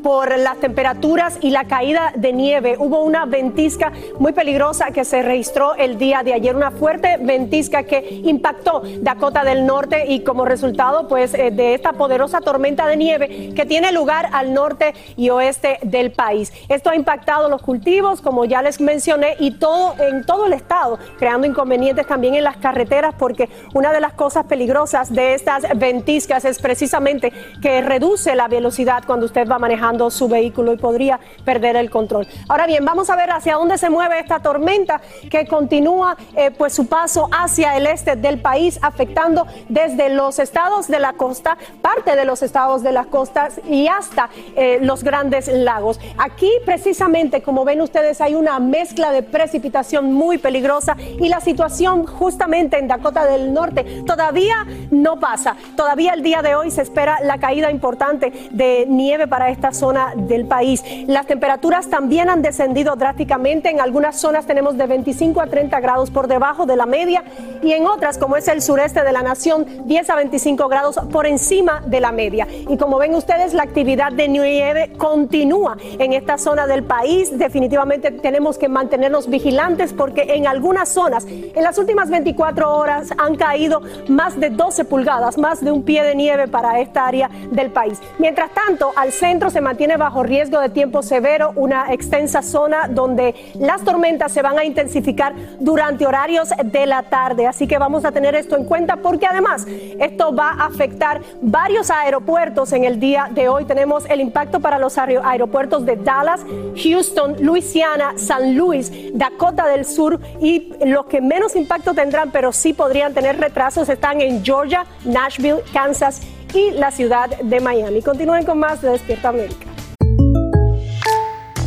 por 0.02 0.36
las 0.36 0.58
temperaturas 0.58 1.38
y 1.40 1.50
la 1.50 1.64
caída 1.64 2.12
de 2.16 2.32
nieve. 2.32 2.76
Hubo 2.78 3.02
una 3.02 3.24
ventisca 3.24 3.92
muy 4.18 4.32
peligrosa 4.32 4.90
que 4.90 5.04
se 5.04 5.22
registró 5.22 5.74
el 5.74 5.96
día 5.96 6.22
de 6.22 6.32
ayer, 6.32 6.56
una 6.56 6.70
fuerte 6.70 7.18
ventisca 7.20 7.84
que 7.84 8.22
impactó 8.24 8.82
Dakota 9.00 9.44
del 9.44 9.64
Norte 9.64 10.06
y 10.08 10.20
como 10.20 10.44
resultado 10.44 11.08
pues 11.08 11.34
eh, 11.34 11.50
de 11.50 11.74
esta 11.74 11.92
poderosa 11.92 12.40
tormenta 12.40 12.86
de 12.86 12.96
nieve 12.96 13.52
que 13.54 13.64
tiene 13.64 13.92
lugar 13.92 14.28
al 14.32 14.52
norte 14.52 14.94
y 15.16 15.30
oeste 15.30 15.78
del 15.82 16.12
país. 16.12 16.52
Esto 16.68 16.90
ha 16.90 16.96
impactado 16.96 17.48
los 17.48 17.62
cultivos, 17.62 18.20
como 18.20 18.44
ya 18.44 18.62
les 18.62 18.80
mencioné, 18.80 19.36
y 19.38 19.52
todo 19.52 19.94
en 19.98 20.24
todo 20.24 20.46
el 20.46 20.52
estado, 20.52 20.98
creando 21.18 21.46
inconvenientes 21.46 22.06
también 22.06 22.34
en 22.34 22.44
las 22.44 22.56
carreteras 22.56 23.14
porque 23.18 23.48
una 23.74 23.92
de 23.92 24.00
las 24.00 24.14
cosas 24.14 24.46
peligrosas 24.46 25.12
de 25.12 25.34
estas 25.34 25.64
ventiscas 25.76 26.44
es 26.44 26.58
precisamente 26.58 27.32
que 27.62 27.80
reduce 27.82 28.34
la 28.34 28.48
velocidad 28.48 29.04
cuando 29.06 29.27
usted 29.28 29.48
va 29.48 29.58
manejando 29.58 30.10
su 30.10 30.28
vehículo 30.28 30.72
y 30.72 30.76
podría 30.76 31.20
perder 31.44 31.76
el 31.76 31.90
control. 31.90 32.26
Ahora 32.48 32.66
bien, 32.66 32.84
vamos 32.84 33.10
a 33.10 33.16
ver 33.16 33.30
hacia 33.30 33.54
dónde 33.54 33.78
se 33.78 33.90
mueve 33.90 34.18
esta 34.18 34.40
tormenta 34.40 35.00
que 35.30 35.46
continúa 35.46 36.16
eh, 36.34 36.50
pues 36.50 36.74
su 36.74 36.86
paso 36.86 37.28
hacia 37.30 37.76
el 37.76 37.86
este 37.86 38.16
del 38.16 38.40
país, 38.40 38.78
afectando 38.82 39.46
desde 39.68 40.08
los 40.08 40.38
estados 40.38 40.88
de 40.88 40.98
la 40.98 41.12
costa, 41.12 41.56
parte 41.82 42.16
de 42.16 42.24
los 42.24 42.42
estados 42.42 42.82
de 42.82 42.92
las 42.92 43.06
costas 43.06 43.60
y 43.68 43.86
hasta 43.86 44.30
eh, 44.56 44.78
los 44.80 45.04
grandes 45.04 45.48
lagos. 45.48 46.00
Aquí 46.16 46.50
precisamente, 46.64 47.42
como 47.42 47.64
ven 47.64 47.80
ustedes, 47.80 48.20
hay 48.20 48.34
una 48.34 48.58
mezcla 48.58 49.12
de 49.12 49.22
precipitación 49.22 50.12
muy 50.12 50.38
peligrosa 50.38 50.96
y 50.98 51.28
la 51.28 51.40
situación 51.40 52.06
justamente 52.06 52.78
en 52.78 52.88
Dakota 52.88 53.26
del 53.26 53.52
Norte 53.52 54.02
todavía 54.06 54.66
no 54.90 55.20
pasa. 55.20 55.56
Todavía 55.76 56.14
el 56.14 56.22
día 56.22 56.42
de 56.42 56.54
hoy 56.54 56.70
se 56.70 56.82
espera 56.82 57.18
la 57.22 57.38
caída 57.38 57.70
importante 57.70 58.32
de 58.50 58.86
nieve 58.88 59.17
para 59.26 59.50
esta 59.50 59.72
zona 59.72 60.12
del 60.14 60.46
país. 60.46 60.84
Las 61.06 61.26
temperaturas 61.26 61.88
también 61.88 62.30
han 62.30 62.42
descendido 62.42 62.96
drásticamente. 62.96 63.70
En 63.70 63.80
algunas 63.80 64.16
zonas 64.20 64.46
tenemos 64.46 64.76
de 64.76 64.86
25 64.86 65.40
a 65.40 65.46
30 65.46 65.80
grados 65.80 66.10
por 66.10 66.28
debajo 66.28 66.66
de 66.66 66.76
la 66.76 66.86
media 66.86 67.24
y 67.62 67.72
en 67.72 67.86
otras, 67.86 68.18
como 68.18 68.36
es 68.36 68.46
el 68.48 68.62
sureste 68.62 69.02
de 69.02 69.12
la 69.12 69.22
nación, 69.22 69.66
10 69.86 70.10
a 70.10 70.16
25 70.16 70.68
grados 70.68 71.00
por 71.10 71.26
encima 71.26 71.82
de 71.86 72.00
la 72.00 72.12
media. 72.12 72.46
Y 72.68 72.76
como 72.76 72.98
ven 72.98 73.14
ustedes, 73.14 73.54
la 73.54 73.62
actividad 73.62 74.12
de 74.12 74.28
nieve 74.28 74.92
continúa 74.96 75.76
en 75.98 76.12
esta 76.12 76.38
zona 76.38 76.66
del 76.66 76.84
país. 76.84 77.36
Definitivamente 77.36 78.10
tenemos 78.10 78.58
que 78.58 78.68
mantenernos 78.68 79.28
vigilantes 79.28 79.92
porque 79.92 80.22
en 80.34 80.46
algunas 80.46 80.88
zonas, 80.88 81.26
en 81.26 81.62
las 81.62 81.78
últimas 81.78 82.10
24 82.10 82.76
horas, 82.76 83.08
han 83.16 83.36
caído 83.36 83.82
más 84.08 84.38
de 84.38 84.50
12 84.50 84.84
pulgadas, 84.84 85.38
más 85.38 85.64
de 85.64 85.70
un 85.70 85.82
pie 85.82 86.02
de 86.02 86.14
nieve 86.14 86.48
para 86.48 86.80
esta 86.80 87.06
área 87.06 87.30
del 87.50 87.70
país. 87.70 87.98
Mientras 88.18 88.50
tanto, 88.52 88.92
al 88.98 89.12
centro 89.12 89.48
se 89.48 89.60
mantiene 89.60 89.96
bajo 89.96 90.24
riesgo 90.24 90.58
de 90.58 90.70
tiempo 90.70 91.04
severo 91.04 91.52
una 91.54 91.92
extensa 91.92 92.42
zona 92.42 92.88
donde 92.88 93.32
las 93.60 93.84
tormentas 93.84 94.32
se 94.32 94.42
van 94.42 94.58
a 94.58 94.64
intensificar 94.64 95.34
durante 95.60 96.04
horarios 96.04 96.48
de 96.64 96.84
la 96.84 97.04
tarde. 97.04 97.46
Así 97.46 97.68
que 97.68 97.78
vamos 97.78 98.04
a 98.04 98.10
tener 98.10 98.34
esto 98.34 98.56
en 98.56 98.64
cuenta 98.64 98.96
porque 98.96 99.26
además 99.26 99.66
esto 99.68 100.34
va 100.34 100.50
a 100.50 100.66
afectar 100.66 101.20
varios 101.40 101.92
aeropuertos 101.92 102.72
en 102.72 102.82
el 102.82 102.98
día 102.98 103.28
de 103.30 103.48
hoy. 103.48 103.66
Tenemos 103.66 104.04
el 104.10 104.20
impacto 104.20 104.58
para 104.58 104.80
los 104.80 104.98
aeropuertos 104.98 105.86
de 105.86 105.94
Dallas, 105.94 106.40
Houston, 106.82 107.36
Louisiana, 107.38 108.14
San 108.16 108.56
Luis, 108.56 108.90
Dakota 109.14 109.68
del 109.68 109.84
Sur 109.84 110.18
y 110.40 110.72
los 110.84 111.06
que 111.06 111.20
menos 111.20 111.54
impacto 111.54 111.94
tendrán, 111.94 112.32
pero 112.32 112.52
sí 112.52 112.72
podrían 112.72 113.14
tener 113.14 113.38
retrasos, 113.38 113.88
están 113.88 114.20
en 114.20 114.44
Georgia, 114.44 114.84
Nashville, 115.04 115.62
Kansas 115.72 116.20
y 116.54 116.70
la 116.72 116.90
ciudad 116.90 117.30
de 117.38 117.60
Miami. 117.60 118.02
Continúen 118.02 118.44
con 118.44 118.58
más 118.58 118.80
de 118.80 118.90
Despierta 118.90 119.28
América. 119.30 119.66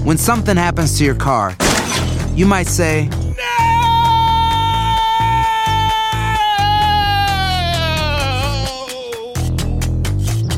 When 0.04 0.18
something 0.18 0.58
happens 0.58 0.98
to 0.98 1.04
your 1.06 1.16
car, 1.16 1.56
you 2.34 2.48
might 2.48 2.68
say, 2.68 3.08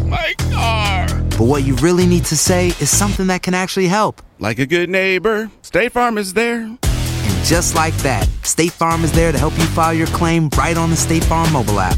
My 0.08 0.34
car! 0.52 1.08
But 1.38 1.48
what 1.48 1.64
you 1.64 1.76
really 1.76 2.06
need 2.06 2.24
to 2.26 2.38
say 2.38 2.68
is 2.80 2.90
something 2.90 3.28
that 3.28 3.42
can 3.44 3.54
actually 3.54 3.88
help. 3.88 4.22
Like 4.40 4.60
a 4.60 4.66
good 4.66 4.90
neighbor, 4.90 5.52
State 5.62 5.92
Farm 5.92 6.18
is 6.18 6.34
there. 6.34 6.62
And 6.62 7.46
just 7.46 7.76
like 7.76 7.96
that, 7.98 8.30
State 8.44 8.72
Farm 8.72 9.04
is 9.04 9.12
there 9.12 9.34
to 9.34 9.38
help 9.38 9.58
you 9.58 9.66
file 9.66 9.94
your 9.94 10.08
claim 10.08 10.50
right 10.58 10.78
on 10.78 10.90
the 10.90 10.96
State 10.96 11.26
Farm 11.26 11.52
mobile 11.52 11.82
app. 11.82 11.98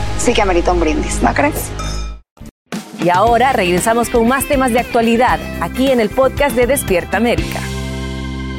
sí 0.21 0.33
que 0.33 0.43
amerita 0.43 0.71
un 0.71 0.79
brindis, 0.79 1.23
¿no 1.23 1.33
crees? 1.33 1.71
Y 3.03 3.09
ahora 3.09 3.53
regresamos 3.53 4.11
con 4.11 4.27
más 4.27 4.47
temas 4.47 4.71
de 4.71 4.79
actualidad 4.79 5.39
aquí 5.61 5.89
en 5.89 5.99
el 5.99 6.11
podcast 6.11 6.55
de 6.55 6.67
Despierta 6.67 7.17
América. 7.17 7.59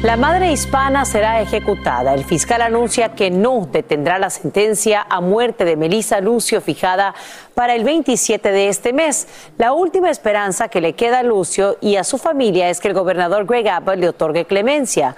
La 0.01 0.17
madre 0.17 0.51
hispana 0.51 1.05
será 1.05 1.39
ejecutada. 1.39 2.13
El 2.13 2.25
fiscal 2.25 2.61
anuncia 2.61 3.15
que 3.15 3.31
no 3.31 3.65
detendrá 3.71 4.19
la 4.19 4.29
sentencia 4.29 5.07
a 5.09 5.21
muerte 5.21 5.63
de 5.63 5.77
Melissa 5.77 6.19
Lucio 6.19 6.59
fijada 6.59 7.15
para 7.55 7.75
el 7.75 7.85
27 7.85 8.51
de 8.51 8.67
este 8.67 8.91
mes. 8.91 9.29
La 9.57 9.71
última 9.71 10.09
esperanza 10.09 10.67
que 10.67 10.81
le 10.81 10.91
queda 10.91 11.19
a 11.19 11.23
Lucio 11.23 11.77
y 11.79 11.95
a 11.95 12.03
su 12.03 12.17
familia 12.17 12.69
es 12.69 12.81
que 12.81 12.89
el 12.89 12.93
gobernador 12.93 13.45
Greg 13.45 13.69
Abbott 13.69 13.95
le 13.95 14.09
otorgue 14.09 14.43
clemencia. 14.43 15.15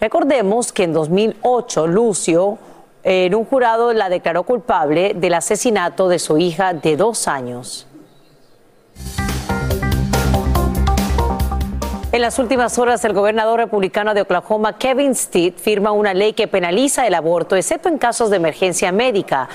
Recordemos 0.00 0.72
que 0.72 0.84
en 0.84 0.92
2008 0.92 1.88
Lucio 1.88 2.58
en 3.02 3.34
un 3.34 3.44
jurado 3.44 3.92
la 3.92 4.08
declaró 4.08 4.42
culpable 4.42 5.14
del 5.14 5.34
asesinato 5.34 6.08
de 6.08 6.18
su 6.18 6.38
hija 6.38 6.74
de 6.74 6.96
dos 6.96 7.28
años. 7.28 7.86
En 12.10 12.22
las 12.22 12.38
últimas 12.38 12.78
horas, 12.78 13.04
el 13.04 13.12
gobernador 13.12 13.60
republicano 13.60 14.14
de 14.14 14.22
Oklahoma, 14.22 14.78
Kevin 14.78 15.14
Stitt, 15.14 15.58
firma 15.58 15.92
una 15.92 16.14
ley 16.14 16.32
que 16.32 16.48
penaliza 16.48 17.06
el 17.06 17.14
aborto, 17.14 17.54
excepto 17.54 17.90
en 17.90 17.98
casos 17.98 18.30
de 18.30 18.36
emergencia 18.36 18.90
médica. 18.92 19.48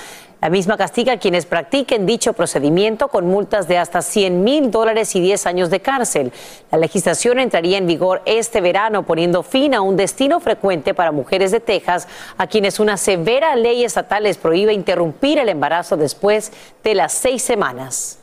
La 0.44 0.50
misma 0.50 0.76
castiga 0.76 1.14
a 1.14 1.16
quienes 1.16 1.46
practiquen 1.46 2.04
dicho 2.04 2.34
procedimiento 2.34 3.08
con 3.08 3.26
multas 3.26 3.66
de 3.66 3.78
hasta 3.78 4.02
100 4.02 4.44
mil 4.44 4.70
dólares 4.70 5.16
y 5.16 5.20
10 5.22 5.46
años 5.46 5.70
de 5.70 5.80
cárcel. 5.80 6.34
La 6.70 6.76
legislación 6.76 7.38
entraría 7.38 7.78
en 7.78 7.86
vigor 7.86 8.20
este 8.26 8.60
verano, 8.60 9.04
poniendo 9.06 9.42
fin 9.42 9.74
a 9.74 9.80
un 9.80 9.96
destino 9.96 10.40
frecuente 10.40 10.92
para 10.92 11.12
mujeres 11.12 11.50
de 11.50 11.60
Texas, 11.60 12.08
a 12.36 12.46
quienes 12.46 12.78
una 12.78 12.98
severa 12.98 13.56
ley 13.56 13.84
estatal 13.84 14.24
les 14.24 14.36
prohíbe 14.36 14.74
interrumpir 14.74 15.38
el 15.38 15.48
embarazo 15.48 15.96
después 15.96 16.52
de 16.82 16.94
las 16.94 17.14
seis 17.14 17.42
semanas. 17.42 18.18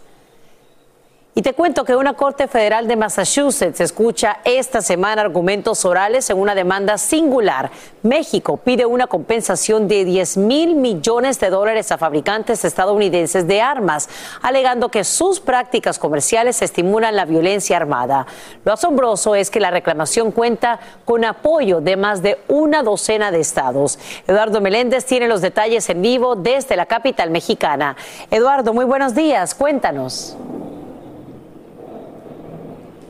Y 1.33 1.43
te 1.43 1.53
cuento 1.53 1.85
que 1.85 1.95
una 1.95 2.15
Corte 2.15 2.49
Federal 2.49 2.89
de 2.89 2.97
Massachusetts 2.97 3.79
escucha 3.79 4.39
esta 4.43 4.81
semana 4.81 5.21
argumentos 5.21 5.85
orales 5.85 6.29
en 6.29 6.37
una 6.37 6.55
demanda 6.55 6.97
singular. 6.97 7.71
México 8.03 8.57
pide 8.57 8.85
una 8.85 9.07
compensación 9.07 9.87
de 9.87 10.03
10 10.03 10.35
mil 10.35 10.75
millones 10.75 11.39
de 11.39 11.49
dólares 11.49 11.89
a 11.93 11.97
fabricantes 11.97 12.65
estadounidenses 12.65 13.47
de 13.47 13.61
armas, 13.61 14.09
alegando 14.41 14.91
que 14.91 15.05
sus 15.05 15.39
prácticas 15.39 15.99
comerciales 15.99 16.61
estimulan 16.61 17.15
la 17.15 17.23
violencia 17.23 17.77
armada. 17.77 18.27
Lo 18.65 18.73
asombroso 18.73 19.33
es 19.33 19.49
que 19.49 19.61
la 19.61 19.71
reclamación 19.71 20.33
cuenta 20.33 20.81
con 21.05 21.23
apoyo 21.23 21.79
de 21.79 21.95
más 21.95 22.21
de 22.21 22.39
una 22.49 22.83
docena 22.83 23.31
de 23.31 23.39
estados. 23.39 23.99
Eduardo 24.27 24.59
Meléndez 24.59 25.05
tiene 25.05 25.29
los 25.29 25.39
detalles 25.39 25.89
en 25.89 26.01
vivo 26.01 26.35
desde 26.35 26.75
la 26.75 26.87
capital 26.87 27.29
mexicana. 27.29 27.95
Eduardo, 28.29 28.73
muy 28.73 28.83
buenos 28.83 29.15
días. 29.15 29.55
Cuéntanos. 29.55 30.35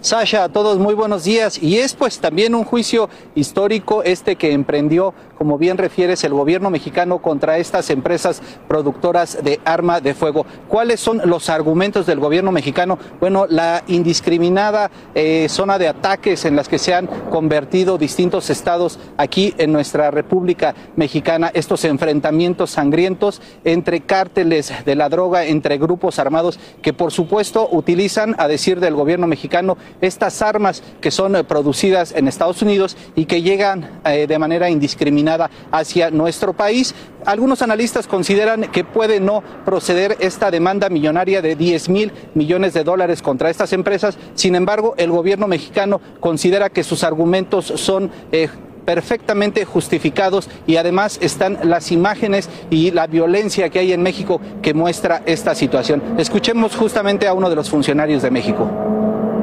Sasha, 0.02 0.46
a 0.46 0.50
todos 0.50 0.80
muy 0.80 0.96
buenos 0.96 1.26
días. 1.26 1.62
Y 1.62 1.78
es 1.78 1.94
pues 1.94 2.18
también 2.18 2.56
un 2.56 2.64
juicio 2.64 3.08
histórico 3.36 4.02
este 4.02 4.36
que 4.36 4.52
emprendió, 4.52 5.14
como 5.42 5.58
bien 5.58 5.80
refieres, 5.80 6.24
el 6.24 6.36
gobierno 6.36 6.70
mexicano 6.70 7.18
contra 7.18 7.58
estas 7.58 7.90
empresas 7.90 8.44
productoras 8.68 9.44
de 9.44 9.60
arma 9.66 10.00
de 10.00 10.14
fuego. 10.14 10.46
¿Cuáles 10.68 11.00
son 11.00 11.20
los 11.26 11.50
argumentos 11.50 12.06
del 12.06 12.20
gobierno 12.20 12.52
mexicano? 12.52 13.00
Bueno, 13.20 13.48
la 13.50 13.82
indiscriminada 13.88 14.92
eh, 15.16 15.48
zona 15.50 15.80
de 15.80 15.88
ataques 15.88 16.46
en 16.46 16.56
las 16.56 16.70
que 16.70 16.78
se 16.78 16.94
han 16.94 17.08
convertido 17.08 17.98
distintos 17.98 18.52
estados 18.52 19.00
aquí 19.18 19.56
en 19.58 19.72
nuestra 19.74 20.12
República 20.12 20.76
Mexicana, 20.96 21.50
estos 21.56 21.86
enfrentamientos 21.86 22.70
sangrientos 22.70 23.42
entre 23.64 24.02
cárteles 24.02 24.72
de 24.86 24.96
la 24.96 25.10
droga, 25.10 25.46
entre 25.46 25.80
grupos 25.80 26.20
armados 26.20 26.60
que 26.84 26.94
por 26.94 27.12
supuesto 27.12 27.68
utilizan, 27.72 28.36
a 28.38 28.48
decir 28.48 28.80
del 28.80 28.94
gobierno 28.94 29.26
mexicano, 29.26 29.76
estas 30.02 30.44
armas 30.44 30.84
que 31.02 31.10
son 31.10 31.34
producidas 31.48 32.12
en 32.12 32.28
Estados 32.28 32.62
Unidos 32.62 32.96
y 33.16 33.26
que 33.26 33.42
llegan 33.42 34.02
eh, 34.06 34.28
de 34.28 34.38
manera 34.38 34.70
indiscriminada 34.70 35.31
hacia 35.72 36.12
nuestro 36.12 36.54
país. 36.54 36.96
Algunos 37.26 37.62
analistas 37.62 38.08
consideran 38.08 38.64
que 38.72 38.84
puede 38.84 39.20
no 39.20 39.44
proceder 39.66 40.18
esta 40.20 40.50
demanda 40.52 40.90
millonaria 40.90 41.42
de 41.42 41.56
10 41.56 41.90
mil 41.90 42.12
millones 42.34 42.74
de 42.74 42.84
dólares 42.84 43.22
contra 43.22 43.50
estas 43.50 43.74
empresas. 43.74 44.18
Sin 44.34 44.56
embargo, 44.56 44.96
el 44.98 45.12
gobierno 45.12 45.48
mexicano 45.48 46.02
considera 46.20 46.70
que 46.70 46.84
sus 46.84 47.04
argumentos 47.04 47.66
son 47.76 48.12
eh, 48.32 48.50
perfectamente 48.86 49.66
justificados 49.66 50.50
y 50.68 50.78
además 50.78 51.20
están 51.22 51.60
las 51.64 51.92
imágenes 51.92 52.50
y 52.70 52.92
la 52.92 53.08
violencia 53.08 53.70
que 53.70 53.80
hay 53.80 53.94
en 53.94 54.02
México 54.02 54.42
que 54.62 54.74
muestra 54.74 55.22
esta 55.26 55.56
situación. 55.56 56.02
Escuchemos 56.18 56.76
justamente 56.76 57.28
a 57.28 57.34
uno 57.34 57.50
de 57.50 57.56
los 57.56 57.70
funcionarios 57.70 58.22
de 58.22 58.32
México. 58.32 58.70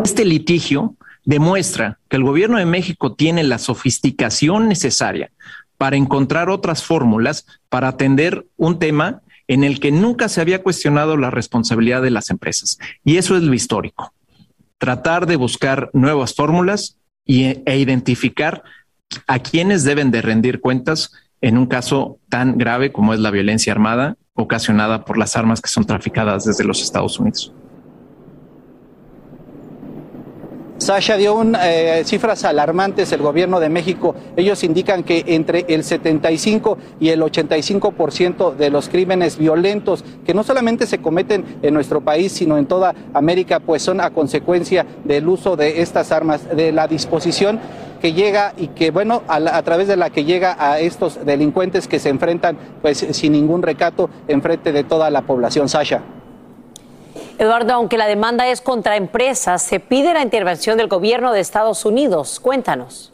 Este 0.04 0.24
litigio 0.24 0.94
demuestra 1.24 1.98
que 2.08 2.16
el 2.16 2.24
gobierno 2.24 2.58
de 2.58 2.66
México 2.66 3.14
tiene 3.14 3.42
la 3.42 3.58
sofisticación 3.58 4.68
necesaria 4.68 5.30
para 5.78 5.96
encontrar 5.96 6.50
otras 6.50 6.84
fórmulas 6.84 7.46
para 7.68 7.88
atender 7.88 8.46
un 8.56 8.78
tema 8.78 9.22
en 9.46 9.64
el 9.64 9.80
que 9.80 9.90
nunca 9.90 10.28
se 10.28 10.40
había 10.40 10.62
cuestionado 10.62 11.16
la 11.16 11.30
responsabilidad 11.30 12.02
de 12.02 12.10
las 12.10 12.28
empresas. 12.28 12.78
Y 13.04 13.16
eso 13.16 13.36
es 13.36 13.42
lo 13.42 13.54
histórico. 13.54 14.12
Tratar 14.76 15.26
de 15.26 15.36
buscar 15.36 15.90
nuevas 15.94 16.34
fórmulas 16.34 16.98
y, 17.24 17.44
e 17.64 17.78
identificar 17.78 18.62
a 19.26 19.38
quienes 19.38 19.84
deben 19.84 20.10
de 20.10 20.20
rendir 20.20 20.60
cuentas 20.60 21.12
en 21.40 21.56
un 21.56 21.66
caso 21.66 22.18
tan 22.28 22.58
grave 22.58 22.92
como 22.92 23.14
es 23.14 23.20
la 23.20 23.30
violencia 23.30 23.72
armada 23.72 24.16
ocasionada 24.34 25.04
por 25.04 25.16
las 25.16 25.36
armas 25.36 25.60
que 25.60 25.68
son 25.68 25.84
traficadas 25.84 26.44
desde 26.44 26.64
los 26.64 26.82
Estados 26.82 27.18
Unidos. 27.18 27.52
Sasha 30.78 31.16
dio 31.16 31.34
un, 31.34 31.56
eh, 31.60 32.02
cifras 32.04 32.44
alarmantes 32.44 33.10
el 33.12 33.20
gobierno 33.20 33.58
de 33.58 33.68
México. 33.68 34.14
Ellos 34.36 34.62
indican 34.62 35.02
que 35.02 35.24
entre 35.26 35.64
el 35.68 35.82
75 35.82 36.78
y 37.00 37.08
el 37.08 37.20
85% 37.20 38.54
de 38.54 38.70
los 38.70 38.88
crímenes 38.88 39.38
violentos 39.38 40.04
que 40.24 40.34
no 40.34 40.44
solamente 40.44 40.86
se 40.86 40.98
cometen 40.98 41.58
en 41.62 41.74
nuestro 41.74 42.00
país, 42.00 42.32
sino 42.32 42.56
en 42.58 42.66
toda 42.66 42.94
América, 43.12 43.58
pues 43.58 43.82
son 43.82 44.00
a 44.00 44.10
consecuencia 44.10 44.86
del 45.04 45.28
uso 45.28 45.56
de 45.56 45.82
estas 45.82 46.12
armas, 46.12 46.48
de 46.56 46.70
la 46.70 46.86
disposición 46.86 47.58
que 48.00 48.12
llega 48.12 48.54
y 48.56 48.68
que, 48.68 48.92
bueno, 48.92 49.22
a, 49.26 49.36
a, 49.36 49.62
través 49.62 49.88
de 49.88 49.96
la 49.96 50.10
que 50.10 50.24
llega 50.24 50.56
a 50.58 50.78
estos 50.78 51.24
delincuentes 51.26 51.88
que 51.88 51.98
se 51.98 52.08
enfrentan, 52.08 52.56
pues 52.80 52.98
sin 53.10 53.32
ningún 53.32 53.62
recato, 53.62 54.08
enfrente 54.28 54.70
de 54.70 54.84
toda 54.84 55.10
la 55.10 55.22
población. 55.22 55.68
Sasha. 55.68 56.17
Eduardo, 57.38 57.72
aunque 57.72 57.96
la 57.96 58.06
demanda 58.06 58.48
es 58.48 58.60
contra 58.60 58.96
empresas, 58.96 59.62
se 59.62 59.78
pide 59.78 60.12
la 60.12 60.22
intervención 60.22 60.76
del 60.76 60.88
gobierno 60.88 61.32
de 61.32 61.40
Estados 61.40 61.84
Unidos. 61.84 62.40
Cuéntanos. 62.40 63.12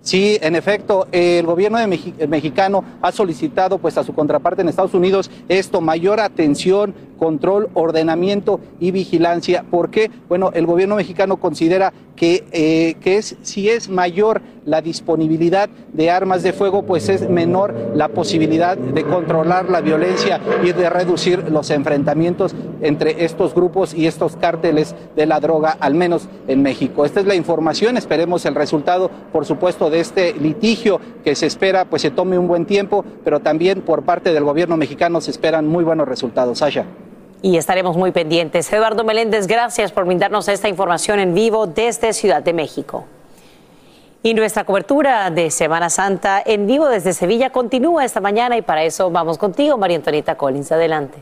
Sí, 0.00 0.38
en 0.40 0.56
efecto, 0.56 1.06
el 1.12 1.44
gobierno 1.44 1.78
mexicano 2.28 2.82
ha 3.02 3.12
solicitado 3.12 3.76
pues 3.78 3.98
a 3.98 4.04
su 4.04 4.14
contraparte 4.14 4.62
en 4.62 4.68
Estados 4.68 4.94
Unidos 4.94 5.30
esto, 5.48 5.82
mayor 5.82 6.20
atención, 6.20 6.94
control, 7.18 7.68
ordenamiento 7.74 8.60
y 8.80 8.90
vigilancia. 8.90 9.64
¿Por 9.70 9.90
qué? 9.90 10.10
Bueno, 10.28 10.50
el 10.54 10.66
gobierno 10.66 10.96
mexicano 10.96 11.38
considera 11.38 11.92
que, 12.16 12.44
eh, 12.50 12.94
que 13.00 13.16
es, 13.16 13.36
si 13.42 13.68
es 13.68 13.88
mayor 13.88 14.42
la 14.64 14.82
disponibilidad 14.82 15.70
de 15.92 16.10
armas 16.10 16.42
de 16.42 16.52
fuego, 16.52 16.82
pues 16.82 17.08
es 17.08 17.28
menor 17.28 17.74
la 17.94 18.08
posibilidad 18.08 18.76
de 18.76 19.04
controlar 19.04 19.70
la 19.70 19.80
violencia 19.80 20.40
y 20.62 20.72
de 20.72 20.90
reducir 20.90 21.50
los 21.50 21.70
enfrentamientos 21.70 22.54
entre 22.82 23.24
estos 23.24 23.54
grupos 23.54 23.94
y 23.94 24.06
estos 24.06 24.36
cárteles 24.36 24.94
de 25.16 25.26
la 25.26 25.40
droga, 25.40 25.76
al 25.80 25.94
menos 25.94 26.28
en 26.48 26.62
México. 26.62 27.04
Esta 27.04 27.20
es 27.20 27.26
la 27.26 27.34
información, 27.34 27.96
esperemos 27.96 28.44
el 28.44 28.54
resultado, 28.54 29.10
por 29.32 29.46
supuesto, 29.46 29.88
de 29.88 30.00
este 30.00 30.34
litigio 30.34 31.00
que 31.24 31.34
se 31.34 31.46
espera, 31.46 31.86
pues 31.86 32.02
se 32.02 32.10
tome 32.10 32.38
un 32.38 32.48
buen 32.48 32.66
tiempo, 32.66 33.04
pero 33.24 33.40
también 33.40 33.80
por 33.80 34.02
parte 34.02 34.32
del 34.32 34.44
gobierno 34.44 34.76
mexicano 34.76 35.20
se 35.20 35.30
esperan 35.30 35.66
muy 35.66 35.84
buenos 35.84 36.06
resultados. 36.06 36.58
Sasha 36.58 36.84
y 37.42 37.56
estaremos 37.56 37.96
muy 37.96 38.12
pendientes. 38.12 38.72
Eduardo 38.72 39.04
Meléndez, 39.04 39.46
gracias 39.46 39.92
por 39.92 40.04
brindarnos 40.04 40.48
esta 40.48 40.68
información 40.68 41.20
en 41.20 41.34
vivo 41.34 41.66
desde 41.66 42.12
Ciudad 42.12 42.42
de 42.42 42.52
México. 42.52 43.04
Y 44.22 44.34
nuestra 44.34 44.64
cobertura 44.64 45.30
de 45.30 45.50
Semana 45.50 45.90
Santa 45.90 46.42
en 46.44 46.66
vivo 46.66 46.88
desde 46.88 47.12
Sevilla 47.12 47.50
continúa 47.50 48.04
esta 48.04 48.20
mañana 48.20 48.56
y 48.56 48.62
para 48.62 48.82
eso 48.82 49.10
vamos 49.10 49.38
contigo, 49.38 49.78
María 49.78 49.96
Antonita 49.96 50.36
Collins. 50.36 50.72
Adelante. 50.72 51.18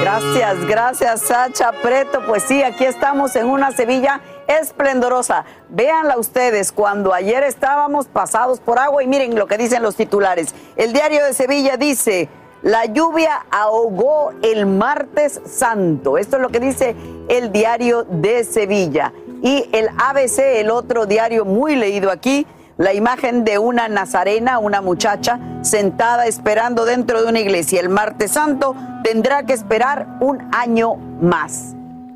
Gracias, 0.00 0.66
gracias 0.66 1.20
Sacha 1.22 1.72
Preto. 1.82 2.20
Pues 2.26 2.44
sí, 2.44 2.62
aquí 2.62 2.84
estamos 2.84 3.34
en 3.36 3.46
una 3.46 3.72
Sevilla 3.72 4.20
esplendorosa. 4.46 5.44
Véanla 5.68 6.18
ustedes, 6.18 6.72
cuando 6.72 7.12
ayer 7.12 7.42
estábamos 7.42 8.06
pasados 8.06 8.60
por 8.60 8.78
agua 8.78 9.02
y 9.02 9.06
miren 9.06 9.38
lo 9.38 9.46
que 9.46 9.58
dicen 9.58 9.82
los 9.82 9.96
titulares. 9.96 10.54
El 10.76 10.92
diario 10.92 11.24
de 11.24 11.34
Sevilla 11.34 11.76
dice, 11.76 12.28
la 12.62 12.86
lluvia 12.86 13.44
ahogó 13.50 14.32
el 14.42 14.66
martes 14.66 15.40
santo. 15.44 16.16
Esto 16.16 16.36
es 16.36 16.42
lo 16.42 16.50
que 16.50 16.60
dice 16.60 16.94
el 17.28 17.50
diario 17.50 18.04
de 18.04 18.44
Sevilla. 18.44 19.12
Y 19.42 19.68
el 19.72 19.88
ABC, 19.98 20.38
el 20.38 20.70
otro 20.70 21.06
diario 21.06 21.44
muy 21.44 21.74
leído 21.74 22.10
aquí, 22.10 22.46
la 22.76 22.94
imagen 22.94 23.44
de 23.44 23.58
una 23.58 23.88
nazarena, 23.88 24.58
una 24.58 24.80
muchacha 24.80 25.40
sentada 25.62 26.26
esperando 26.26 26.84
dentro 26.84 27.22
de 27.22 27.28
una 27.28 27.40
iglesia. 27.40 27.80
El 27.80 27.88
martes 27.88 28.32
santo 28.32 28.76
tendrá 29.02 29.44
que 29.44 29.52
esperar 29.52 30.18
un 30.20 30.48
año 30.52 30.94
más. 31.20 31.74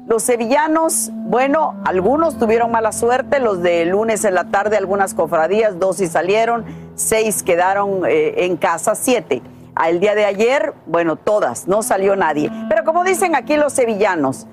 Los 0.08 0.22
sevillanos, 0.22 1.10
bueno, 1.12 1.74
algunos 1.84 2.38
tuvieron 2.38 2.70
mala 2.70 2.92
suerte, 2.92 3.40
los 3.40 3.60
de 3.60 3.84
lunes 3.86 4.24
en 4.24 4.34
la 4.34 4.44
tarde, 4.44 4.76
algunas 4.76 5.14
cofradías, 5.14 5.80
dos 5.80 6.00
y 6.00 6.06
salieron, 6.06 6.64
seis 6.94 7.42
quedaron 7.42 8.06
eh, 8.06 8.44
en 8.44 8.56
casa, 8.56 8.94
siete. 8.94 9.42
El 9.84 9.98
día 9.98 10.14
de 10.14 10.24
ayer, 10.24 10.74
bueno, 10.86 11.16
todas, 11.16 11.66
no 11.66 11.82
salió 11.82 12.14
nadie. 12.14 12.52
Pero 12.68 12.84
como 12.84 13.02
dicen 13.02 13.34
aquí 13.34 13.56
los 13.56 13.72
sevillanos, 13.72 14.46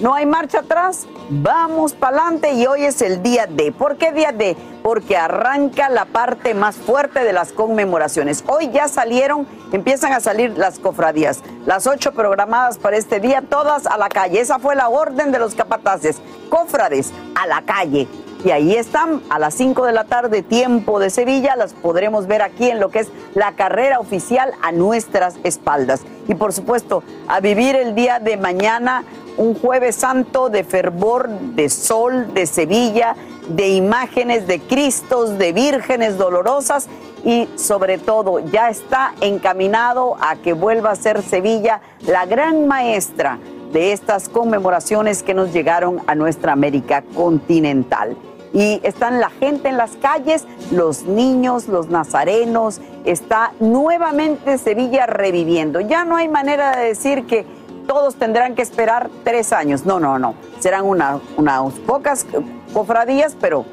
no 0.00 0.14
hay 0.14 0.26
marcha 0.26 0.60
atrás, 0.60 1.06
vamos 1.28 1.92
para 1.92 2.18
adelante 2.18 2.52
y 2.52 2.66
hoy 2.66 2.84
es 2.84 3.02
el 3.02 3.20
día 3.20 3.48
D. 3.48 3.72
¿Por 3.72 3.96
qué 3.96 4.12
día 4.12 4.30
D? 4.30 4.56
Porque 4.82 5.16
arranca 5.16 5.88
la 5.88 6.04
parte 6.04 6.54
más 6.54 6.76
fuerte 6.76 7.24
de 7.24 7.32
las 7.32 7.52
conmemoraciones. 7.52 8.44
Hoy 8.46 8.70
ya 8.70 8.86
salieron, 8.86 9.46
empiezan 9.72 10.12
a 10.12 10.20
salir 10.20 10.56
las 10.56 10.78
cofradías. 10.78 11.42
Las 11.66 11.88
ocho 11.88 12.12
programadas 12.12 12.78
para 12.78 12.96
este 12.96 13.18
día, 13.18 13.42
todas 13.42 13.86
a 13.86 13.98
la 13.98 14.08
calle. 14.08 14.40
Esa 14.40 14.60
fue 14.60 14.76
la 14.76 14.88
orden 14.88 15.32
de 15.32 15.40
los 15.40 15.56
capataces. 15.56 16.20
Cofrades 16.48 17.12
a 17.34 17.48
la 17.48 17.62
calle. 17.62 18.06
Y 18.44 18.52
ahí 18.52 18.76
están 18.76 19.20
a 19.30 19.40
las 19.40 19.54
5 19.54 19.84
de 19.84 19.92
la 19.92 20.04
tarde, 20.04 20.42
tiempo 20.42 21.00
de 21.00 21.10
Sevilla. 21.10 21.56
Las 21.56 21.72
podremos 21.72 22.28
ver 22.28 22.42
aquí 22.42 22.70
en 22.70 22.78
lo 22.78 22.90
que 22.90 23.00
es 23.00 23.08
la 23.34 23.56
carrera 23.56 23.98
oficial 23.98 24.52
a 24.62 24.70
nuestras 24.70 25.34
espaldas. 25.42 26.02
Y 26.28 26.36
por 26.36 26.52
supuesto, 26.52 27.02
a 27.26 27.40
vivir 27.40 27.74
el 27.74 27.96
día 27.96 28.20
de 28.20 28.36
mañana 28.36 29.02
un 29.38 29.54
jueves 29.54 29.94
santo 29.94 30.50
de 30.50 30.64
fervor, 30.64 31.28
de 31.28 31.68
sol, 31.70 32.34
de 32.34 32.46
Sevilla, 32.46 33.16
de 33.48 33.68
imágenes 33.68 34.46
de 34.46 34.60
Cristos, 34.60 35.38
de 35.38 35.52
vírgenes 35.52 36.18
dolorosas 36.18 36.88
y 37.24 37.48
sobre 37.56 37.98
todo 37.98 38.40
ya 38.40 38.68
está 38.68 39.14
encaminado 39.20 40.16
a 40.20 40.36
que 40.36 40.52
vuelva 40.52 40.90
a 40.90 40.96
ser 40.96 41.22
Sevilla 41.22 41.80
la 42.00 42.26
gran 42.26 42.66
maestra 42.66 43.38
de 43.72 43.92
estas 43.92 44.28
conmemoraciones 44.28 45.22
que 45.22 45.34
nos 45.34 45.52
llegaron 45.52 46.00
a 46.06 46.14
nuestra 46.14 46.52
América 46.52 47.02
continental. 47.14 48.16
Y 48.54 48.80
están 48.82 49.20
la 49.20 49.28
gente 49.28 49.68
en 49.68 49.76
las 49.76 49.96
calles, 49.96 50.46
los 50.70 51.02
niños, 51.02 51.68
los 51.68 51.88
nazarenos, 51.88 52.80
está 53.04 53.52
nuevamente 53.60 54.56
Sevilla 54.56 55.06
reviviendo. 55.06 55.80
Ya 55.80 56.04
no 56.04 56.16
hay 56.16 56.28
manera 56.28 56.74
de 56.76 56.86
decir 56.86 57.26
que 57.26 57.44
todos 57.88 58.14
tendrán 58.14 58.54
que 58.54 58.62
esperar 58.62 59.10
tres 59.24 59.52
años. 59.52 59.84
No, 59.84 59.98
no, 59.98 60.20
no. 60.20 60.34
Serán 60.60 60.84
unas 60.84 61.72
pocas 61.86 62.24
cofradías, 62.72 63.36
pero 63.40 63.64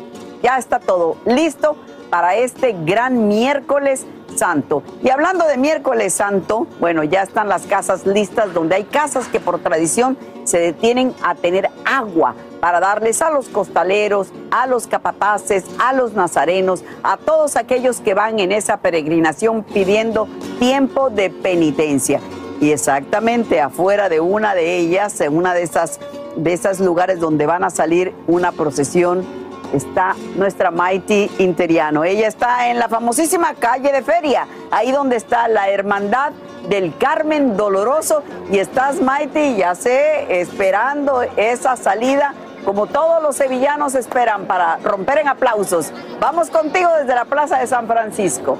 ya 0.41 0.57
está 0.57 0.79
todo 0.79 1.17
listo 1.25 1.75
para 2.09 2.35
este 2.35 2.75
gran 2.85 3.27
miércoles 3.27 4.07
santo. 4.35 4.83
Y 5.03 5.09
hablando 5.09 5.45
de 5.45 5.57
miércoles 5.57 6.13
santo, 6.13 6.65
bueno, 6.79 7.03
ya 7.03 7.23
están 7.23 7.49
las 7.49 7.63
casas 7.63 8.05
listas 8.05 8.53
donde 8.53 8.75
hay 8.75 8.83
casas 8.85 9.27
que 9.27 9.39
por 9.39 9.59
tradición 9.59 10.17
se 10.45 10.59
detienen 10.59 11.13
a 11.21 11.35
tener 11.35 11.69
agua 11.85 12.35
para 12.61 12.79
darles 12.79 13.21
a 13.21 13.31
los 13.31 13.49
costaleros, 13.49 14.29
a 14.49 14.65
los 14.65 14.87
capataces, 14.87 15.65
a 15.77 15.93
los 15.93 16.13
nazarenos, 16.13 16.83
a 17.03 17.17
todos 17.17 17.57
aquellos 17.57 17.99
que 17.99 18.13
van 18.13 18.39
en 18.39 18.51
esa 18.51 18.77
peregrinación 18.77 19.63
pidiendo 19.63 20.27
tiempo 20.59 21.09
de 21.09 21.29
penitencia. 21.29 22.21
Y 22.65 22.71
exactamente 22.71 23.61
afuera 23.61 24.09
de 24.09 24.19
una 24.19 24.55
de 24.55 24.77
ellas, 24.77 25.21
en 25.21 25.37
una 25.37 25.53
de 25.53 25.61
esas 25.61 25.99
de 26.35 26.51
esos 26.51 26.79
lugares 26.79 27.19
donde 27.19 27.45
van 27.45 27.63
a 27.63 27.69
salir 27.69 28.15
una 28.25 28.51
procesión 28.53 29.23
está 29.71 30.15
nuestra 30.35 30.71
Mighty 30.71 31.29
Interiano. 31.37 32.03
Ella 32.03 32.27
está 32.27 32.71
en 32.71 32.79
la 32.79 32.89
famosísima 32.89 33.53
calle 33.53 33.91
de 33.91 34.01
Feria, 34.01 34.47
ahí 34.71 34.91
donde 34.91 35.15
está 35.15 35.47
la 35.47 35.69
hermandad 35.69 36.31
del 36.67 36.97
Carmen 36.97 37.55
Doloroso. 37.55 38.23
Y 38.49 38.57
estás, 38.57 38.99
Mighty, 38.99 39.57
ya 39.57 39.75
sé, 39.75 40.41
esperando 40.41 41.21
esa 41.37 41.75
salida 41.75 42.33
como 42.65 42.87
todos 42.87 43.21
los 43.21 43.35
sevillanos 43.35 43.93
esperan 43.93 44.47
para 44.47 44.77
romper 44.77 45.19
en 45.19 45.27
aplausos. 45.27 45.93
Vamos 46.19 46.49
contigo 46.49 46.89
desde 46.99 47.13
la 47.13 47.25
Plaza 47.25 47.59
de 47.59 47.67
San 47.67 47.85
Francisco. 47.85 48.57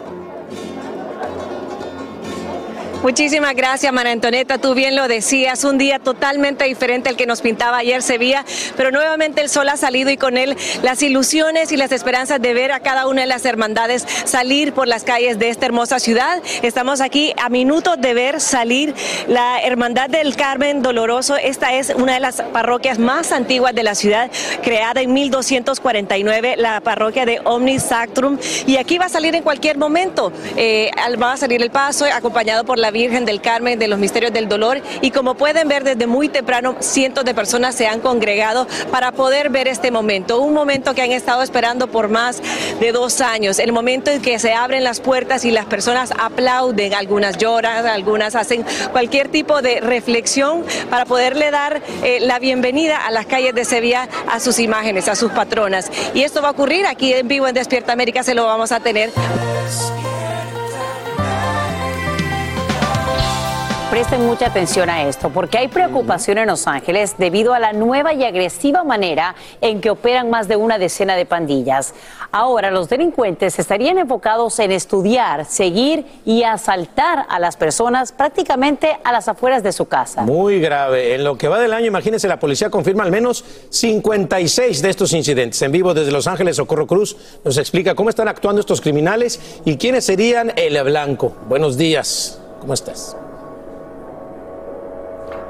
Muchísimas 3.03 3.55
gracias, 3.55 3.93
María 3.93 4.13
Antonieta. 4.13 4.57
Tú 4.57 4.73
bien 4.73 4.95
lo 4.95 5.07
decías, 5.07 5.63
un 5.63 5.77
día 5.77 5.99
totalmente 5.99 6.65
diferente 6.65 7.09
al 7.09 7.15
que 7.15 7.27
nos 7.27 7.41
pintaba 7.41 7.77
ayer 7.77 8.01
Sevilla, 8.01 8.43
pero 8.75 8.89
nuevamente 8.91 9.41
el 9.41 9.49
sol 9.49 9.69
ha 9.69 9.77
salido 9.77 10.09
y 10.09 10.17
con 10.17 10.37
él 10.37 10.57
las 10.81 11.03
ilusiones 11.03 11.71
y 11.71 11.77
las 11.77 11.91
esperanzas 11.91 12.41
de 12.41 12.53
ver 12.53 12.71
a 12.71 12.79
cada 12.79 13.07
una 13.07 13.21
de 13.21 13.27
las 13.27 13.45
hermandades 13.45 14.07
salir 14.25 14.73
por 14.73 14.87
las 14.87 15.03
calles 15.03 15.37
de 15.37 15.49
esta 15.49 15.67
hermosa 15.67 15.99
ciudad. 15.99 16.41
Estamos 16.63 16.99
aquí 16.99 17.33
a 17.41 17.49
minutos 17.49 17.99
de 17.99 18.13
ver 18.13 18.41
salir 18.41 18.95
la 19.27 19.61
Hermandad 19.61 20.09
del 20.09 20.35
Carmen 20.35 20.81
Doloroso. 20.81 21.35
Esta 21.35 21.73
es 21.73 21.93
una 21.95 22.15
de 22.15 22.19
las 22.19 22.41
parroquias 22.41 22.97
más 22.97 23.31
antiguas 23.31 23.75
de 23.75 23.83
la 23.83 23.93
ciudad, 23.93 24.31
creada 24.63 25.01
en 25.01 25.13
1249, 25.13 26.55
la 26.57 26.81
parroquia 26.81 27.25
de 27.25 27.39
Omni 27.43 27.79
Sacrum. 27.79 28.39
Y 28.65 28.77
aquí 28.77 28.97
va 28.97 29.05
a 29.05 29.09
salir 29.09 29.35
en 29.35 29.43
cualquier 29.43 29.77
momento. 29.77 30.31
Eh, 30.55 30.91
va 31.21 31.33
a 31.33 31.37
salir 31.37 31.61
el 31.61 31.69
paso 31.69 32.05
acompañado 32.05 32.63
por 32.65 32.79
la 32.79 32.84
Virgen 32.91 33.25
del 33.25 33.41
Carmen 33.41 33.79
de 33.79 33.87
los 33.87 33.99
Misterios 33.99 34.33
del 34.33 34.47
Dolor 34.47 34.81
y 35.01 35.11
como 35.11 35.35
pueden 35.35 35.67
ver 35.67 35.83
desde 35.83 36.07
muy 36.07 36.29
temprano 36.29 36.75
cientos 36.79 37.25
de 37.25 37.33
personas 37.33 37.75
se 37.75 37.87
han 37.87 37.99
congregado 37.99 38.67
para 38.91 39.11
poder 39.11 39.49
ver 39.49 39.67
este 39.67 39.91
momento, 39.91 40.39
un 40.41 40.53
momento 40.53 40.93
que 40.93 41.01
han 41.01 41.11
estado 41.11 41.41
esperando 41.41 41.87
por 41.87 42.09
más 42.09 42.41
de 42.79 42.91
dos 42.91 43.21
años, 43.21 43.59
el 43.59 43.71
momento 43.71 44.11
en 44.11 44.21
que 44.21 44.39
se 44.39 44.53
abren 44.53 44.83
las 44.83 44.99
puertas 44.99 45.45
y 45.45 45.51
las 45.51 45.65
personas 45.65 46.11
aplauden, 46.17 46.93
algunas 46.93 47.37
lloran, 47.37 47.85
algunas 47.87 48.35
hacen 48.35 48.65
cualquier 48.91 49.29
tipo 49.29 49.61
de 49.61 49.81
reflexión 49.81 50.63
para 50.89 51.05
poderle 51.05 51.51
dar 51.51 51.81
eh, 52.03 52.19
la 52.21 52.39
bienvenida 52.39 53.05
a 53.05 53.11
las 53.11 53.25
calles 53.25 53.53
de 53.53 53.65
Sevilla 53.65 54.07
a 54.29 54.39
sus 54.39 54.59
imágenes, 54.59 55.07
a 55.07 55.15
sus 55.15 55.31
patronas. 55.31 55.91
Y 56.13 56.23
esto 56.23 56.41
va 56.41 56.49
a 56.49 56.51
ocurrir 56.51 56.85
aquí 56.85 57.13
en 57.13 57.27
vivo 57.27 57.47
en 57.47 57.53
Despierta 57.53 57.93
América, 57.93 58.23
se 58.23 58.33
lo 58.33 58.45
vamos 58.45 58.71
a 58.71 58.79
tener. 58.79 59.11
Presten 63.95 64.25
mucha 64.25 64.47
atención 64.47 64.89
a 64.89 65.07
esto, 65.07 65.29
porque 65.29 65.57
hay 65.57 65.69
preocupación 65.69 66.37
en 66.37 66.47
Los 66.47 66.67
Ángeles 66.67 67.15
debido 67.17 67.53
a 67.53 67.59
la 67.59 67.71
nueva 67.71 68.13
y 68.13 68.25
agresiva 68.25 68.83
manera 68.83 69.35
en 69.61 69.79
que 69.79 69.89
operan 69.89 70.29
más 70.29 70.49
de 70.49 70.57
una 70.57 70.77
decena 70.77 71.15
de 71.15 71.25
pandillas. 71.25 71.93
Ahora 72.29 72.71
los 72.71 72.89
delincuentes 72.89 73.57
estarían 73.57 73.97
enfocados 73.97 74.59
en 74.59 74.73
estudiar, 74.73 75.45
seguir 75.45 76.05
y 76.25 76.43
asaltar 76.43 77.25
a 77.29 77.39
las 77.39 77.55
personas 77.55 78.11
prácticamente 78.11 78.97
a 79.01 79.13
las 79.13 79.29
afueras 79.29 79.63
de 79.63 79.71
su 79.71 79.85
casa. 79.85 80.23
Muy 80.23 80.59
grave. 80.59 81.15
En 81.15 81.23
lo 81.23 81.37
que 81.37 81.47
va 81.47 81.57
del 81.57 81.71
año, 81.71 81.85
imagínense, 81.85 82.27
la 82.27 82.37
policía 82.37 82.69
confirma 82.69 83.05
al 83.05 83.11
menos 83.11 83.45
56 83.69 84.81
de 84.81 84.89
estos 84.89 85.13
incidentes. 85.13 85.61
En 85.61 85.71
vivo 85.71 85.93
desde 85.93 86.11
Los 86.11 86.27
Ángeles, 86.27 86.57
Socorro 86.57 86.85
Cruz 86.85 87.15
nos 87.45 87.57
explica 87.57 87.95
cómo 87.95 88.09
están 88.09 88.27
actuando 88.27 88.59
estos 88.59 88.81
criminales 88.81 89.61
y 89.63 89.77
quiénes 89.77 90.03
serían 90.03 90.51
el 90.57 90.83
blanco. 90.83 91.33
Buenos 91.47 91.77
días. 91.77 92.41
¿Cómo 92.59 92.73
estás? 92.73 93.15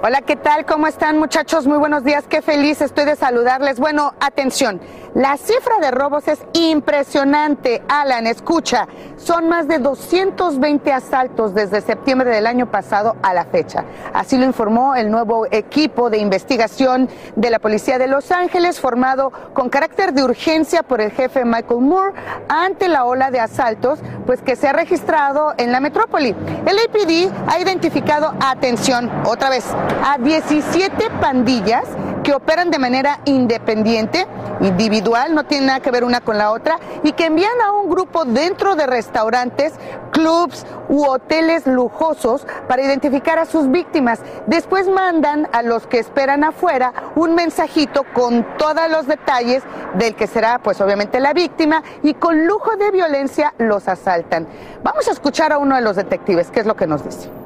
Hola, 0.08 0.22
¿qué 0.22 0.36
tal? 0.36 0.68
¿Cómo 0.68 0.86
están 0.86 1.18
muchachos? 1.18 1.66
Muy 1.66 1.80
buenos 1.80 2.04
días, 2.04 2.26
qué 2.30 2.44
feliz 2.44 2.80
estoy 2.80 3.06
de 3.06 3.16
saludarles. 3.16 3.80
Bueno, 3.80 4.14
atención, 4.20 4.80
la 5.16 5.36
cifra 5.38 5.80
de 5.82 5.90
robos 5.90 6.28
es 6.28 6.38
impresionante. 6.54 7.82
Alan, 7.88 8.28
escucha, 8.28 8.88
son 9.18 9.50
más 9.50 9.68
de 9.68 9.80
220 9.80 10.94
asaltos 10.94 11.56
desde 11.56 11.82
septiembre 11.82 12.30
del 12.30 12.46
año 12.46 12.70
pasado 12.70 13.16
a 13.24 13.34
la 13.34 13.46
fecha. 13.46 13.84
Así 14.14 14.38
lo 14.38 14.46
informó 14.46 14.94
el 14.94 15.10
nuevo 15.10 15.48
equipo 15.50 16.12
de 16.12 16.20
investigación 16.20 17.10
de 17.36 17.50
la 17.50 17.58
Policía 17.58 17.98
de 17.98 18.06
Los 18.06 18.30
Ángeles, 18.32 18.80
formado 18.80 19.32
con 19.54 19.70
carácter 19.70 20.14
de 20.14 20.24
urgencia 20.24 20.84
por 20.84 21.02
el 21.02 21.10
jefe 21.10 21.46
Michael 21.46 21.82
Moore 21.82 22.14
ante 22.48 22.90
la 22.90 23.06
ola 23.06 23.32
de 23.32 23.40
asaltos 23.40 23.98
pues 24.26 24.42
que 24.42 24.56
se 24.56 24.68
ha 24.68 24.74
registrado 24.74 25.54
en 25.58 25.72
la 25.72 25.80
metrópoli. 25.80 26.36
El 26.66 26.78
APD 26.78 27.32
ha 27.48 27.60
identificado, 27.60 28.34
atención, 28.40 29.10
otra 29.26 29.50
vez, 29.50 29.66
a 30.04 30.18
17 30.18 31.10
pandillas 31.22 31.86
que 32.26 32.34
operan 32.34 32.72
de 32.72 32.80
manera 32.80 33.20
independiente, 33.26 34.26
individual, 34.60 35.36
no 35.36 35.46
tiene 35.46 35.68
nada 35.68 35.80
que 35.80 35.92
ver 35.92 36.04
una 36.04 36.22
con 36.22 36.40
la 36.40 36.52
otra, 36.52 36.80
y 37.04 37.12
que 37.12 37.28
envían 37.28 37.62
a 37.64 37.72
un 37.72 37.88
grupo 37.88 38.26
dentro 38.26 38.76
de 38.76 38.88
restaurantes, 38.88 39.74
clubs 40.12 40.66
u 40.90 41.06
hoteles 41.06 41.68
lujosos 41.68 42.48
para 42.68 42.82
identificar 42.82 43.38
a 43.38 43.46
sus 43.46 43.70
víctimas. 43.70 44.22
Después 44.48 44.88
mandan 44.88 45.48
a 45.52 45.62
los 45.62 45.86
que 45.86 46.00
esperan 46.00 46.44
afuera 46.44 46.94
un 47.16 47.36
mensajito 47.36 48.04
con 48.14 48.58
todos 48.58 48.90
los 48.90 49.06
detalles 49.06 49.62
del 49.94 50.16
que 50.16 50.26
será, 50.26 50.58
pues 50.58 50.82
obviamente, 50.82 51.20
la 51.20 51.34
víctima 51.34 51.84
y 52.02 52.16
con 52.16 52.48
lujo 52.48 52.76
de 52.76 52.90
violencia 52.90 53.54
los 53.60 53.88
asaltan. 53.88 54.48
Vamos 54.84 55.08
a 55.08 55.12
escuchar 55.12 55.54
a 55.54 55.60
uno 55.60 55.76
de 55.76 55.82
los 55.82 55.96
detectives, 55.96 56.50
qué 56.50 56.62
es 56.62 56.66
lo 56.66 56.76
que 56.76 56.88
nos 56.88 57.04
dice 57.04 57.45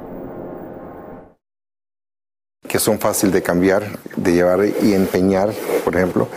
que 2.69 2.79
son 2.79 2.99
fáciles 2.99 3.33
de 3.33 3.41
cambiar, 3.41 3.99
de 4.15 4.33
llevar 4.33 4.61
y 4.81 4.93
empeñar, 4.93 5.51
por 5.83 5.95
ejemplo. 5.95 6.27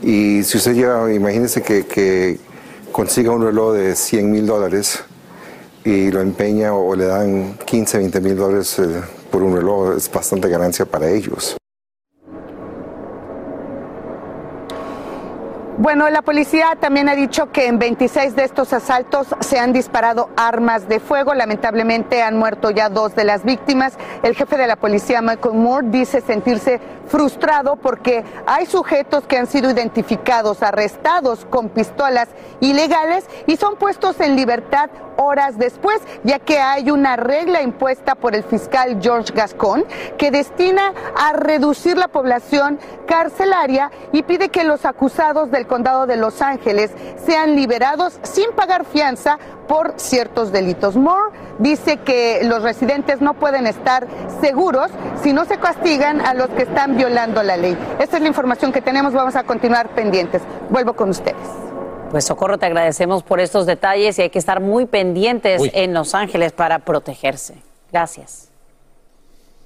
Y 0.00 0.42
si 0.44 0.56
usted 0.56 0.74
lleva, 0.74 1.12
imagínese 1.12 1.60
que, 1.62 2.38
consiga 2.92 3.32
un 3.32 3.42
reloj 3.42 3.74
de 3.74 3.96
100 3.96 4.30
mil 4.30 4.46
dólares 4.46 5.00
y 5.84 6.10
lo 6.10 6.20
empeña 6.20 6.74
o 6.74 6.94
le 6.94 7.06
dan 7.06 7.58
15, 7.64 7.98
20 7.98 8.20
mil 8.20 8.36
dólares 8.36 8.78
eh, 8.78 9.00
por 9.30 9.42
un 9.42 9.56
reloj, 9.56 9.96
es 9.96 10.10
bastante 10.12 10.48
ganancia 10.48 10.84
para 10.84 11.10
ellos. 11.10 11.56
Bueno, 15.82 16.08
la 16.10 16.22
policía 16.22 16.76
también 16.78 17.08
ha 17.08 17.16
dicho 17.16 17.50
que 17.50 17.66
en 17.66 17.80
26 17.80 18.36
de 18.36 18.44
estos 18.44 18.72
asaltos 18.72 19.26
se 19.40 19.58
han 19.58 19.72
disparado 19.72 20.30
armas 20.36 20.86
de 20.86 21.00
fuego. 21.00 21.34
Lamentablemente 21.34 22.22
han 22.22 22.38
muerto 22.38 22.70
ya 22.70 22.88
dos 22.88 23.16
de 23.16 23.24
las 23.24 23.42
víctimas. 23.42 23.98
El 24.22 24.36
jefe 24.36 24.56
de 24.56 24.68
la 24.68 24.76
policía, 24.76 25.20
Michael 25.22 25.56
Moore, 25.56 25.88
dice 25.90 26.20
sentirse 26.20 26.80
frustrado 27.08 27.74
porque 27.74 28.22
hay 28.46 28.66
sujetos 28.66 29.24
que 29.24 29.36
han 29.36 29.48
sido 29.48 29.72
identificados, 29.72 30.62
arrestados 30.62 31.44
con 31.46 31.68
pistolas 31.68 32.28
ilegales 32.60 33.26
y 33.48 33.56
son 33.56 33.74
puestos 33.74 34.20
en 34.20 34.36
libertad 34.36 34.88
horas 35.16 35.58
después, 35.58 36.00
ya 36.24 36.38
que 36.38 36.58
hay 36.58 36.90
una 36.90 37.16
regla 37.16 37.62
impuesta 37.62 38.14
por 38.14 38.34
el 38.34 38.44
fiscal 38.44 38.98
George 39.00 39.32
Gascon 39.34 39.84
que 40.18 40.30
destina 40.30 40.92
a 41.16 41.32
reducir 41.32 41.96
la 41.96 42.08
población 42.08 42.78
carcelaria 43.06 43.90
y 44.12 44.22
pide 44.22 44.48
que 44.48 44.64
los 44.64 44.84
acusados 44.84 45.50
del 45.50 45.66
condado 45.66 46.06
de 46.06 46.16
Los 46.16 46.42
Ángeles 46.42 46.90
sean 47.24 47.56
liberados 47.56 48.18
sin 48.22 48.52
pagar 48.52 48.84
fianza 48.84 49.38
por 49.68 49.94
ciertos 49.96 50.52
delitos. 50.52 50.96
Moore 50.96 51.32
dice 51.58 51.98
que 51.98 52.40
los 52.44 52.62
residentes 52.62 53.20
no 53.20 53.34
pueden 53.34 53.66
estar 53.66 54.06
seguros 54.40 54.90
si 55.22 55.32
no 55.32 55.44
se 55.44 55.58
castigan 55.58 56.20
a 56.20 56.34
los 56.34 56.48
que 56.50 56.62
están 56.62 56.96
violando 56.96 57.42
la 57.42 57.56
ley. 57.56 57.76
Esta 57.98 58.16
es 58.16 58.22
la 58.22 58.28
información 58.28 58.72
que 58.72 58.82
tenemos, 58.82 59.12
vamos 59.12 59.36
a 59.36 59.44
continuar 59.44 59.90
pendientes. 59.90 60.42
Vuelvo 60.70 60.94
con 60.94 61.10
ustedes. 61.10 61.71
Pues 62.12 62.26
Socorro, 62.26 62.58
te 62.58 62.66
agradecemos 62.66 63.22
por 63.22 63.40
estos 63.40 63.64
detalles 63.64 64.18
y 64.18 64.22
hay 64.22 64.28
que 64.28 64.38
estar 64.38 64.60
muy 64.60 64.84
pendientes 64.84 65.62
Uy. 65.62 65.70
en 65.72 65.94
Los 65.94 66.14
Ángeles 66.14 66.52
para 66.52 66.80
protegerse. 66.80 67.54
Gracias. 67.90 68.48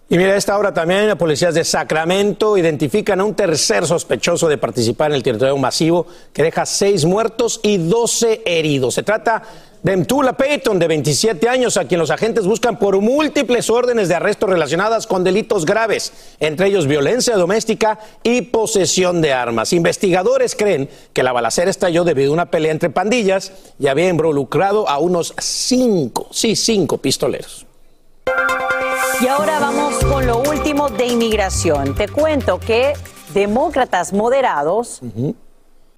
Y 0.09 0.16
mira, 0.16 0.34
a 0.34 0.36
esta 0.36 0.57
hora 0.57 0.72
también 0.72 1.09
las 1.09 1.16
policías 1.16 1.55
de 1.55 1.64
Sacramento 1.64 2.57
identifican 2.57 3.18
a 3.18 3.24
un 3.24 3.34
tercer 3.34 3.84
sospechoso 3.84 4.47
de 4.47 4.59
participar 4.59 5.11
en 5.11 5.16
el 5.16 5.24
tiroteo 5.24 5.57
masivo 5.57 6.07
que 6.32 6.44
deja 6.44 6.64
seis 6.66 7.05
muertos 7.05 7.59
y 7.64 7.78
12 7.78 8.42
heridos. 8.47 8.94
Se 8.94 9.03
trata 9.03 9.42
de 9.87 9.97
Mtula 9.97 10.32
Payton, 10.32 10.80
de 10.80 10.89
27 10.89 11.49
años, 11.49 11.76
a 11.76 11.84
quien 11.84 12.01
los 12.01 12.11
agentes 12.11 12.45
buscan 12.45 12.76
por 12.76 13.01
múltiples 13.01 13.70
órdenes 13.70 14.09
de 14.09 14.16
arresto 14.16 14.49
relacionadas 14.49 15.07
con 15.07 15.22
delitos 15.22 15.64
graves, 15.64 16.34
entre 16.41 16.66
ellos 16.66 16.89
violencia 16.89 17.37
doméstica 17.37 18.01
y 18.24 18.43
posesión 18.43 19.22
de 19.22 19.32
armas. 19.32 19.72
Investigadores 19.72 20.57
creen 20.57 20.91
que 21.12 21.22
la 21.22 21.32
balacera 21.32 21.70
estalló 21.70 22.03
debido 22.03 22.32
a 22.32 22.34
una 22.34 22.51
pelea 22.51 22.72
entre 22.72 22.91
pandillas 22.91 23.53
y 23.78 23.87
había 23.87 24.09
involucrado 24.09 24.89
a 24.89 24.99
unos 24.99 25.32
cinco, 25.39 26.26
sí, 26.32 26.57
cinco 26.57 26.99
pistoleros. 26.99 27.64
Y 29.20 29.28
ahora 29.28 29.61
vamos 29.61 30.05
con 30.05 30.26
lo 30.26 30.39
último 30.39 30.89
de 30.89 31.07
inmigración. 31.07 31.95
Te 31.95 32.09
cuento 32.09 32.59
que 32.59 32.95
demócratas 33.32 34.12
moderados 34.12 35.01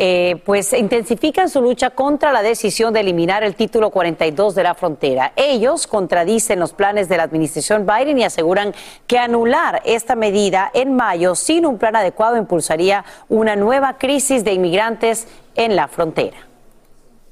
eh, 0.00 0.40
pues 0.44 0.72
intensifican 0.74 1.48
su 1.48 1.60
lucha 1.60 1.90
contra 1.90 2.30
la 2.30 2.40
decisión 2.40 2.94
de 2.94 3.00
eliminar 3.00 3.42
el 3.42 3.56
título 3.56 3.90
42 3.90 4.54
de 4.54 4.62
la 4.62 4.74
frontera. 4.74 5.32
Ellos 5.34 5.88
contradicen 5.88 6.60
los 6.60 6.72
planes 6.72 7.08
de 7.08 7.16
la 7.16 7.24
administración 7.24 7.84
Biden 7.84 8.16
y 8.16 8.22
aseguran 8.22 8.74
que 9.08 9.18
anular 9.18 9.82
esta 9.84 10.14
medida 10.14 10.70
en 10.72 10.94
mayo 10.94 11.34
sin 11.34 11.66
un 11.66 11.78
plan 11.78 11.96
adecuado 11.96 12.36
impulsaría 12.36 13.04
una 13.28 13.56
nueva 13.56 13.98
crisis 13.98 14.44
de 14.44 14.52
inmigrantes 14.52 15.26
en 15.56 15.74
la 15.74 15.88
frontera. 15.88 16.36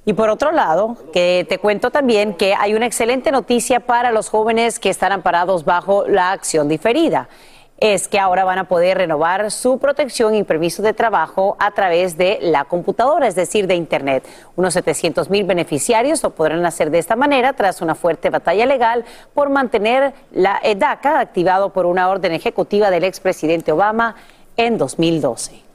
Y 0.04 0.12
por 0.14 0.28
otro 0.28 0.50
lado, 0.50 0.96
que 1.12 1.46
te 1.48 1.58
cuento 1.58 1.92
también 1.92 2.34
que 2.34 2.54
hay 2.54 2.74
una 2.74 2.86
excelente 2.86 3.30
noticia 3.30 3.78
para 3.78 4.10
los 4.10 4.28
jóvenes 4.28 4.80
que 4.80 4.90
están 4.90 5.12
amparados 5.12 5.64
bajo 5.64 6.06
la 6.08 6.32
acción 6.32 6.68
diferida. 6.68 7.28
Es 7.78 8.08
que 8.08 8.18
ahora 8.18 8.44
van 8.44 8.58
a 8.58 8.68
poder 8.68 8.96
renovar 8.96 9.50
su 9.50 9.78
protección 9.78 10.34
y 10.34 10.44
permiso 10.44 10.82
de 10.82 10.94
trabajo 10.94 11.56
a 11.58 11.72
través 11.72 12.16
de 12.16 12.38
la 12.40 12.64
computadora, 12.64 13.28
es 13.28 13.34
decir, 13.34 13.66
de 13.66 13.74
Internet. 13.74 14.26
Unos 14.56 14.72
700 14.74 15.28
mil 15.28 15.44
beneficiarios 15.44 16.22
lo 16.22 16.30
podrán 16.30 16.64
hacer 16.64 16.90
de 16.90 16.98
esta 16.98 17.16
manera 17.16 17.52
tras 17.52 17.82
una 17.82 17.94
fuerte 17.94 18.30
batalla 18.30 18.64
legal 18.64 19.04
por 19.34 19.50
mantener 19.50 20.14
la 20.32 20.60
DACA 20.76 21.20
activado 21.20 21.70
por 21.74 21.84
una 21.84 22.08
orden 22.08 22.32
ejecutiva 22.32 22.90
del 22.90 23.04
expresidente 23.04 23.72
Obama 23.72 24.16
en 24.56 24.78
2012. 24.78 25.66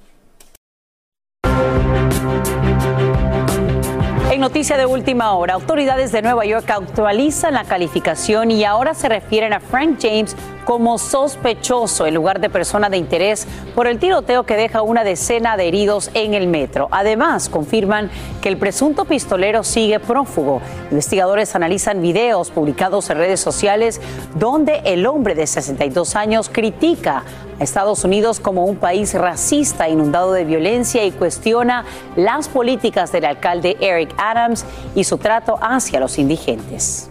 En 4.32 4.40
noticia 4.40 4.78
de 4.78 4.86
última 4.86 5.34
hora, 5.34 5.56
autoridades 5.56 6.14
de 6.14 6.22
Nueva 6.22 6.46
York 6.46 6.70
actualizan 6.70 7.54
la 7.54 7.66
calificación 7.66 8.50
y 8.50 8.64
ahora 8.64 8.94
se 8.94 9.10
refieren 9.10 9.52
a 9.52 9.60
Frank 9.60 10.00
James 10.02 10.38
como 10.66 10.98
sospechoso 10.98 12.06
en 12.06 12.14
lugar 12.14 12.40
de 12.40 12.50
persona 12.50 12.90
de 12.90 12.98
interés 12.98 13.48
por 13.76 13.88
el 13.88 14.00
tiroteo 14.00 14.44
que 14.44 14.56
deja 14.56 14.82
una 14.82 15.04
decena 15.04 15.58
de 15.58 15.68
heridos 15.68 16.12
en 16.14 16.34
el 16.34 16.48
metro. 16.48 16.88
Además, 16.92 17.50
confirman 17.50 18.10
que 18.42 18.50
el 18.50 18.58
presunto 18.58 19.06
pistolero 19.06 19.64
sigue 19.64 20.00
prófugo. 20.00 20.62
Investigadores 20.92 21.56
analizan 21.56 22.02
videos 22.02 22.52
publicados 22.52 23.10
en 23.10 23.18
redes 23.18 23.40
sociales 23.40 24.02
donde 24.36 24.82
el 24.86 25.06
hombre 25.06 25.36
de 25.36 25.48
62 25.48 26.16
años 26.16 26.50
critica 26.50 27.24
a 27.60 27.64
Estados 27.64 28.04
Unidos 28.04 28.40
como 28.40 28.66
un 28.66 28.78
país 28.78 29.14
racista 29.14 29.88
inundado 29.88 30.34
de 30.34 30.46
violencia 30.46 31.04
y 31.06 31.12
cuestiona 31.12 31.86
las 32.16 32.48
políticas 32.48 33.12
del 33.12 33.26
alcalde 33.26 33.78
Eric 33.80 34.14
Adams 34.18 34.66
y 34.96 35.04
su 35.04 35.18
trato 35.18 35.58
hacia 35.62 36.00
los 36.00 36.18
indigentes. 36.18 37.10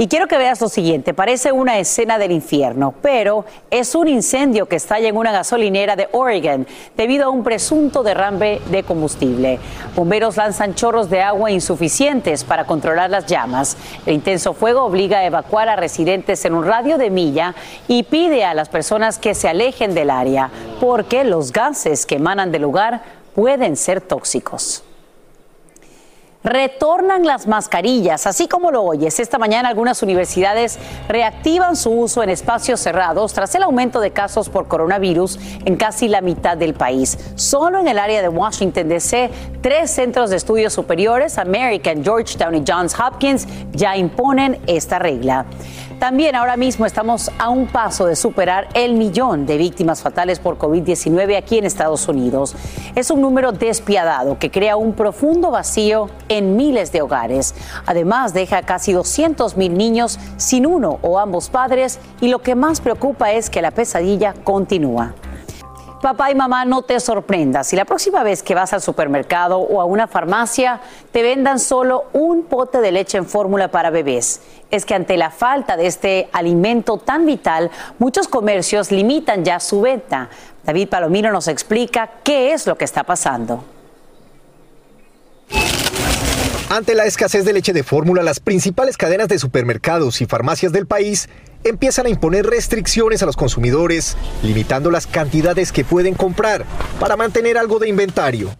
Y 0.00 0.08
quiero 0.08 0.28
que 0.28 0.38
veas 0.38 0.62
lo 0.62 0.70
siguiente, 0.70 1.12
parece 1.12 1.52
una 1.52 1.78
escena 1.78 2.16
del 2.16 2.32
infierno, 2.32 2.94
pero 3.02 3.44
es 3.70 3.94
un 3.94 4.08
incendio 4.08 4.64
que 4.64 4.76
estalla 4.76 5.06
en 5.06 5.14
una 5.18 5.30
gasolinera 5.30 5.94
de 5.94 6.08
Oregon 6.12 6.66
debido 6.96 7.26
a 7.26 7.28
un 7.28 7.44
presunto 7.44 8.02
derrame 8.02 8.62
de 8.70 8.82
combustible. 8.82 9.58
Bomberos 9.94 10.38
lanzan 10.38 10.74
chorros 10.74 11.10
de 11.10 11.20
agua 11.20 11.50
insuficientes 11.50 12.44
para 12.44 12.64
controlar 12.64 13.10
las 13.10 13.26
llamas. 13.26 13.76
El 14.06 14.14
intenso 14.14 14.54
fuego 14.54 14.84
obliga 14.84 15.18
a 15.18 15.26
evacuar 15.26 15.68
a 15.68 15.76
residentes 15.76 16.46
en 16.46 16.54
un 16.54 16.64
radio 16.64 16.96
de 16.96 17.10
milla 17.10 17.54
y 17.86 18.04
pide 18.04 18.46
a 18.46 18.54
las 18.54 18.70
personas 18.70 19.18
que 19.18 19.34
se 19.34 19.48
alejen 19.48 19.92
del 19.92 20.08
área 20.08 20.48
porque 20.80 21.24
los 21.24 21.52
gases 21.52 22.06
que 22.06 22.14
emanan 22.14 22.52
del 22.52 22.62
lugar 22.62 23.02
pueden 23.34 23.76
ser 23.76 24.00
tóxicos. 24.00 24.82
Retornan 26.42 27.26
las 27.26 27.46
mascarillas, 27.46 28.26
así 28.26 28.48
como 28.48 28.70
lo 28.70 28.82
oyes. 28.82 29.20
Esta 29.20 29.38
mañana 29.38 29.68
algunas 29.68 30.02
universidades 30.02 30.78
reactivan 31.06 31.76
su 31.76 31.90
uso 31.90 32.22
en 32.22 32.30
espacios 32.30 32.80
cerrados 32.80 33.34
tras 33.34 33.54
el 33.54 33.62
aumento 33.62 34.00
de 34.00 34.12
casos 34.12 34.48
por 34.48 34.66
coronavirus 34.66 35.38
en 35.66 35.76
casi 35.76 36.08
la 36.08 36.22
mitad 36.22 36.56
del 36.56 36.72
país. 36.72 37.18
Solo 37.34 37.78
en 37.78 37.88
el 37.88 37.98
área 37.98 38.22
de 38.22 38.30
Washington 38.30 38.88
DC, 38.88 39.30
tres 39.60 39.90
centros 39.90 40.30
de 40.30 40.36
estudios 40.36 40.72
superiores, 40.72 41.36
American, 41.36 42.02
Georgetown 42.02 42.54
y 42.54 42.64
Johns 42.66 42.98
Hopkins, 42.98 43.46
ya 43.72 43.98
imponen 43.98 44.58
esta 44.66 44.98
regla. 44.98 45.44
También 46.00 46.34
ahora 46.34 46.56
mismo 46.56 46.86
estamos 46.86 47.30
a 47.38 47.50
un 47.50 47.66
paso 47.66 48.06
de 48.06 48.16
superar 48.16 48.68
el 48.72 48.94
millón 48.94 49.44
de 49.44 49.58
víctimas 49.58 50.00
fatales 50.00 50.38
por 50.38 50.56
COVID-19 50.56 51.36
aquí 51.36 51.58
en 51.58 51.66
Estados 51.66 52.08
Unidos. 52.08 52.56
Es 52.94 53.10
un 53.10 53.20
número 53.20 53.52
despiadado 53.52 54.38
que 54.38 54.50
crea 54.50 54.76
un 54.76 54.94
profundo 54.94 55.50
vacío 55.50 56.08
en 56.30 56.56
miles 56.56 56.90
de 56.90 57.02
hogares. 57.02 57.54
Además, 57.84 58.32
deja 58.32 58.56
a 58.56 58.62
casi 58.62 58.94
200 58.94 59.58
mil 59.58 59.76
niños 59.76 60.18
sin 60.38 60.64
uno 60.64 60.98
o 61.02 61.18
ambos 61.18 61.50
padres 61.50 61.98
y 62.22 62.28
lo 62.28 62.38
que 62.38 62.54
más 62.54 62.80
preocupa 62.80 63.32
es 63.32 63.50
que 63.50 63.60
la 63.60 63.70
pesadilla 63.70 64.32
continúa. 64.42 65.12
Papá 66.00 66.30
y 66.30 66.34
mamá, 66.34 66.64
no 66.64 66.80
te 66.80 66.98
sorprendas. 66.98 67.66
Si 67.66 67.76
la 67.76 67.84
próxima 67.84 68.22
vez 68.22 68.42
que 68.42 68.54
vas 68.54 68.72
al 68.72 68.80
supermercado 68.80 69.58
o 69.58 69.82
a 69.82 69.84
una 69.84 70.06
farmacia 70.06 70.80
te 71.12 71.22
vendan 71.22 71.58
solo 71.58 72.06
un 72.14 72.44
pote 72.44 72.80
de 72.80 72.90
leche 72.90 73.18
en 73.18 73.26
fórmula 73.26 73.68
para 73.68 73.90
bebés, 73.90 74.40
es 74.70 74.86
que 74.86 74.94
ante 74.94 75.18
la 75.18 75.30
falta 75.30 75.76
de 75.76 75.86
este 75.86 76.30
alimento 76.32 76.96
tan 76.96 77.26
vital, 77.26 77.70
muchos 77.98 78.28
comercios 78.28 78.90
limitan 78.90 79.44
ya 79.44 79.60
su 79.60 79.82
venta. 79.82 80.30
David 80.64 80.88
Palomino 80.88 81.30
nos 81.32 81.48
explica 81.48 82.08
qué 82.24 82.54
es 82.54 82.66
lo 82.66 82.78
que 82.78 82.86
está 82.86 83.04
pasando. 83.04 83.62
Ante 86.72 86.94
la 86.94 87.04
escasez 87.04 87.44
de 87.44 87.52
leche 87.52 87.72
de 87.72 87.82
fórmula, 87.82 88.22
las 88.22 88.38
principales 88.38 88.96
cadenas 88.96 89.26
de 89.26 89.40
supermercados 89.40 90.20
y 90.20 90.26
farmacias 90.26 90.70
del 90.70 90.86
país 90.86 91.28
empiezan 91.64 92.06
a 92.06 92.10
imponer 92.10 92.46
restricciones 92.46 93.24
a 93.24 93.26
los 93.26 93.36
consumidores, 93.36 94.16
limitando 94.44 94.92
las 94.92 95.08
cantidades 95.08 95.72
que 95.72 95.82
pueden 95.82 96.14
comprar 96.14 96.64
para 97.00 97.16
mantener 97.16 97.58
algo 97.58 97.80
de 97.80 97.88
inventario. 97.88 98.54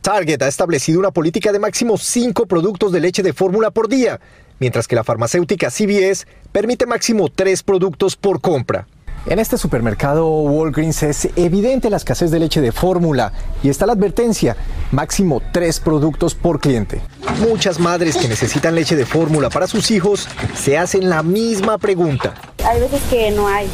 Target 0.00 0.42
ha 0.42 0.46
establecido 0.46 1.00
una 1.00 1.10
política 1.10 1.50
de 1.50 1.58
máximo 1.58 1.98
5 1.98 2.46
productos 2.46 2.92
de 2.92 3.00
leche 3.00 3.24
de 3.24 3.32
fórmula 3.32 3.72
por 3.72 3.88
día, 3.88 4.20
mientras 4.60 4.86
que 4.86 4.94
la 4.94 5.02
farmacéutica 5.02 5.68
CVS 5.68 6.24
permite 6.52 6.86
máximo 6.86 7.28
3 7.34 7.64
productos 7.64 8.14
por 8.14 8.40
compra. 8.40 8.86
En 9.28 9.40
este 9.40 9.58
supermercado 9.58 10.28
Walgreens 10.28 11.02
es 11.02 11.28
evidente 11.34 11.90
la 11.90 11.96
escasez 11.96 12.30
de 12.30 12.38
leche 12.38 12.60
de 12.60 12.70
fórmula 12.70 13.32
y 13.60 13.70
está 13.70 13.84
la 13.84 13.94
advertencia, 13.94 14.56
máximo 14.92 15.42
tres 15.52 15.80
productos 15.80 16.36
por 16.36 16.60
cliente. 16.60 17.00
Muchas 17.40 17.80
madres 17.80 18.16
que 18.16 18.28
necesitan 18.28 18.76
leche 18.76 18.94
de 18.94 19.04
fórmula 19.04 19.50
para 19.50 19.66
sus 19.66 19.90
hijos 19.90 20.28
se 20.54 20.78
hacen 20.78 21.08
la 21.08 21.24
misma 21.24 21.76
pregunta. 21.76 22.34
Hay 22.64 22.78
veces 22.78 23.02
que 23.10 23.32
no 23.32 23.48
hay. 23.48 23.66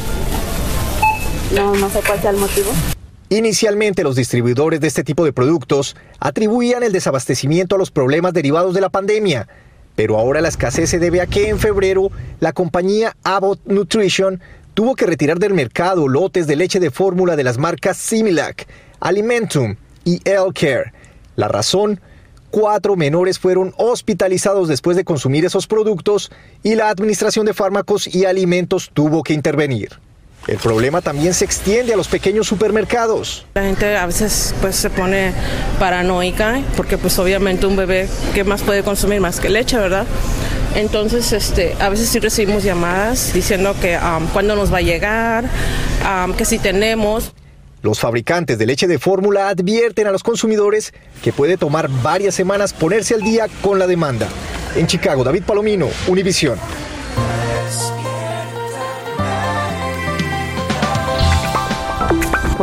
No, 1.55 1.75
no 1.75 1.87
sé 1.91 1.99
cuál 2.03 2.19
sea 2.19 2.31
el 2.31 2.37
motivo. 2.37 2.71
Inicialmente 3.29 4.03
los 4.03 4.15
distribuidores 4.15 4.79
de 4.79 4.87
este 4.87 5.03
tipo 5.03 5.23
de 5.23 5.33
productos 5.33 5.95
atribuían 6.19 6.81
el 6.81 6.91
desabastecimiento 6.91 7.75
a 7.75 7.77
los 7.77 7.91
problemas 7.91 8.33
derivados 8.33 8.73
de 8.73 8.81
la 8.81 8.89
pandemia, 8.89 9.47
pero 9.95 10.17
ahora 10.17 10.41
la 10.41 10.47
escasez 10.47 10.89
se 10.89 10.97
debe 10.97 11.21
a 11.21 11.27
que 11.27 11.49
en 11.49 11.59
febrero 11.59 12.09
la 12.39 12.53
compañía 12.53 13.15
Abbott 13.23 13.59
Nutrition 13.65 14.41
tuvo 14.73 14.95
que 14.95 15.05
retirar 15.05 15.39
del 15.39 15.53
mercado 15.53 16.07
lotes 16.07 16.47
de 16.47 16.55
leche 16.55 16.79
de 16.79 16.91
fórmula 16.91 17.35
de 17.35 17.43
las 17.43 17.57
marcas 17.57 17.97
Similac, 17.97 18.67
Alimentum 18.99 19.75
y 20.03 20.19
Care. 20.19 20.93
La 21.35 21.47
razón, 21.47 21.99
cuatro 22.51 22.95
menores 22.95 23.39
fueron 23.39 23.73
hospitalizados 23.77 24.67
después 24.67 24.97
de 24.97 25.03
consumir 25.03 25.45
esos 25.45 25.67
productos 25.67 26.31
y 26.61 26.75
la 26.75 26.89
Administración 26.89 27.45
de 27.45 27.53
Fármacos 27.53 28.13
y 28.13 28.25
Alimentos 28.25 28.91
tuvo 28.93 29.23
que 29.23 29.33
intervenir. 29.33 29.89
El 30.47 30.57
problema 30.57 31.01
también 31.01 31.33
se 31.33 31.45
extiende 31.45 31.93
a 31.93 31.97
los 31.97 32.09
pequeños 32.09 32.47
supermercados. 32.47 33.45
La 33.53 33.63
gente 33.63 33.95
a 33.95 34.05
veces 34.05 34.53
pues 34.61 34.75
se 34.75 34.89
pone 34.89 35.33
paranoica 35.79 36.61
porque 36.75 36.97
pues 36.97 37.17
obviamente 37.17 37.65
un 37.65 37.77
bebé 37.77 38.09
¿qué 38.33 38.43
más 38.43 38.61
puede 38.61 38.83
consumir 38.83 39.21
más 39.21 39.39
que 39.39 39.49
leche, 39.49 39.77
¿verdad? 39.77 40.05
Entonces 40.75 41.31
este 41.33 41.75
a 41.79 41.89
veces 41.89 42.09
sí 42.09 42.19
recibimos 42.19 42.63
llamadas 42.63 43.33
diciendo 43.33 43.75
que 43.79 43.97
um, 43.97 44.27
cuándo 44.27 44.55
nos 44.55 44.73
va 44.73 44.77
a 44.77 44.81
llegar, 44.81 45.45
um, 45.45 46.33
que 46.33 46.45
si 46.45 46.59
tenemos. 46.59 47.33
Los 47.81 47.99
fabricantes 47.99 48.57
de 48.57 48.65
leche 48.65 48.87
de 48.87 48.97
fórmula 48.97 49.49
advierten 49.49 50.07
a 50.07 50.11
los 50.11 50.23
consumidores 50.23 50.93
que 51.21 51.33
puede 51.33 51.57
tomar 51.57 51.89
varias 52.01 52.33
semanas 52.33 52.73
ponerse 52.73 53.13
al 53.13 53.21
día 53.21 53.47
con 53.61 53.77
la 53.77 53.87
demanda. 53.87 54.29
En 54.75 54.87
Chicago, 54.87 55.23
David 55.23 55.43
Palomino, 55.43 55.89
Univisión. 56.07 56.57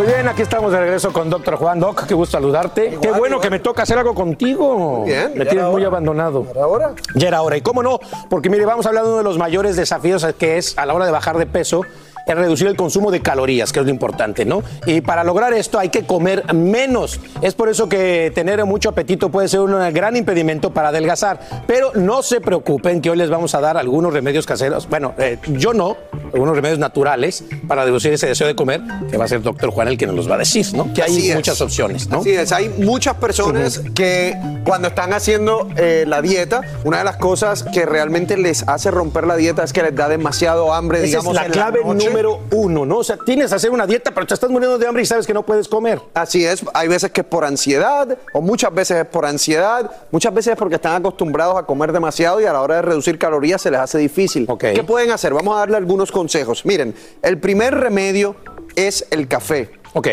Muy 0.01 0.07
bien, 0.09 0.27
aquí 0.29 0.41
estamos 0.41 0.73
de 0.73 0.81
regreso 0.81 1.13
con 1.13 1.29
Doctor 1.29 1.57
Juan 1.57 1.79
Doc. 1.79 2.07
Qué 2.07 2.15
gusto 2.15 2.39
saludarte. 2.39 2.97
Qué 3.03 3.11
bueno 3.13 3.39
que 3.39 3.51
me 3.51 3.59
toca 3.59 3.83
hacer 3.83 3.99
algo 3.99 4.15
contigo. 4.15 5.05
bien, 5.05 5.33
Me 5.35 5.45
ya 5.45 5.51
tienes 5.51 5.57
era 5.57 5.69
muy 5.69 5.85
abandonado. 5.85 6.47
ahora? 6.59 6.93
Ya 7.17 7.29
era 7.29 7.43
hora. 7.43 7.59
¿Y 7.59 7.61
cómo 7.61 7.83
no? 7.83 8.01
Porque 8.31 8.49
mire, 8.49 8.65
vamos 8.65 8.87
a 8.87 8.89
hablar 8.89 9.05
de 9.05 9.11
uno 9.11 9.19
de 9.19 9.25
los 9.25 9.37
mayores 9.37 9.77
desafíos 9.77 10.27
que 10.39 10.57
es 10.57 10.79
a 10.79 10.87
la 10.87 10.95
hora 10.95 11.05
de 11.05 11.13
bajar 11.13 11.37
de 11.37 11.45
peso. 11.45 11.83
Es 12.27 12.37
reducir 12.37 12.67
el 12.67 12.77
consumo 12.77 13.11
de 13.11 13.21
calorías, 13.21 13.73
que 13.73 13.81
es 13.81 13.85
lo 13.85 13.91
importante, 13.91 14.45
¿no? 14.45 14.63
Y 14.87 15.01
para 15.01 15.25
lograr 15.25 15.53
esto 15.53 15.79
hay 15.79 15.89
que 15.89 16.05
comer 16.05 16.53
menos. 16.55 17.21
Es 17.43 17.55
por 17.55 17.69
eso 17.69 17.89
que 17.89 18.33
tener 18.35 18.65
mucho 18.65 18.89
apetito 18.91 19.31
puede 19.31 19.49
ser 19.49 19.61
un 19.61 19.73
gran 19.93 20.17
impedimento 20.17 20.71
para 20.73 20.89
adelgazar. 20.89 21.41
Pero 21.67 21.93
no 21.95 22.23
se 22.23 22.41
preocupen 22.41 23.01
que 23.01 23.11
hoy 23.11 23.17
les 23.17 23.31
vamos 23.31 23.55
a 23.55 23.61
dar 23.61 23.77
algunos 23.77 24.13
remedios 24.13 24.47
caseros. 24.47 24.89
Bueno, 24.89 25.15
eh, 25.19 25.39
yo 25.49 25.73
no, 25.73 25.97
algunos 26.33 26.55
remedios 26.55 26.79
naturales 26.79 27.45
para 27.67 27.85
reducir 27.85 28.13
ese 28.13 28.27
deseo 28.27 28.47
de 28.47 28.55
comer, 28.55 28.81
que 29.11 29.17
va 29.17 29.25
a 29.25 29.29
ser 29.29 29.43
doctor 29.43 29.71
Juan 29.71 29.89
el 29.89 29.99
que 29.99 30.07
nos 30.07 30.15
los 30.15 30.31
va 30.31 30.35
a 30.37 30.39
decir, 30.39 30.67
¿no? 30.75 30.93
Que 30.93 31.03
hay 31.03 31.11
Así 31.17 31.31
es. 31.31 31.37
muchas 31.37 31.61
opciones, 31.61 32.09
¿no? 32.09 32.21
Así 32.21 32.31
es, 32.31 32.53
hay 32.53 32.69
muchas 32.69 33.15
personas 33.17 33.83
que 33.95 34.37
cuando 34.65 34.89
están 34.89 35.13
haciendo 35.13 35.69
eh, 35.77 36.05
la 36.07 36.23
dieta, 36.23 36.63
una 36.85 36.99
de 36.99 37.05
las 37.05 37.17
cosas 37.17 37.63
que 37.63 37.87
realmente 37.87 38.37
les 38.37 38.67
hace 38.69 38.91
romper 38.91 39.27
la 39.27 39.37
dieta 39.37 39.65
es 39.65 39.73
que 39.73 39.83
les 39.83 39.95
da 39.95 40.09
demasiado 40.09 40.73
hambre, 40.73 40.99
Esa 40.99 41.07
digamos, 41.07 41.37
es 41.37 41.43
la 41.43 41.49
clave 41.49 41.81
noche. 41.85 42.10
Número 42.11 42.41
uno, 42.53 42.85
¿no? 42.85 42.99
O 42.99 43.05
sea, 43.05 43.17
tienes 43.17 43.51
que 43.51 43.55
hacer 43.55 43.71
una 43.71 43.87
dieta, 43.87 44.13
pero 44.13 44.27
te 44.27 44.35
estás 44.35 44.51
muriendo 44.51 44.79
de 44.79 44.87
hambre 44.87 45.03
y 45.03 45.07
sabes 45.07 45.27
que 45.27 45.35
no 45.35 45.45
puedes 45.45 45.69
comer. 45.69 46.01
Así 46.15 46.45
es, 46.45 46.65
hay 46.75 46.89
veces 46.89 47.11
que 47.11 47.23
es 47.23 47.27
por 47.27 47.45
ansiedad, 47.45 48.19
o 48.33 48.41
muchas 48.41 48.75
veces 48.75 48.99
es 48.99 49.07
por 49.07 49.27
ansiedad, 49.27 49.91
muchas 50.11 50.35
veces 50.35 50.53
es 50.53 50.59
porque 50.59 50.77
están 50.77 50.97
acostumbrados 50.97 51.57
a 51.57 51.65
comer 51.65 51.93
demasiado 51.93 52.41
y 52.41 52.45
a 52.45 52.53
la 52.53 52.61
hora 52.61 52.77
de 52.77 52.83
reducir 52.83 53.19
calorías 53.19 53.63
se 53.63 53.71
les 53.71 53.81
hace 53.81 53.99
difícil. 53.99 54.47
¿Qué 54.59 54.85
pueden 54.85 55.11
hacer? 55.11 55.33
Vamos 55.35 55.57
a 55.57 55.61
darle 55.61 55.77
algunos 55.77 56.13
consejos. 56.13 56.65
Miren, 56.65 56.95
el 57.23 57.39
primer 57.39 57.75
remedio 57.75 58.37
es 58.77 59.07
el 59.11 59.29
café. 59.29 59.80
Ok. 59.93 60.09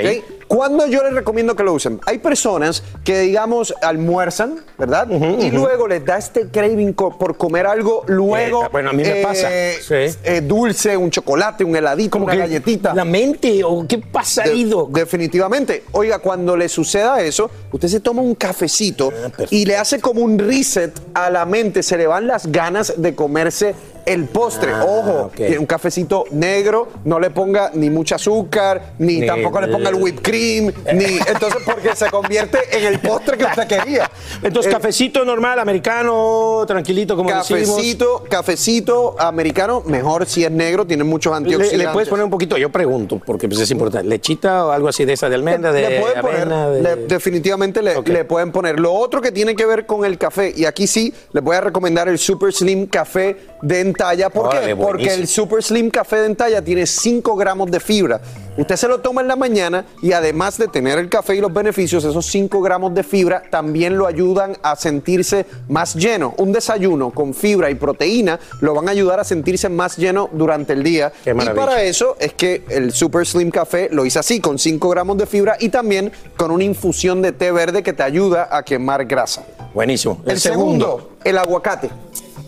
¿Cuándo 0.47 0.87
yo 0.87 1.03
les 1.03 1.13
recomiendo 1.13 1.55
que 1.55 1.63
lo 1.63 1.73
usen? 1.73 1.99
Hay 2.05 2.19
personas 2.19 2.81
que, 3.03 3.19
digamos, 3.19 3.73
almuerzan, 3.81 4.61
¿verdad? 4.77 5.07
y 5.09 5.51
luego 5.51 5.87
les 5.89 6.05
da 6.05 6.17
este 6.17 6.47
craving 6.49 6.93
co- 6.93 7.17
por 7.17 7.35
comer 7.37 7.67
algo, 7.67 8.03
luego. 8.07 8.63
Eh, 8.65 8.69
bueno, 8.71 8.89
a 8.91 8.93
mí 8.93 9.03
me 9.03 9.15
pasa. 9.21 9.49
Sí. 9.49 9.93
eh, 10.23 10.41
dulce, 10.43 10.95
un 10.95 11.11
chocolate, 11.11 11.63
un 11.65 11.75
heladito, 11.75 12.17
una 12.17 12.31
que 12.31 12.39
galletita. 12.39 12.93
la 12.93 13.03
mente, 13.05 13.61
o 13.63 13.85
qué 13.87 13.97
pasa 13.97 14.43
ahí? 14.43 14.71
Definitivamente. 14.89 15.83
Oiga, 15.91 16.19
cuando 16.19 16.55
le 16.55 16.69
suceda 16.69 17.21
eso, 17.21 17.49
usted 17.71 17.87
se 17.89 17.99
toma 17.99 18.21
un 18.21 18.35
cafecito 18.35 19.11
Ah, 19.37 19.43
y 19.49 19.65
le 19.65 19.75
hace 19.77 19.99
como 19.99 20.21
un 20.21 20.39
reset 20.39 20.93
a 21.13 21.29
la 21.29 21.45
mente, 21.45 21.83
se 21.83 21.97
le 21.97 22.07
van 22.07 22.25
las 22.27 22.47
ganas 22.51 22.93
de 22.97 23.13
comerse 23.15 23.75
el 24.13 24.25
postre. 24.25 24.71
Ah, 24.73 24.85
Ojo, 24.85 25.11
ok. 25.27 25.35
tiene 25.35 25.59
un 25.59 25.65
cafecito 25.65 26.25
negro, 26.31 26.87
no 27.05 27.19
le 27.19 27.29
ponga 27.29 27.71
ni 27.73 27.89
mucha 27.89 28.15
azúcar, 28.15 28.93
ni, 28.99 29.19
Ni- 29.19 29.27
tampoco 29.27 29.61
le 29.61 29.67
ponga 29.67 29.89
el 29.89 29.95
whipped 29.95 30.21
cream, 30.21 30.71
ni 30.93 31.05
entonces 31.27 31.61
porque 31.65 31.95
se 31.95 32.09
convierte 32.09 32.59
en 32.71 32.85
el 32.85 32.99
postre 32.99 33.37
que 33.37 33.45
usted 33.45 33.67
quería. 33.67 34.09
Entonces, 34.41 34.71
cafecito 34.73 35.23
normal, 35.25 35.59
americano, 35.59 36.63
tranquilito, 36.67 37.15
como 37.15 37.29
decimos. 37.31 37.69
Cafecito, 37.69 38.23
cafecito 38.29 39.15
americano, 39.19 39.83
mejor 39.85 40.25
si 40.25 40.43
es 40.43 40.51
negro, 40.51 40.85
tiene 40.85 41.03
muchos 41.03 41.31
Le, 41.31 41.37
antioxidantes. 41.37 41.77
le 41.87 41.93
puedes 41.93 42.09
poner 42.09 42.23
un 42.25 42.31
poquito, 42.31 42.57
yo 42.57 42.69
pregunto, 42.71 43.21
porque 43.25 43.47
pues, 43.47 43.59
es 43.61 43.71
importante, 43.71 44.07
lechita 44.07 44.65
o 44.65 44.71
algo 44.71 44.87
así 44.87 45.05
de 45.05 45.13
esa 45.13 45.29
de 45.29 45.35
almendra, 45.35 45.71
de 45.71 45.81
le 45.89 45.99
pueden 46.01 46.21
poner, 46.21 46.41
avena, 46.41 46.69
de- 46.69 46.81
le- 46.81 46.95
definitivamente 47.07 47.81
le, 47.81 48.01
le 48.01 48.25
pueden 48.25 48.51
poner. 48.51 48.79
Lo 48.79 48.93
otro 48.93 49.21
que 49.21 49.31
tiene 49.31 49.55
que 49.55 49.65
ver 49.65 49.85
con 49.85 50.05
el 50.05 50.17
café, 50.17 50.53
y 50.55 50.65
aquí 50.65 50.87
sí 50.87 51.13
les 51.33 51.43
voy 51.43 51.55
a 51.55 51.61
recomendar 51.61 52.07
el 52.07 52.17
Super 52.17 52.53
Slim 52.53 52.87
Café 52.87 53.37
de 53.61 53.81
¿Por 54.29 54.47
Órale, 54.47 54.67
qué? 54.67 54.75
Porque 54.75 55.13
el 55.13 55.27
Super 55.27 55.63
Slim 55.63 55.89
Café 55.89 56.17
de 56.17 56.27
Entalla 56.27 56.61
tiene 56.61 56.85
5 56.85 57.35
gramos 57.35 57.71
de 57.71 57.79
fibra. 57.79 58.21
Usted 58.57 58.75
se 58.75 58.87
lo 58.87 58.99
toma 59.01 59.21
en 59.21 59.27
la 59.27 59.35
mañana 59.35 59.85
y 60.01 60.13
además 60.13 60.57
de 60.57 60.67
tener 60.67 60.97
el 60.97 61.09
café 61.09 61.35
y 61.35 61.41
los 61.41 61.53
beneficios, 61.53 62.03
esos 62.03 62.25
5 62.25 62.59
gramos 62.61 62.93
de 62.95 63.03
fibra 63.03 63.43
también 63.51 63.97
lo 63.97 64.07
ayudan 64.07 64.57
a 64.63 64.75
sentirse 64.75 65.45
más 65.69 65.93
lleno. 65.93 66.33
Un 66.37 66.51
desayuno 66.51 67.11
con 67.11 67.35
fibra 67.35 67.69
y 67.69 67.75
proteína 67.75 68.39
lo 68.61 68.73
van 68.73 68.87
a 68.87 68.91
ayudar 68.91 69.19
a 69.19 69.23
sentirse 69.23 69.69
más 69.69 69.97
lleno 69.97 70.29
durante 70.33 70.73
el 70.73 70.83
día. 70.83 71.11
Qué 71.23 71.31
y 71.31 71.49
para 71.55 71.83
eso 71.83 72.17
es 72.19 72.33
que 72.33 72.63
el 72.69 72.91
Super 72.91 73.27
Slim 73.27 73.51
Café 73.51 73.89
lo 73.91 74.05
hice 74.05 74.19
así, 74.19 74.39
con 74.39 74.57
5 74.57 74.89
gramos 74.89 75.17
de 75.17 75.27
fibra 75.27 75.55
y 75.59 75.69
también 75.69 76.11
con 76.35 76.49
una 76.49 76.63
infusión 76.63 77.21
de 77.21 77.33
té 77.33 77.51
verde 77.51 77.83
que 77.83 77.93
te 77.93 78.01
ayuda 78.01 78.49
a 78.51 78.63
quemar 78.63 79.05
grasa. 79.05 79.45
Buenísimo. 79.73 80.23
El, 80.25 80.39
segundo, 80.39 81.11
el 81.23 81.37
aguacate. 81.37 81.91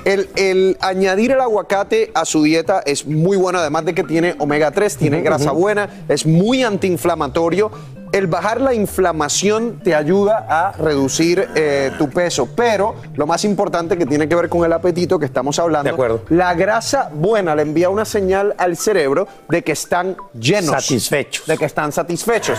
El, 0.06 0.30
el 0.36 0.78
añadir 0.80 1.32
el 1.32 1.42
aguacate 1.42 2.12
a 2.14 2.26
su 2.26 2.44
dieta 2.44 2.82
es 2.86 3.06
muy 3.06 3.38
bueno, 3.38 3.60
además 3.60 3.86
de 3.86 3.94
que 3.94 4.04
tiene 4.04 4.36
omega 4.40 4.72
3, 4.72 4.98
tiene 4.98 5.22
grasa 5.22 5.52
buena, 5.52 5.90
es 6.08 6.26
muy 6.26 6.64
antiinflamatorio. 6.64 7.72
El 8.12 8.26
bajar 8.26 8.60
la 8.60 8.74
inflamación 8.74 9.82
te 9.84 9.94
ayuda 9.94 10.48
a 10.50 10.72
reducir 10.72 11.48
eh, 11.54 11.92
tu 12.00 12.10
peso, 12.10 12.50
pero 12.56 12.96
lo 13.16 13.28
más 13.28 13.46
importante 13.46 14.00
que 14.00 14.08
tiene 14.08 14.28
que 14.28 14.34
ver 14.34 14.50
con 14.50 14.66
el 14.66 14.74
apetito 14.74 15.20
que 15.20 15.26
estamos 15.26 15.60
hablando, 15.60 15.90
De 15.90 15.94
acuerdo. 15.94 16.22
la 16.30 16.56
grasa 16.56 17.12
buena 17.14 17.56
le 17.56 17.62
envía 17.62 17.90
una 17.90 18.06
señal 18.06 18.56
al 18.58 18.78
cerebro 18.78 19.28
de 19.48 19.64
que 19.64 19.74
están 19.74 20.18
llenos. 20.34 20.72
Satisfechos. 20.72 21.46
De 21.46 21.56
que 21.56 21.66
están 21.66 21.92
satisfechos. 21.92 22.58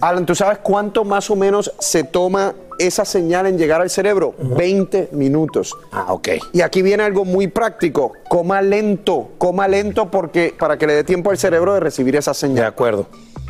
Alan, 0.00 0.26
¿tú 0.26 0.34
sabes 0.36 0.58
cuánto 0.58 1.04
más 1.04 1.28
o 1.30 1.34
menos 1.34 1.72
se 1.80 2.04
toma 2.04 2.54
esa 2.86 3.04
señal 3.04 3.46
en 3.46 3.58
llegar 3.58 3.80
al 3.80 3.90
cerebro? 3.90 4.34
20 4.38 5.10
minutos. 5.12 5.74
Ah, 5.90 6.06
ok. 6.12 6.28
Y 6.52 6.60
aquí 6.62 6.82
viene 6.82 7.02
algo 7.02 7.24
muy 7.24 7.48
práctico. 7.48 8.12
Coma 8.28 8.62
lento, 8.62 9.30
coma 9.38 9.68
lento 9.68 10.10
porque 10.10 10.54
para 10.58 10.76
que 10.78 10.86
le 10.86 10.94
dé 10.94 11.04
tiempo 11.04 11.30
al 11.30 11.38
cerebro 11.38 11.74
de 11.74 11.80
recibir 11.80 12.16
esa 12.16 12.34
señal. 12.34 12.56
De 12.56 12.66
acuerdo. 12.66 13.06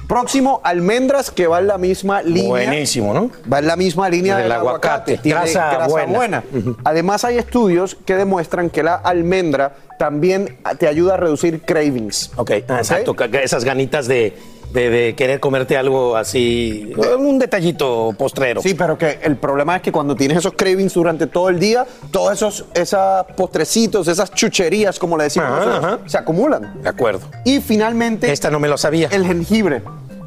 Próximo, 0.08 0.60
almendras 0.62 1.30
que 1.30 1.46
va 1.46 1.60
en 1.60 1.68
la 1.68 1.78
misma 1.78 2.22
línea. 2.22 2.48
Buenísimo, 2.48 3.14
¿no? 3.14 3.30
Va 3.50 3.60
en 3.60 3.66
la 3.66 3.76
misma 3.76 4.10
línea 4.10 4.34
Del 4.36 4.44
del, 4.44 4.52
aguacate. 4.52 4.88
aguacate. 5.14 5.18
Tiene 5.18 5.40
Grasa 5.40 5.70
grasa, 5.70 5.86
buena. 5.88 6.12
buena. 6.12 6.44
Además, 6.84 7.24
hay 7.24 7.38
estudios 7.38 7.94
que 8.04 8.16
demuestran 8.16 8.68
que 8.68 8.82
la 8.82 8.96
almendra 8.96 9.76
también 9.98 10.58
te 10.78 10.86
ayuda 10.88 11.14
a 11.14 11.16
reducir 11.16 11.62
cravings. 11.62 12.30
Ok, 12.36 12.50
ah, 12.68 12.78
exacto. 12.78 13.14
Esas 13.42 13.64
ganitas 13.64 14.06
de, 14.06 14.36
de- 14.72 14.90
de 14.90 15.14
querer 15.14 15.38
comerte 15.40 15.76
algo 15.76 16.16
así, 16.16 16.92
un 17.18 17.38
detallito 17.38 18.14
postrero. 18.18 18.60
Sí, 18.62 18.74
pero 18.74 18.96
que 18.96 19.18
el 19.22 19.36
problema 19.36 19.76
es 19.76 19.82
que 19.82 19.92
cuando 19.92 20.14
tienes 20.16 20.38
esos 20.38 20.52
cravings 20.54 20.94
durante 20.94 21.26
todo 21.26 21.48
el 21.48 21.58
día, 21.58 21.86
todos 22.10 22.32
esos, 22.32 22.64
esos 22.74 23.26
postrecitos, 23.36 24.08
esas 24.08 24.32
chucherías, 24.32 24.98
como 24.98 25.16
le 25.16 25.24
decimos, 25.24 25.48
Ajá, 25.50 25.58
nosotros, 25.66 25.84
ajá. 25.84 25.98
se 26.08 26.18
acumulan. 26.18 26.82
De 26.82 26.88
acuerdo. 26.88 27.20
Y 27.44 27.60
finalmente. 27.60 28.30
Esta 28.32 28.50
no 28.50 28.58
me 28.60 28.68
lo 28.68 28.78
sabía. 28.78 29.08
El 29.12 29.26
jengibre. 29.26 29.82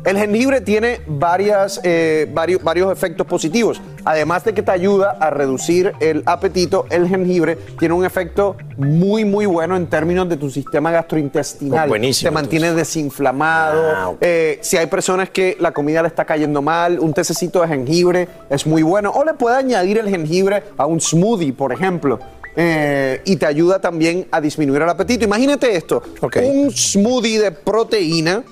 El 0.06 0.18
jengibre 0.18 0.62
tiene 0.62 1.01
varias, 1.08 1.82
eh, 1.84 2.30
varios, 2.32 2.64
varios 2.64 2.91
efectos 2.91 3.26
positivos. 3.26 3.82
Además 4.03 4.43
de 4.43 4.53
que 4.53 4.62
te 4.62 4.70
ayuda 4.70 5.18
a 5.20 5.32
reducir 5.32 5.93
el 5.99 6.22
apetito, 6.28 6.86
el 6.91 7.08
jengibre 7.08 7.58
tiene 7.80 7.95
un 7.95 8.06
efecto 8.06 8.56
muy, 8.78 9.26
muy 9.26 9.47
bueno 9.47 9.76
en 9.76 9.88
términos 9.88 10.30
de 10.30 10.38
tu 10.38 10.51
sistema 10.51 10.91
gastrointestinal. 10.91 11.86
Oh, 11.86 11.89
buenísimo, 11.89 12.30
Te 12.30 12.34
mantiene 12.34 12.74
desinflamado. 12.74 13.82
Ah. 13.95 14.14
Eh, 14.22 14.60
si 14.62 14.78
hay 14.78 14.86
personas 14.86 15.32
que 15.32 15.58
la 15.60 15.72
comida 15.72 16.03
le 16.03 16.08
está 16.10 16.24
cayendo 16.24 16.62
mal, 16.62 16.99
un 16.99 17.12
tececito 17.12 17.62
de 17.62 17.68
jengibre 17.68 18.28
es 18.49 18.68
muy 18.68 18.84
bueno. 18.84 19.12
O 19.12 19.26
le 19.26 19.34
puede 19.34 19.58
añadir 19.58 19.97
el 19.97 20.08
jengibre 20.08 20.62
a 20.78 20.86
un 20.86 21.01
smoothie, 21.01 21.51
por 21.53 21.74
ejemplo. 21.74 22.20
eh, 22.56 23.22
y 23.26 23.36
te 23.36 23.45
ayuda 23.45 23.80
también 23.80 24.28
a 24.32 24.39
disminuir 24.39 24.82
el 24.82 24.89
apetito. 24.89 25.26
Imagínate 25.26 25.76
esto: 25.76 26.01
un 26.41 26.72
smoothie 26.72 27.39
de 27.39 27.51
proteína 27.51 28.43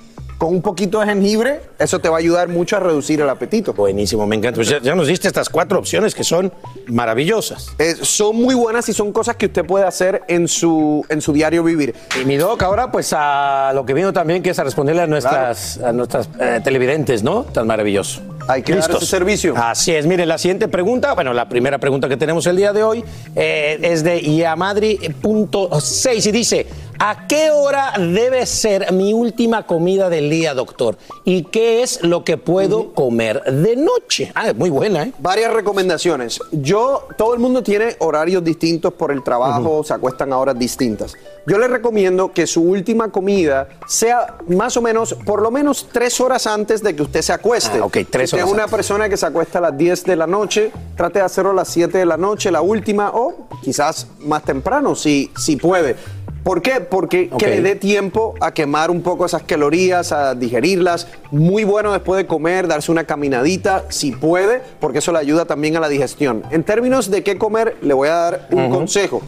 con 0.44 0.56
un 0.56 0.62
poquito 0.62 1.00
de 1.00 1.06
jengibre, 1.06 1.62
eso 1.80 2.00
te 2.00 2.10
va 2.10 2.18
a 2.18 2.20
ayudar 2.20 2.50
mucho 2.50 2.76
a 2.76 2.82
reducir 2.82 3.22
el 3.22 3.30
apetito. 3.30 3.72
Buenísimo, 3.72 4.28
me 4.28 4.36
encanta. 4.36 4.58
Pues 4.58 4.68
ya, 4.68 4.82
ya 4.82 4.94
nos 4.94 5.08
diste 5.08 5.30
estas 5.30 5.48
cuatro 5.48 5.80
opciones 5.80 6.14
que 6.14 6.26
son 6.26 6.52
maravillosas. 6.88 7.74
Eh, 7.80 7.96
son 8.02 8.36
muy 8.36 8.54
buenas 8.54 8.90
y 8.90 8.94
son 8.94 9.14
cosas 9.14 9.38
que 9.38 9.46
usted 9.46 9.66
puede 9.66 9.86
hacer 9.86 10.24
en 10.28 10.50
su, 10.50 11.06
en 11.08 11.22
su 11.22 11.32
diario 11.32 11.64
vivir. 11.64 11.96
Y 12.22 12.26
mi 12.26 12.36
doc, 12.36 12.62
ahora 12.62 12.92
pues 12.92 13.14
a 13.16 13.72
lo 13.74 13.86
que 13.86 13.94
vino 13.94 14.12
también, 14.12 14.44
que 14.44 14.50
es 14.50 14.60
a 14.60 14.66
responderle 14.66 15.04
a 15.04 15.08
nuestras, 15.08 15.78
a 15.78 15.94
nuestras 15.94 16.28
eh, 16.38 16.60
televidentes, 16.62 17.24
¿no? 17.24 17.44
Tan 17.44 17.66
maravilloso. 17.66 18.22
Hay 18.48 18.64
que 18.64 18.76
dar 18.76 18.90
ese 18.90 19.06
servicio. 19.06 19.54
Así 19.56 19.92
es. 19.92 20.06
Mire, 20.06 20.26
la 20.26 20.38
siguiente 20.38 20.68
pregunta, 20.68 21.14
bueno, 21.14 21.34
la 21.34 21.48
primera 21.48 21.78
pregunta 21.78 22.10
que 22.10 22.18
tenemos 22.18 22.46
el 22.48 22.58
día 22.58 22.74
de 22.74 22.84
hoy 22.84 23.04
eh, 23.36 23.80
es 23.82 24.04
de 24.04 24.22
Yamadri.6 24.22 26.28
y 26.28 26.32
dice, 26.32 26.68
¿a 27.00 27.28
qué 27.28 27.52
hora 27.52 27.94
debe 27.98 28.46
ser 28.46 28.92
mi 28.92 29.14
última 29.14 29.66
comida 29.66 30.10
del 30.10 30.30
día, 30.30 30.54
doctor? 30.54 30.98
¿Y 31.24 31.44
qué 31.44 31.84
es 31.84 32.04
lo 32.04 32.24
que 32.24 32.38
puedo 32.38 32.94
comer 32.94 33.44
de 33.44 33.76
noche? 33.76 34.32
Ah, 34.36 34.54
muy 34.56 34.70
buena, 34.70 35.04
¿eh? 35.04 35.14
Varias 35.20 35.54
recomendaciones. 35.54 36.40
Yo, 36.52 37.08
todo 37.18 37.34
el 37.34 37.40
mundo 37.40 37.64
tiene 37.64 37.96
horarios 38.00 38.44
distintos 38.44 38.94
por 38.94 39.12
el 39.12 39.24
trabajo, 39.24 39.84
se 39.84 39.94
acuestan 39.94 40.34
a 40.34 40.38
horas 40.38 40.58
distintas. 40.58 41.16
Yo 41.46 41.58
les 41.58 41.70
recomiendo 41.70 42.32
que 42.32 42.48
su 42.48 42.62
última 42.62 43.10
comida 43.10 43.68
sea 43.88 44.38
más 44.48 44.78
o 44.78 44.82
menos, 44.82 45.14
por 45.26 45.42
lo 45.42 45.52
menos 45.52 45.88
tres 45.92 46.20
horas 46.22 46.48
antes 46.48 46.82
de 46.82 46.96
que 46.96 47.04
usted 47.04 47.22
se 47.22 47.34
acueste. 47.34 47.80
Ah, 47.80 47.86
ok, 47.86 47.98
tres 48.10 48.33
horas 48.34 48.48
es 48.48 48.54
una 48.54 48.68
persona 48.68 49.10
que 49.10 49.18
se 49.18 49.26
acuesta 49.26 49.60
a 49.60 49.62
las 49.62 49.78
10 49.78 50.04
de 50.06 50.16
la 50.16 50.28
noche, 50.28 50.72
trate 50.96 51.20
de 51.20 51.26
hacerlo 51.26 51.52
a 51.52 51.54
las 51.54 51.68
7 51.70 51.98
de 51.98 52.06
la 52.06 52.18
noche, 52.18 52.52
la 52.52 52.62
última, 52.62 53.12
o 53.14 53.48
quizás 53.62 54.08
más 54.20 54.44
temprano, 54.44 54.96
si, 54.96 55.32
si 55.38 55.56
puede. 55.56 55.96
¿Por 56.44 56.62
qué? 56.62 56.82
Porque 56.82 57.30
Ok. 57.32 57.40
que 57.40 57.48
le 57.48 57.62
dé 57.62 57.76
tiempo 57.76 58.36
a 58.42 58.54
quemar 58.54 58.92
un 58.92 59.02
poco 59.02 59.26
esas 59.26 59.44
calorías, 59.44 60.12
a 60.12 60.36
digerirlas. 60.36 61.08
Muy 61.32 61.64
bueno 61.64 61.94
después 61.94 62.18
de 62.18 62.28
comer, 62.28 62.68
darse 62.68 62.92
una 62.92 63.06
caminadita, 63.06 63.86
si 63.88 64.12
puede, 64.12 64.62
porque 64.82 65.00
eso 65.00 65.14
le 65.14 65.20
ayuda 65.20 65.46
también 65.46 65.78
a 65.78 65.80
la 65.80 65.88
digestión. 65.88 66.44
En 66.52 66.64
términos 66.64 67.10
de 67.10 67.24
qué 67.24 67.38
comer, 67.38 67.78
le 67.82 67.94
voy 67.94 68.10
a 68.10 68.16
dar 68.16 68.48
un 68.52 68.70
consejo. 68.70 69.22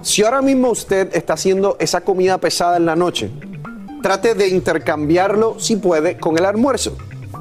Si 0.00 0.24
ahora 0.24 0.40
mismo 0.40 0.70
usted 0.70 1.14
está 1.14 1.34
haciendo 1.34 1.76
esa 1.78 2.00
comida 2.00 2.38
pesada 2.38 2.78
en 2.78 2.86
la 2.86 2.96
noche, 2.96 3.30
trate 4.02 4.34
de 4.34 4.48
intercambiarlo, 4.48 5.60
si 5.60 5.76
puede, 5.76 6.16
con 6.16 6.38
el 6.38 6.46
almuerzo. 6.46 6.96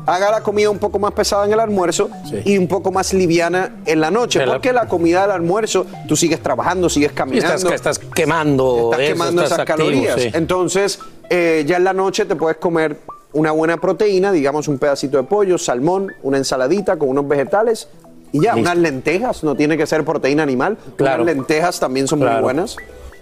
Haga 0.06 0.32
la 0.32 0.41
comida 0.41 0.70
un 0.70 0.80
poco 0.80 0.97
más 0.99 1.12
pesada 1.14 1.45
en 1.45 1.54
el 1.54 1.60
almuerzo 1.60 2.10
y 2.43 2.58
un 2.58 2.68
poco 2.68 2.91
más 2.91 3.14
liviana 3.14 3.78
en 3.86 4.02
la 4.02 4.10
noche. 4.12 4.41
Porque 4.45 4.74
la 4.74 4.88
comida 4.88 5.22
del 5.22 5.32
almuerzo, 5.32 5.86
tú 6.08 6.16
sigues 6.16 6.41
trabajando, 6.41 6.89
sigues 6.89 7.12
caminando. 7.12 7.54
estás, 7.56 7.95
estás 7.95 7.99
quemando 7.99 8.89
Estás 8.91 8.99
eso, 8.99 9.14
quemando 9.14 9.43
estás 9.43 9.60
esas 9.60 9.70
activo, 9.70 9.89
calorías. 9.89 10.22
sí. 10.22 10.30
Entonces, 10.34 10.99
eh, 11.30 11.64
ya 11.68 11.78
en 11.78 11.84
la 11.84 11.93
noche 11.93 12.26
te 12.26 12.36
puedes 12.36 12.58
comer 12.58 12.97
una 13.34 13.52
buena 13.52 13.78
proteína, 13.78 14.32
digamos 14.32 14.68
un 14.68 14.78
pedacito 14.78 15.18
de 15.18 15.24
pollo, 15.24 15.58
salmón, 15.58 16.12
una 16.24 16.38
ensaladita 16.38 16.97
con 16.97 17.10
unos 17.10 17.28
vegetales 17.28 17.88
y 18.34 18.41
ya, 18.41 18.56
Listo. 18.56 18.60
unas 18.72 18.78
lentejas, 18.78 19.43
no 19.43 19.56
tiene 19.56 19.78
que 19.78 19.86
ser 19.86 20.04
proteína 20.04 20.43
animal. 20.43 20.78
Claro. 20.97 21.24
Unas 21.24 21.36
lentejas 21.36 21.80
también 21.80 22.08
son 22.08 22.20
muy 22.20 22.41
buenas. 22.41 22.76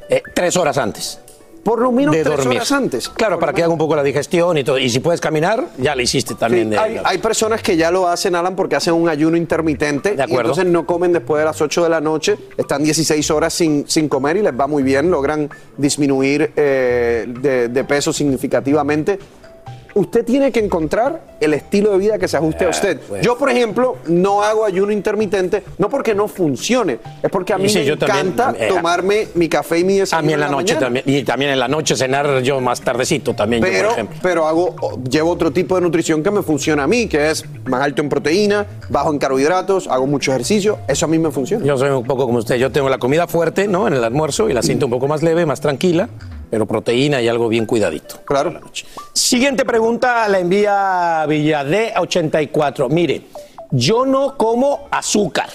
Eh, 0.09 0.23
tres 0.33 0.55
horas 0.57 0.77
antes. 0.77 1.19
Por 1.63 1.79
lo 1.81 1.91
menos 1.91 2.15
de 2.15 2.23
tres 2.23 2.37
dormir. 2.37 2.57
horas 2.59 2.71
antes. 2.71 3.09
Claro, 3.09 3.37
para 3.39 3.53
que 3.53 3.61
haga 3.63 3.71
un 3.71 3.77
poco 3.77 3.95
la 3.95 4.03
digestión 4.03 4.57
y 4.57 4.63
todo. 4.63 4.77
Y 4.79 4.89
si 4.89 4.99
puedes 4.99 5.19
caminar, 5.21 5.65
ya 5.77 5.95
lo 5.95 6.01
hiciste 6.01 6.35
también. 6.35 6.65
Sí, 6.65 6.69
de- 6.71 6.77
hay, 6.79 6.99
hay 7.03 7.17
personas 7.17 7.61
que 7.61 7.75
ya 7.77 7.91
lo 7.91 8.07
hacen, 8.07 8.35
Alan, 8.35 8.55
porque 8.55 8.75
hacen 8.75 8.93
un 8.93 9.09
ayuno 9.09 9.35
intermitente. 9.37 10.15
Y 10.17 10.21
acuerdo. 10.21 10.51
entonces 10.51 10.65
no 10.65 10.85
comen 10.85 11.13
después 11.13 11.39
de 11.41 11.45
las 11.45 11.61
8 11.61 11.83
de 11.83 11.89
la 11.89 12.01
noche, 12.01 12.37
están 12.57 12.83
16 12.83 13.29
horas 13.31 13.53
sin, 13.53 13.87
sin 13.87 14.07
comer 14.09 14.37
y 14.37 14.41
les 14.41 14.57
va 14.57 14.67
muy 14.67 14.83
bien, 14.83 15.11
logran 15.11 15.49
disminuir 15.77 16.51
eh, 16.55 17.25
de, 17.27 17.67
de 17.67 17.83
peso 17.83 18.11
significativamente. 18.13 19.19
Usted 19.95 20.23
tiene 20.23 20.51
que 20.51 20.59
encontrar 20.59 21.21
el 21.39 21.53
estilo 21.53 21.91
de 21.91 21.97
vida 21.97 22.17
que 22.19 22.27
se 22.27 22.37
ajuste 22.37 22.65
a 22.65 22.69
usted. 22.69 22.99
pues. 22.99 23.21
Yo, 23.25 23.37
por 23.37 23.49
ejemplo, 23.49 23.97
no 24.07 24.43
hago 24.43 24.63
ayuno 24.65 24.91
intermitente, 24.91 25.63
no 25.77 25.89
porque 25.89 26.13
no 26.13 26.27
funcione, 26.27 26.99
es 27.23 27.29
porque 27.31 27.53
a 27.53 27.57
mí 27.57 27.67
sí, 27.69 27.79
me 27.79 27.85
yo 27.85 27.97
también, 27.97 28.27
encanta 28.27 28.53
eh, 28.59 28.67
tomarme 28.69 29.27
mi 29.35 29.49
café 29.49 29.79
y 29.79 29.83
mi 29.83 29.97
A 29.97 30.01
desayuno 30.01 30.27
mí 30.27 30.33
en 30.33 30.39
la 30.39 30.47
noche 30.49 30.75
mañana. 30.75 30.79
también. 30.79 31.05
Y 31.07 31.23
también 31.23 31.51
en 31.51 31.59
la 31.59 31.67
noche 31.67 31.95
cenar 31.95 32.41
yo 32.41 32.61
más 32.61 32.81
tardecito 32.81 33.33
también, 33.33 33.63
yo, 33.63 33.69
Pero, 33.69 33.87
por 33.89 33.93
ejemplo. 33.93 34.17
pero 34.21 34.47
hago, 34.47 34.75
llevo 35.09 35.31
otro 35.31 35.51
tipo 35.51 35.75
de 35.75 35.81
nutrición 35.81 36.21
que 36.23 36.31
me 36.31 36.43
funciona 36.43 36.83
a 36.83 36.87
mí, 36.87 37.07
que 37.07 37.29
es 37.31 37.43
más 37.65 37.81
alto 37.81 38.01
en 38.01 38.09
proteína, 38.09 38.67
bajo 38.89 39.11
en 39.11 39.17
carbohidratos, 39.19 39.87
hago 39.87 40.05
mucho 40.07 40.31
ejercicio, 40.31 40.77
eso 40.87 41.05
a 41.05 41.09
mí 41.09 41.17
me 41.17 41.31
funciona. 41.31 41.65
Yo 41.65 41.77
soy 41.77 41.89
un 41.89 42.03
poco 42.05 42.25
como 42.25 42.39
usted. 42.39 42.55
Yo 42.57 42.71
tengo 42.71 42.89
la 42.89 42.97
comida 42.99 43.27
fuerte, 43.27 43.67
¿no? 43.67 43.87
En 43.87 43.93
el 43.93 44.03
almuerzo 44.03 44.49
y 44.49 44.53
la 44.53 44.61
siento 44.61 44.85
un 44.85 44.91
poco 44.91 45.07
más 45.07 45.23
leve, 45.23 45.45
más 45.45 45.61
tranquila, 45.61 46.09
pero 46.49 46.65
proteína 46.65 47.21
y 47.21 47.27
algo 47.27 47.47
bien 47.47 47.65
cuidadito. 47.65 48.21
Claro. 48.25 48.59
Siguiente 49.13 49.65
pregunta 49.65 50.27
la 50.27 50.39
envía 50.39 51.25
Villadé84. 51.25 52.89
Mire, 52.89 53.23
yo 53.71 54.05
no 54.05 54.35
como 54.37 54.87
azúcar, 54.91 55.49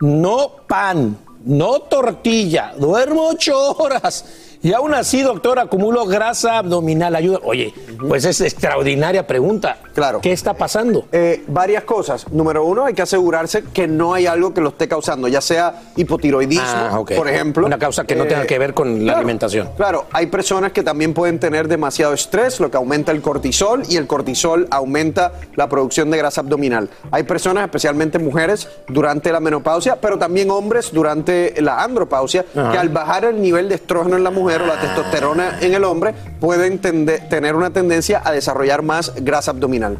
no 0.00 0.52
pan, 0.66 1.18
no 1.44 1.80
tortilla, 1.80 2.74
duermo 2.78 3.28
ocho 3.28 3.76
horas. 3.76 4.43
Y 4.64 4.72
aún 4.72 4.94
así, 4.94 5.20
doctor, 5.20 5.58
acumulo 5.58 6.06
grasa 6.06 6.56
abdominal. 6.56 7.14
Ayuda. 7.14 7.38
Oye, 7.44 7.74
pues 8.08 8.24
es 8.24 8.40
extraordinaria 8.40 9.26
pregunta. 9.26 9.76
Claro. 9.94 10.22
¿Qué 10.22 10.32
está 10.32 10.54
pasando? 10.54 11.06
Eh, 11.12 11.44
varias 11.48 11.84
cosas. 11.84 12.26
Número 12.32 12.64
uno, 12.64 12.86
hay 12.86 12.94
que 12.94 13.02
asegurarse 13.02 13.62
que 13.74 13.86
no 13.86 14.14
hay 14.14 14.24
algo 14.26 14.54
que 14.54 14.62
lo 14.62 14.70
esté 14.70 14.88
causando, 14.88 15.28
ya 15.28 15.42
sea 15.42 15.82
hipotiroidismo, 15.96 16.64
Ah, 16.66 17.02
por 17.14 17.28
ejemplo. 17.28 17.66
Una 17.66 17.78
causa 17.78 18.04
que 18.04 18.16
no 18.16 18.24
tenga 18.24 18.46
que 18.46 18.58
ver 18.58 18.72
con 18.72 19.04
la 19.04 19.18
alimentación. 19.18 19.68
Claro, 19.76 20.06
hay 20.12 20.28
personas 20.28 20.72
que 20.72 20.82
también 20.82 21.12
pueden 21.12 21.38
tener 21.38 21.68
demasiado 21.68 22.14
estrés, 22.14 22.58
lo 22.58 22.70
que 22.70 22.78
aumenta 22.78 23.12
el 23.12 23.20
cortisol 23.20 23.82
y 23.86 23.96
el 23.96 24.06
cortisol 24.06 24.66
aumenta 24.70 25.32
la 25.56 25.68
producción 25.68 26.10
de 26.10 26.16
grasa 26.16 26.40
abdominal. 26.40 26.88
Hay 27.10 27.24
personas, 27.24 27.64
especialmente 27.64 28.18
mujeres, 28.18 28.66
durante 28.88 29.30
la 29.30 29.40
menopausia, 29.40 29.96
pero 30.00 30.18
también 30.18 30.50
hombres 30.50 30.90
durante 30.90 31.60
la 31.60 31.82
andropausia, 31.84 32.46
Ajá. 32.56 32.72
que 32.72 32.78
al 32.78 32.88
bajar 32.88 33.26
el 33.26 33.42
nivel 33.42 33.68
de 33.68 33.74
estrógeno 33.74 34.16
en 34.16 34.24
la 34.24 34.30
mujer 34.30 34.53
o 34.62 34.66
la 34.66 34.80
testosterona 34.80 35.58
en 35.60 35.74
el 35.74 35.84
hombre, 35.84 36.14
pueden 36.40 36.78
tener 36.78 37.54
una 37.54 37.70
tendencia 37.70 38.22
a 38.24 38.32
desarrollar 38.32 38.82
más 38.82 39.12
grasa 39.16 39.50
abdominal. 39.50 39.98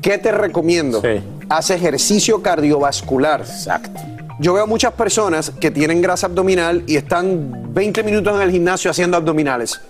¿Qué 0.00 0.18
te 0.18 0.32
recomiendo? 0.32 1.02
Haz 1.48 1.70
ejercicio 1.70 2.42
cardiovascular. 2.42 3.40
Exacto. 3.40 4.00
Yo 4.40 4.54
veo 4.54 4.66
muchas 4.66 4.92
personas 4.92 5.52
que 5.60 5.70
tienen 5.70 6.02
grasa 6.02 6.26
abdominal 6.26 6.82
y 6.86 6.96
están 6.96 7.72
20 7.72 8.02
minutos 8.02 8.34
en 8.34 8.42
el 8.42 8.50
gimnasio 8.50 8.90
haciendo 8.90 9.16
abdominales. 9.16 9.80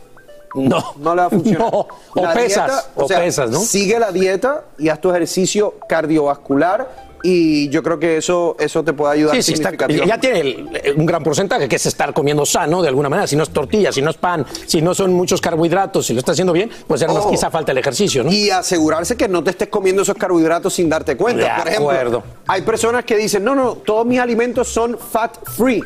No. 0.55 0.95
No 0.99 1.15
le 1.15 1.23
va 1.23 1.27
a 1.29 1.31
funcionar. 1.31 1.73
No. 1.73 1.87
O 2.15 2.23
La 2.23 2.35
pesas, 2.35 2.91
o 2.95 3.09
sea, 3.09 3.21
pesas, 3.21 3.51
¿no? 3.51 3.61
Sigue 3.61 3.99
la 3.99 4.13
dieta 4.13 4.65
y 4.79 4.91
haz 4.91 5.01
tu 5.01 5.11
ejercicio 5.11 5.77
cardiovascular 5.89 7.12
y 7.23 7.69
yo 7.69 7.83
creo 7.83 7.99
que 7.99 8.17
eso, 8.17 8.57
eso 8.59 8.83
te 8.83 8.93
puede 8.93 9.15
ayudar 9.15 9.37
Sí, 9.37 9.43
sí, 9.43 9.53
está- 9.55 9.71
ya 9.87 10.19
tiene 10.19 10.41
el- 10.41 10.95
un 10.97 11.07
gran 11.07 11.23
porcentaje, 11.23 11.69
que 11.69 11.77
es 11.77 11.87
estar 11.87 12.13
comiendo 12.13 12.45
sano 12.45 12.83
de 12.83 12.89
alguna 12.89 13.09
manera. 13.09 13.27
Si 13.27 13.37
no 13.37 13.43
es 13.43 13.51
tortilla, 13.51 13.93
si 13.93 14.03
no 14.03 14.11
es 14.11 14.17
pan, 14.17 14.45
si 14.67 14.83
no 14.83 14.95
son 14.95 15.13
muchos 15.13 15.41
carbohidratos, 15.41 16.07
si 16.07 16.13
lo 16.15 16.19
está 16.21 16.33
haciendo 16.33 16.53
bien, 16.53 16.71
pues 16.87 17.01
ya 17.01 17.07
más 17.09 17.19
Oh. 17.25 17.31
quizá 17.31 17.51
falta 17.51 17.73
el 17.73 17.79
ejercicio, 17.79 18.25
¿no? 18.25 18.33
Y 18.33 18.51
asegurarse 18.51 19.17
que 19.17 19.29
no 19.29 19.43
te 19.45 19.51
estés 19.51 19.69
comiendo 19.69 20.03
esos 20.03 20.17
carbohidratos 20.17 20.75
sin 20.75 20.89
darte 20.89 21.17
cuenta. 21.17 21.43
De 21.45 21.59
Por 21.61 21.69
ejemplo, 21.69 21.91
acuerdo. 21.91 22.23
hay 22.47 22.63
personas 22.63 23.05
que 23.05 23.17
dicen, 23.17 23.45
no, 23.45 23.55
no, 23.55 23.75
todos 23.77 24.05
mis 24.07 24.19
alimentos 24.19 24.69
son 24.69 24.99
fat 24.99 25.37
free, 25.57 25.83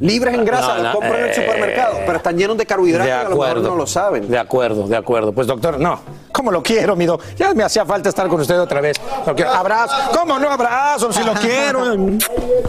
libres 0.00 0.32
en 0.34 0.44
grasa, 0.46 0.68
No, 0.68 0.74
los 0.76 0.82
no, 0.84 0.92
compro 0.92 1.18
en 1.18 1.24
el 1.24 1.30
eh, 1.30 1.34
supermercado, 1.34 1.96
pero 2.06 2.16
están 2.16 2.36
llenos 2.38 2.56
de 2.56 2.64
carbohidratos 2.66 3.06
De 3.06 3.10
y 3.12 3.14
a 3.26 3.28
lo 3.28 3.36
mejor 3.36 3.58
no 3.60 3.76
lo 3.76 3.86
saben. 3.86 4.28
De 4.30 4.38
acuerdo, 4.38 4.88
de 4.88 4.96
acuerdo. 4.96 5.32
Pues 5.32 5.46
doctor, 5.46 5.78
no. 5.78 6.00
¿Cómo 6.32 6.50
lo 6.50 6.62
quiero, 6.62 6.96
mi 6.96 7.06
doc? 7.06 7.22
Ya 7.36 7.52
me 7.54 7.64
hacía 7.64 7.84
falta 7.84 8.08
estar 8.08 8.28
con 8.28 8.40
usted 8.40 8.58
otra 8.60 8.80
vez. 8.80 8.96
Lo 9.26 9.34
quiero. 9.34 9.50
Abrazo. 9.50 9.94
¿Cómo 10.16 10.38
no 10.38 10.50
abrazo? 10.50 11.12
Si 11.12 11.22
lo 11.22 11.34
quiero. 11.34 11.96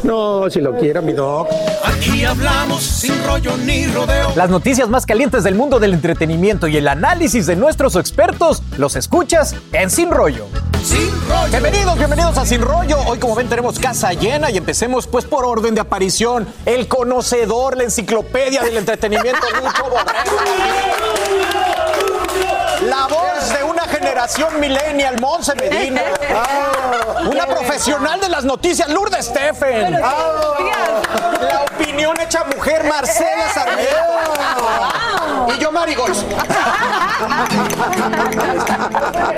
No, 0.03 0.49
si 0.49 0.61
lo 0.61 0.77
quiero, 0.77 1.01
mi 1.01 1.13
doc. 1.13 1.47
Aquí 1.83 2.25
hablamos 2.25 2.81
sin 2.83 3.23
rollo 3.25 3.55
ni 3.57 3.85
rodeo. 3.87 4.33
Las 4.35 4.49
noticias 4.49 4.89
más 4.89 5.05
calientes 5.05 5.43
del 5.43 5.55
mundo 5.55 5.79
del 5.79 5.93
entretenimiento 5.93 6.67
y 6.67 6.77
el 6.77 6.87
análisis 6.87 7.45
de 7.45 7.55
nuestros 7.55 7.95
expertos 7.95 8.63
los 8.77 8.95
escuchas 8.95 9.55
en 9.73 9.89
Sin 9.89 10.09
Rollo. 10.09 10.47
Sin 10.83 11.11
rollo. 11.29 11.49
Bienvenidos, 11.51 11.97
bienvenidos 11.97 12.37
a 12.37 12.45
Sin 12.45 12.61
Rollo. 12.61 12.97
Hoy, 13.05 13.19
como 13.19 13.35
ven, 13.35 13.47
tenemos 13.47 13.77
casa 13.77 14.13
llena 14.13 14.49
y 14.49 14.57
empecemos 14.57 15.05
pues 15.05 15.25
por 15.25 15.45
orden 15.45 15.75
de 15.75 15.81
aparición. 15.81 16.47
El 16.65 16.87
conocedor, 16.87 17.77
la 17.77 17.83
enciclopedia 17.83 18.63
del 18.63 18.77
entretenimiento, 18.77 19.41
Lucho 19.61 19.83
Borrego. 19.83 20.11
La 22.83 23.07
voz 23.07 23.53
de 23.57 23.63
una 23.63 23.83
generación 23.83 24.59
millennial, 24.59 25.19
Monse 25.21 25.55
Medina. 25.55 26.01
Una 27.29 27.45
profesional 27.45 28.19
de 28.19 28.27
las 28.29 28.43
noticias, 28.43 28.89
Lourdes 28.89 29.25
Steffen. 29.27 29.91
La 29.91 31.65
opinión 31.71 32.19
hecha 32.19 32.43
mujer, 32.45 32.83
Marcela 32.85 33.49
Sarmiento. 33.53 33.93
Y 35.55 35.59
yo, 35.59 35.71
Marigold. 35.71 36.15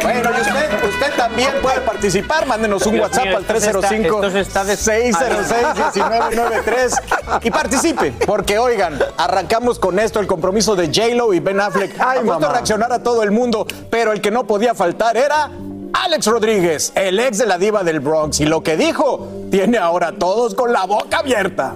Bueno, 0.02 0.30
y 0.38 0.42
usted, 0.42 0.84
usted 0.86 1.14
también 1.18 1.52
puede 1.62 1.82
participar. 1.82 2.46
Mándenos 2.46 2.86
un 2.86 2.94
Dios 2.94 3.04
WhatsApp 3.08 3.26
mío, 3.26 3.38
al 3.38 3.44
esto 3.44 3.60
se 3.60 3.68
está- 3.72 3.80
305 3.82 4.16
esto 4.24 4.32
se 4.32 4.40
está 4.40 4.64
de- 4.64 4.78
606-1993 4.78 6.94
y 7.42 7.52
participe, 7.52 8.12
porque 8.26 8.58
oigan, 8.58 9.00
arrancamos 9.18 9.80
con 9.80 10.00
esto 10.00 10.20
el 10.20 10.28
compromiso 10.28 10.76
de 10.76 10.88
J-Lo 10.88 11.34
y 11.34 11.40
Ben 11.40 11.60
Affleck. 11.60 11.96
Ay, 12.00 12.20
a 12.30 12.38
reaccionar 12.50 12.94
a 12.94 13.00
todo 13.00 13.24
el 13.24 13.32
mundo, 13.34 13.68
pero 13.90 14.12
el 14.12 14.22
que 14.22 14.32
no 14.32 14.46
podía 14.46 14.74
faltar 14.74 15.18
era 15.18 15.50
Alex 15.94 16.26
Rodríguez, 16.28 16.92
el 16.96 17.20
ex 17.20 17.38
de 17.38 17.46
la 17.46 17.58
diva 17.58 17.84
del 17.84 18.00
Bronx, 18.00 18.40
y 18.40 18.46
lo 18.46 18.64
que 18.64 18.78
dijo 18.78 19.28
tiene 19.52 19.78
ahora 19.78 20.10
a 20.10 20.12
todos 20.14 20.56
con 20.56 20.72
la 20.72 20.86
boca 20.86 21.18
abierta. 21.18 21.76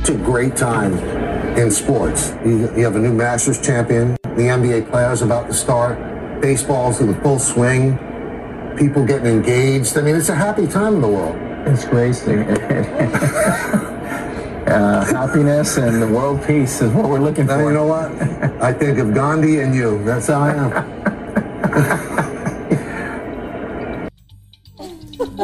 It's 0.00 0.10
a 0.10 0.14
great 0.14 0.56
time 0.56 0.98
in 1.56 1.70
sports. 1.70 2.34
You, 2.44 2.68
you 2.76 2.84
have 2.84 2.96
a 2.96 2.98
new 2.98 3.14
Masters 3.14 3.60
champion. 3.60 4.16
The 4.36 4.48
NBA 4.48 4.90
playoffs 4.90 5.22
about 5.22 5.46
to 5.46 5.54
start. 5.54 5.96
Baseball's 6.42 7.00
in 7.00 7.06
the 7.06 7.20
full 7.22 7.38
swing. 7.38 7.98
people 8.76 9.04
getting 9.04 9.26
engaged. 9.26 9.96
I 9.96 10.02
mean, 10.02 10.16
it's 10.16 10.28
a 10.28 10.34
happy 10.34 10.66
time 10.66 10.96
in 10.96 11.00
the 11.00 11.08
world. 11.08 11.36
It's 11.66 11.84
great. 11.84 12.14
uh, 14.66 15.04
happiness 15.04 15.76
and 15.76 16.00
the 16.02 16.06
world 16.08 16.42
peace 16.46 16.80
is 16.80 16.90
what 16.92 17.08
we're 17.08 17.20
looking 17.20 17.46
Now, 17.46 17.58
for. 17.58 17.64
you 17.68 17.74
know 17.74 17.86
what? 17.86 18.10
I 18.62 18.72
think 18.72 18.98
of 18.98 19.12
Gandhi 19.14 19.60
and 19.60 19.74
you. 19.74 20.02
That's 20.04 20.28
how 20.28 20.40
I 20.40 20.52
am. 20.52 22.14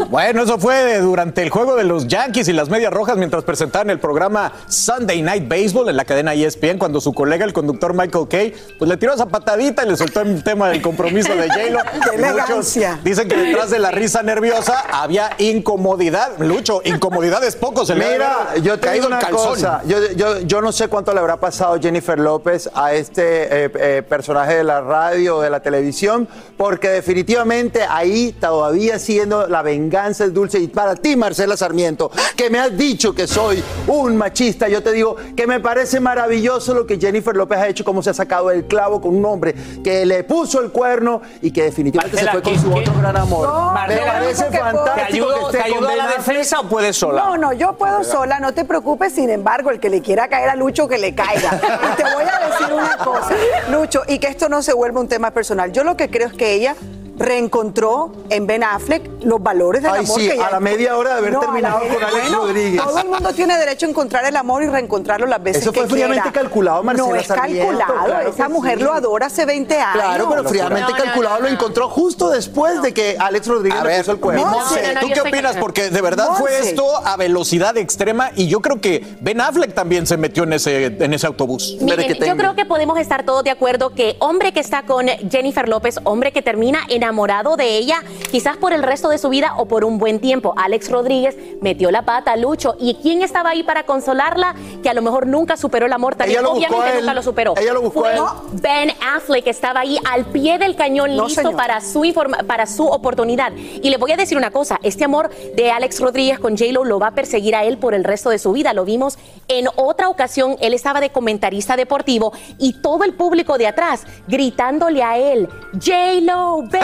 Bueno, 0.08 0.42
eso 0.42 0.58
fue 0.58 0.98
durante 1.00 1.42
el 1.42 1.50
juego 1.50 1.76
de 1.76 1.84
los 1.84 2.06
Yankees 2.06 2.48
y 2.48 2.52
las 2.52 2.68
Medias 2.68 2.92
Rojas 2.92 3.16
mientras 3.16 3.44
presentaban 3.44 3.90
el 3.90 3.98
programa 3.98 4.52
Sunday 4.68 5.22
Night 5.22 5.48
Baseball 5.48 5.88
en 5.88 5.96
la 5.96 6.04
cadena 6.04 6.34
ESPN 6.34 6.78
cuando 6.78 7.00
su 7.00 7.12
colega, 7.12 7.44
el 7.44 7.52
conductor 7.52 7.94
Michael 7.94 8.28
Kay, 8.28 8.54
pues 8.78 8.88
le 8.88 8.96
tiró 8.96 9.14
esa 9.14 9.26
patadita 9.26 9.84
y 9.84 9.88
le 9.88 9.96
soltó 9.96 10.20
el 10.20 10.42
tema 10.44 10.68
del 10.68 10.82
compromiso 10.82 11.34
de 11.34 11.48
J-Lo. 11.48 11.80
Dicen 13.04 13.28
que 13.28 13.36
detrás 13.36 13.70
de 13.70 13.78
la 13.78 13.90
risa 13.90 14.22
nerviosa 14.22 14.84
había 14.92 15.30
incomodidad. 15.38 16.38
Lucho, 16.38 16.82
incomodidad 16.84 17.42
es 17.44 17.56
poco. 17.56 17.84
Se 17.84 17.94
le 17.94 18.04
ha 18.04 18.12
Mira, 18.12 18.34
haber 18.50 18.62
yo 18.62 18.78
te 18.78 18.86
caído 18.86 19.06
digo 19.06 19.06
el 19.06 19.12
una 19.14 19.18
calzón. 19.22 19.48
cosa. 19.48 19.82
Yo, 19.86 19.98
yo, 20.16 20.40
yo 20.40 20.60
no 20.60 20.72
sé 20.72 20.88
cuánto 20.88 21.12
le 21.12 21.20
habrá 21.20 21.38
pasado 21.38 21.78
Jennifer 21.80 22.18
López 22.18 22.70
a 22.74 22.92
este 22.94 23.64
eh, 23.64 23.70
eh, 23.74 24.02
personaje 24.08 24.56
de 24.56 24.64
la 24.64 24.80
radio 24.80 25.38
o 25.38 25.40
de 25.42 25.50
la 25.50 25.60
televisión, 25.60 26.28
porque 26.56 26.88
definitivamente 26.88 27.82
ahí 27.88 28.32
todavía 28.38 28.98
siendo 28.98 29.46
la 29.46 29.62
venganza 29.70 30.24
es 30.24 30.32
dulce. 30.34 30.58
Y 30.58 30.68
para 30.68 30.94
ti, 30.94 31.16
Marcela 31.16 31.56
Sarmiento, 31.56 32.10
que 32.36 32.50
me 32.50 32.58
has 32.58 32.76
dicho 32.76 33.14
que 33.14 33.26
soy 33.26 33.62
un 33.86 34.16
machista, 34.16 34.68
yo 34.68 34.82
te 34.82 34.92
digo 34.92 35.16
que 35.36 35.46
me 35.46 35.60
parece 35.60 36.00
maravilloso 36.00 36.74
lo 36.74 36.86
que 36.86 36.98
Jennifer 36.98 37.36
López 37.36 37.58
ha 37.58 37.68
hecho, 37.68 37.84
cómo 37.84 38.02
se 38.02 38.10
ha 38.10 38.14
sacado 38.14 38.50
el 38.50 38.64
clavo 38.66 39.00
con 39.00 39.14
un 39.14 39.24
hombre 39.24 39.54
que 39.82 40.04
le 40.06 40.24
puso 40.24 40.60
el 40.60 40.70
cuerno 40.70 41.22
y 41.42 41.50
que 41.50 41.62
definitivamente 41.64 42.18
se 42.18 42.28
fue 42.30 42.42
con 42.42 42.58
su 42.58 42.72
otro 42.74 42.92
gran 42.98 43.16
amor. 43.16 43.48
No, 43.48 43.68
me 43.68 43.74
Marcela, 43.74 44.12
parece 44.12 44.44
¿te 44.44 44.58
fantástico 44.58 44.94
¿Te 44.94 45.02
ayudo- 45.12 45.34
que 45.34 45.44
esté 45.46 45.58
te 45.58 45.64
ayudo 45.74 45.88
a 45.88 45.96
la 45.96 46.06
defensa 46.08 46.60
o 46.60 46.68
puedes 46.68 46.96
sola? 46.96 47.22
No, 47.24 47.36
no, 47.36 47.52
yo 47.52 47.74
puedo 47.76 48.04
sola, 48.04 48.40
no 48.40 48.52
te 48.52 48.64
preocupes. 48.64 49.12
Sin 49.14 49.30
embargo, 49.30 49.70
el 49.70 49.80
que 49.80 49.88
le 49.90 50.00
quiera 50.02 50.28
caer 50.28 50.48
a 50.50 50.56
Lucho, 50.56 50.88
que 50.88 50.98
le 50.98 51.14
caiga. 51.14 51.60
Y 51.92 51.96
te 51.96 52.04
voy 52.04 52.24
a 52.24 52.48
decir 52.48 52.72
una 52.72 52.96
cosa, 52.98 53.30
Lucho, 53.70 54.02
y 54.08 54.18
que 54.18 54.26
esto 54.28 54.48
no 54.48 54.62
se 54.62 54.72
vuelva 54.72 55.00
un 55.00 55.08
tema 55.08 55.30
personal. 55.30 55.72
Yo 55.72 55.84
lo 55.84 55.96
que 55.96 56.10
creo 56.10 56.28
es 56.28 56.32
que 56.34 56.52
ella 56.54 56.74
reencontró 57.20 58.10
en 58.30 58.46
Ben 58.46 58.64
Affleck 58.64 59.22
los 59.22 59.42
valores 59.42 59.82
del 59.82 59.92
Ay, 59.92 60.04
amor 60.04 60.20
sí, 60.20 60.28
que 60.30 60.40
a 60.40 60.50
la 60.50 60.58
media 60.58 60.96
hora 60.96 61.10
de 61.12 61.18
haber 61.18 61.32
No, 61.34 61.40
terminado 61.40 61.80
con 61.80 62.02
Alex 62.02 62.22
bueno, 62.22 62.38
Rodríguez. 62.46 62.82
Todo 62.82 62.98
el 62.98 63.08
mundo 63.08 63.32
tiene 63.34 63.58
derecho 63.58 63.84
a 63.84 63.90
encontrar 63.90 64.24
el 64.24 64.34
amor 64.36 64.62
y 64.62 64.68
reencontrarlo 64.68 65.26
las 65.26 65.42
veces 65.42 65.62
Eso 65.62 65.72
fue 65.72 65.82
que 65.82 65.88
fríamente 65.90 66.22
quiera. 66.22 66.40
calculado, 66.40 66.82
Marcela 66.82 67.08
No 67.08 67.14
es 67.16 67.26
Sarmiento, 67.26 67.66
calculado, 67.78 68.04
claro 68.06 68.30
esa 68.30 68.48
mujer 68.48 68.78
sí. 68.78 68.84
lo 68.84 68.92
adora 68.94 69.26
hace 69.26 69.44
20 69.44 69.74
años. 69.78 69.92
Claro, 69.92 70.28
pero 70.30 70.48
fríamente 70.48 70.92
calculado 70.94 71.40
lo 71.40 71.48
encontró 71.48 71.90
justo 71.90 72.30
después 72.30 72.80
de 72.80 72.94
que 72.94 73.16
Alex 73.18 73.46
Rodríguez 73.46 73.78
A 73.78 73.82
le 73.84 73.88
ver, 73.90 73.98
puso 74.00 74.12
el 74.12 74.20
cuerno. 74.20 74.46
Monse, 74.46 74.94
¿tú 75.00 75.08
qué 75.12 75.20
opinas? 75.20 75.56
Porque 75.58 75.90
de 75.90 76.00
verdad 76.00 76.30
fue 76.38 76.58
esto 76.60 77.06
a 77.06 77.16
velocidad 77.18 77.76
extrema 77.76 78.30
y 78.34 78.48
yo 78.48 78.60
creo 78.60 78.80
que 78.80 79.04
Ben 79.20 79.42
Affleck 79.42 79.74
también 79.74 80.06
se 80.06 80.16
metió 80.16 80.44
en 80.44 80.54
ese, 80.54 80.86
en 80.86 81.12
ese 81.12 81.26
autobús. 81.26 81.76
Miren, 81.82 82.14
yo 82.18 82.36
creo 82.36 82.54
que 82.54 82.64
podemos 82.64 82.98
estar 82.98 83.24
todos 83.24 83.44
de 83.44 83.50
acuerdo 83.50 83.90
que 83.94 84.16
hombre 84.20 84.52
que 84.52 84.60
está 84.60 84.84
con 84.84 85.06
Jennifer 85.30 85.68
López, 85.68 85.98
hombre 86.04 86.32
que 86.32 86.40
termina 86.40 86.80
enamorado 86.88 87.09
de 87.56 87.76
ella, 87.76 88.02
quizás 88.30 88.56
por 88.56 88.72
el 88.72 88.82
resto 88.82 89.08
de 89.08 89.18
su 89.18 89.28
vida 89.28 89.54
o 89.56 89.66
por 89.66 89.84
un 89.84 89.98
buen 89.98 90.20
tiempo. 90.20 90.54
Alex 90.56 90.90
Rodríguez 90.90 91.36
metió 91.60 91.90
la 91.90 92.02
pata, 92.02 92.36
Lucho. 92.36 92.76
¿Y 92.78 92.94
quién 93.02 93.22
estaba 93.22 93.50
ahí 93.50 93.62
para 93.62 93.84
consolarla? 93.84 94.54
Que 94.82 94.88
a 94.88 94.94
lo 94.94 95.02
mejor 95.02 95.26
nunca 95.26 95.56
superó 95.56 95.86
el 95.86 95.92
amor 95.92 96.14
también. 96.14 96.38
Ella 96.38 96.48
lo 96.48 96.54
buscó 96.54 96.74
Obviamente 96.76 97.00
nunca 97.00 97.14
lo 97.14 97.22
superó. 97.22 97.54
Ella 97.60 97.72
lo 97.74 97.82
buscó 97.82 98.00
Fue. 98.00 98.14
Ben 98.62 98.92
Affleck 99.14 99.44
que 99.44 99.50
estaba 99.50 99.80
ahí 99.80 99.98
al 100.10 100.24
pie 100.26 100.58
del 100.58 100.76
cañón 100.76 101.16
No, 101.16 101.26
listo 101.26 101.42
señor. 101.42 101.56
para 101.56 101.80
su, 101.80 102.04
informa- 102.04 102.44
para 102.46 102.66
su 102.66 102.86
oportunidad. 102.86 103.52
Y 103.54 103.90
le 103.90 103.96
voy 103.96 104.12
a 104.12 104.16
decir 104.16 104.38
una 104.38 104.50
cosa, 104.50 104.78
este 104.82 105.04
amor 105.04 105.30
de 105.56 105.70
Alex 105.70 106.00
Rodríguez 106.00 106.38
con 106.38 106.56
J-Lo 106.56 106.84
lo 106.84 106.98
va 106.98 107.08
a 107.08 107.14
perseguir 107.14 107.54
a 107.56 107.64
él 107.64 107.78
por 107.78 107.94
el 107.94 108.04
resto 108.04 108.30
de 108.30 108.38
su 108.38 108.52
vida. 108.52 108.72
Lo 108.72 108.84
vimos 108.84 109.18
en 109.48 109.66
otra 109.76 110.08
ocasión, 110.08 110.56
él 110.60 110.74
estaba 110.74 111.00
de 111.00 111.10
comentarista 111.10 111.76
deportivo 111.76 112.32
y 112.58 112.74
todo 112.80 113.04
el 113.04 113.14
público 113.14 113.58
de 113.58 113.66
atrás 113.66 114.04
gritándole 114.28 115.02
a 115.02 115.18
él, 115.18 115.48
J-Lo, 115.74 116.62
Ben 116.70 116.82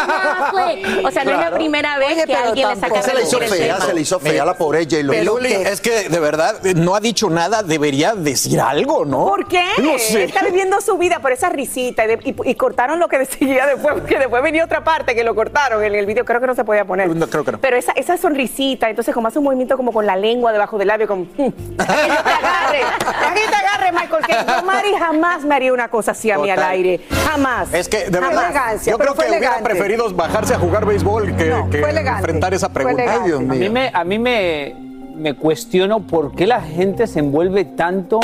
O 1.05 1.11
sea, 1.11 1.25
no 1.25 1.33
es 1.33 1.39
la 1.39 1.51
primera 1.53 1.99
vez 1.99 2.25
que 2.25 2.35
alguien 2.35 2.69
le 2.69 2.77
saca 2.77 3.03
se 3.03 3.15
le 3.15 3.23
hizo 3.23 3.39
fea, 3.39 3.75
tema. 3.75 3.87
se 3.87 3.95
le 3.95 4.01
hizo 4.01 4.19
fea 4.21 4.43
a 4.43 4.47
la 4.47 4.55
pobre 4.57 4.85
J-Lo. 4.85 5.13
Luli, 5.25 5.53
es 5.53 5.81
que 5.81 6.09
de 6.09 6.21
verdad 6.21 6.65
eh, 6.67 6.75
no 6.75 6.95
ha 6.95 7.01
dicho 7.01 7.29
nada, 7.31 7.63
debería 7.63 8.15
decir 8.15 8.61
algo, 8.61 9.05
¿no? 9.05 9.27
¿Por 9.27 9.47
qué? 9.49 9.65
No 9.83 9.99
sé. 9.99 10.25
Está 10.25 10.45
viviendo 10.45 10.81
su 10.81 10.97
vida 10.99 11.21
por 11.21 11.33
esa 11.33 11.49
risita 11.49 12.05
y, 12.05 12.09
de- 12.09 12.19
y- 12.25 12.51
y 12.51 12.55
cortaron 12.55 12.99
lo 12.99 13.09
que 13.09 13.19
decía 13.21 13.67
después, 13.67 13.95
porque 13.95 14.19
después 14.19 14.43
venía 14.43 14.65
otra 14.65 14.83
parte 14.85 15.15
que 15.15 15.25
lo 15.25 15.35
cortaron 15.35 15.83
en 15.85 15.95
el 15.95 16.07
video, 16.07 16.25
creo 16.25 16.41
que 16.41 16.47
no 16.47 16.55
se 16.55 16.65
podía 16.65 16.85
poner. 16.85 17.09
No, 17.09 17.27
creo 17.29 17.45
que 17.45 17.53
no. 17.53 17.59
Pero 17.61 17.77
esa, 17.77 17.93
esa 17.93 18.17
sonrisita, 18.17 18.89
entonces 18.89 19.15
como 19.15 19.29
hace 19.29 19.39
un 19.39 19.45
movimiento 19.45 19.77
como 19.77 19.93
con 19.93 20.07
la 20.07 20.17
lengua 20.17 20.53
debajo 20.53 20.79
del 20.79 20.89
labio, 20.89 21.07
como... 21.07 21.25
"Mm, 21.25 21.27
que 21.37 21.45
yo 21.47 21.77
te 21.77 21.83
agarre, 21.85 22.83
aquí 22.83 23.41
te 23.49 23.55
agarre, 23.57 23.93
Michael, 23.93 24.25
que 24.27 24.33
yo, 24.33 24.63
Mari, 24.65 24.93
jamás 24.99 25.45
me 25.45 25.55
haría 25.55 25.73
una 25.73 25.89
cosa 25.89 26.13
así 26.13 26.31
a 26.31 26.39
mí 26.39 26.51
al 26.51 26.63
aire, 26.63 27.01
jamás. 27.25 27.73
Es 27.73 27.89
que, 27.89 28.05
de 28.11 28.21
verdad, 28.21 28.45
Elegancia, 28.51 28.91
yo 28.93 28.99
creo 28.99 29.13
que 29.13 29.17
fue 29.17 29.27
hubiera 29.29 29.37
elegante. 29.39 29.69
Bajarse 30.15 30.55
a 30.55 30.59
jugar 30.59 30.87
béisbol 30.87 31.37
que, 31.37 31.53
que 31.71 31.79
fue 31.79 31.91
elegante. 31.91 32.21
enfrentar 32.21 32.55
esa 32.55 32.69
pregunta. 32.69 33.03
Ay, 33.07 33.21
Dios 33.25 33.41
A 33.41 33.43
mí, 33.43 33.69
me, 33.69 33.91
a 33.93 34.05
mí 34.05 34.19
me, 34.19 34.75
me 35.15 35.35
cuestiono 35.35 36.01
por 36.01 36.35
qué 36.35 36.47
la 36.47 36.61
gente 36.61 37.07
se 37.07 37.21
envuelve 37.21 37.65
tanto 37.65 38.21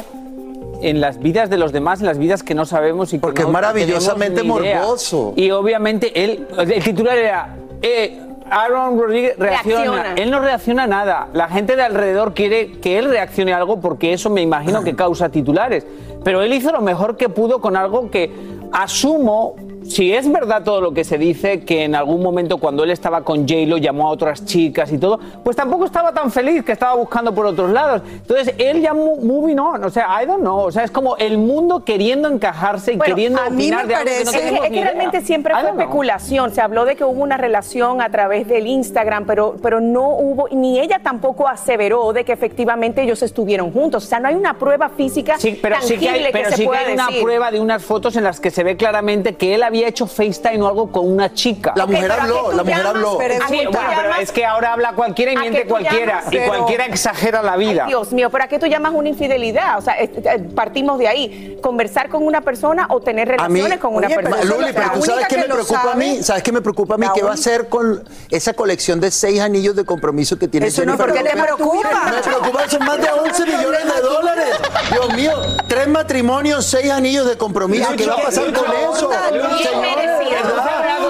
en 0.82 1.00
las 1.00 1.18
vidas 1.18 1.48
de 1.48 1.58
los 1.58 1.72
demás, 1.72 2.00
en 2.00 2.06
las 2.06 2.18
vidas 2.18 2.42
que 2.42 2.54
no 2.54 2.66
sabemos 2.66 3.12
y 3.12 3.16
que 3.16 3.20
Porque 3.20 3.42
no 3.42 3.48
es 3.48 3.52
maravillosamente 3.52 4.42
morboso. 4.42 5.32
Y 5.36 5.50
obviamente 5.50 6.24
él, 6.24 6.46
el 6.58 6.82
titular 6.82 7.16
era 7.16 7.56
eh, 7.80 8.20
Aaron 8.50 8.98
Rodríguez 8.98 9.36
reacciona. 9.38 9.84
Reacciona. 9.84 10.22
Él 10.22 10.30
no 10.30 10.40
reacciona 10.40 10.82
a 10.84 10.86
nada. 10.86 11.28
La 11.32 11.48
gente 11.48 11.76
de 11.76 11.82
alrededor 11.82 12.34
quiere 12.34 12.72
que 12.72 12.98
él 12.98 13.08
reaccione 13.08 13.52
a 13.52 13.56
algo 13.56 13.80
porque 13.80 14.12
eso 14.12 14.28
me 14.28 14.42
imagino 14.42 14.82
que 14.84 14.94
causa 14.96 15.28
titulares. 15.30 15.86
Pero 16.24 16.42
él 16.42 16.52
hizo 16.52 16.70
lo 16.72 16.80
mejor 16.80 17.16
que 17.16 17.28
pudo 17.28 17.60
con 17.60 17.76
algo 17.76 18.10
que 18.10 18.30
asumo, 18.72 19.56
si 19.86 20.12
es 20.12 20.30
verdad 20.30 20.62
todo 20.64 20.80
lo 20.80 20.92
que 20.92 21.04
se 21.04 21.18
dice, 21.18 21.60
que 21.60 21.84
en 21.84 21.94
algún 21.94 22.22
momento 22.22 22.58
cuando 22.58 22.84
él 22.84 22.90
estaba 22.90 23.22
con 23.22 23.46
J-Lo 23.48 23.78
llamó 23.78 24.08
a 24.08 24.10
otras 24.10 24.44
chicas 24.44 24.92
y 24.92 24.98
todo, 24.98 25.18
pues 25.42 25.56
tampoco 25.56 25.84
estaba 25.84 26.12
tan 26.12 26.30
feliz 26.30 26.64
que 26.64 26.72
estaba 26.72 26.94
buscando 26.94 27.34
por 27.34 27.46
otros 27.46 27.70
lados. 27.70 28.02
Entonces 28.06 28.54
él 28.58 28.80
ya 28.80 28.94
moving 28.94 29.58
on, 29.58 29.84
o 29.84 29.90
sea, 29.90 30.22
I 30.22 30.26
don't 30.26 30.40
know, 30.40 30.58
o 30.60 30.72
sea, 30.72 30.84
es 30.84 30.90
como 30.90 31.16
el 31.16 31.38
mundo 31.38 31.84
queriendo 31.84 32.28
encajarse 32.28 32.92
y 32.92 32.96
Bueno, 32.96 33.14
queriendo 33.14 33.40
a 33.42 33.50
mí 33.50 33.62
opinar 33.72 33.86
me 33.86 33.88
de 33.88 33.94
algo 33.94 34.08
que 34.10 34.24
no 34.24 34.30
parece- 34.32 34.38
es 34.54 34.60
que, 34.60 34.66
es 34.66 34.72
que 34.72 34.82
realmente 34.84 35.20
siempre 35.22 35.54
fue 35.54 35.70
especulación. 35.70 36.52
Se 36.54 36.60
habló 36.60 36.84
de 36.84 36.96
que 36.96 37.04
hubo 37.04 37.22
una 37.22 37.36
relación 37.36 38.00
a 38.00 38.10
través 38.10 38.46
del 38.48 38.66
Instagram, 38.66 39.24
pero, 39.26 39.56
pero 39.62 39.80
no 39.80 40.08
hubo, 40.10 40.48
ni 40.50 40.80
ella 40.80 41.00
tampoco 41.02 41.48
aseveró 41.48 42.12
de 42.12 42.24
que 42.24 42.32
efectivamente 42.32 43.02
ellos 43.02 43.22
estuvieron 43.22 43.72
juntos. 43.72 44.04
O 44.04 44.06
sea, 44.06 44.20
no 44.20 44.28
hay 44.28 44.34
una 44.34 44.54
prueba 44.58 44.88
física 44.90 45.38
Sí, 45.38 45.58
pero 45.60 45.76
sí 45.80 45.96
que 45.96 46.06
tangible 46.06 46.26
hay, 46.26 46.32
pero 46.32 46.50
se 46.50 46.56
sí 46.56 46.62
que 46.62 46.66
pueda 46.68 46.80
hay 46.86 46.94
una 46.94 47.06
decir. 47.06 47.22
prueba 47.22 47.50
de 47.50 47.60
unas 47.60 47.82
fotos 47.84 48.16
en 48.16 48.24
las 48.24 48.40
que 48.40 48.50
se 48.50 48.62
ve 48.64 48.76
claramente 48.76 49.34
que 49.34 49.54
él 49.54 49.62
había 49.62 49.71
hecho 49.74 50.06
FaceTime 50.06 50.62
o 50.62 50.68
algo 50.68 50.90
con 50.92 51.10
una 51.10 51.32
chica. 51.34 51.72
La 51.76 51.86
mujer 51.86 52.10
habló, 52.12 52.52
la 52.52 52.62
mujer 52.64 52.86
habló. 52.86 53.18
Sí, 53.48 53.56
bueno, 53.66 53.80
pero 53.96 54.14
es 54.20 54.32
que 54.32 54.44
ahora 54.44 54.72
habla 54.74 54.92
cualquiera 54.94 55.32
y 55.32 55.36
¿A 55.36 55.40
miente 55.40 55.64
cualquiera. 55.66 56.18
llamas? 56.20 56.32
Y 56.32 56.36
Pero- 56.36 56.46
cualquiera 56.48 56.86
exagera 56.86 57.42
la 57.42 57.56
vida. 57.56 57.84
Ay, 57.84 57.88
Dios 57.88 58.12
mío, 58.12 58.30
¿pero 58.30 58.44
a 58.44 58.48
qué 58.48 58.58
tú 58.58 58.66
llamas 58.66 58.92
una 58.94 59.08
infidelidad? 59.08 59.78
O 59.78 59.82
sea, 59.82 59.94
es- 59.94 60.10
eh, 60.16 60.48
partimos 60.54 60.98
de 60.98 61.08
ahí. 61.08 61.58
Conversar 61.62 62.08
con 62.08 62.24
una 62.24 62.40
persona 62.40 62.86
o 62.90 63.00
tener 63.00 63.28
mí, 63.28 63.36
relaciones 63.36 63.78
con 63.78 63.94
una 63.94 64.06
Oye, 64.06 64.16
persona. 64.16 64.44
Luli, 64.44 64.72
pero 64.74 64.90
tú 64.94 65.02
sabes 65.02 65.26
qué 65.28 65.36
me 65.38 65.44
preocupa 65.44 65.92
a 65.92 65.96
mí, 65.96 66.22
¿sabes 66.22 66.42
qué 66.42 66.52
me 66.52 66.60
preocupa 66.60 66.94
a 66.94 66.98
mí? 66.98 67.06
¿Qué 67.14 67.22
va 67.22 67.30
a 67.30 67.34
hacer 67.34 67.68
con 67.68 68.02
esa 68.30 68.52
colección 68.54 69.00
de 69.00 69.10
seis 69.10 69.40
anillos 69.40 69.76
de 69.76 69.84
compromiso 69.84 70.38
que 70.38 70.48
tiene 70.48 70.66
Eso 70.66 70.84
no, 70.84 70.96
¿por 70.96 71.12
qué 71.12 71.22
te 71.22 71.30
preocupa? 71.30 72.10
Me 72.10 72.20
preocupa, 72.22 72.68
son 72.68 72.84
más 72.84 72.98
de 73.00 73.08
11 73.24 73.46
millones 73.46 73.94
de 73.94 74.00
dólares. 74.02 74.48
Dios 74.90 75.14
mío, 75.14 75.32
tres 75.68 75.88
matrimonios, 75.88 76.64
seis 76.66 76.90
anillos 76.90 77.26
de 77.26 77.36
compromiso. 77.36 77.88
¿Qué 77.96 78.06
va 78.06 78.14
a 78.14 78.22
pasar 78.22 78.52
con 78.52 78.64
eso? 78.66 79.10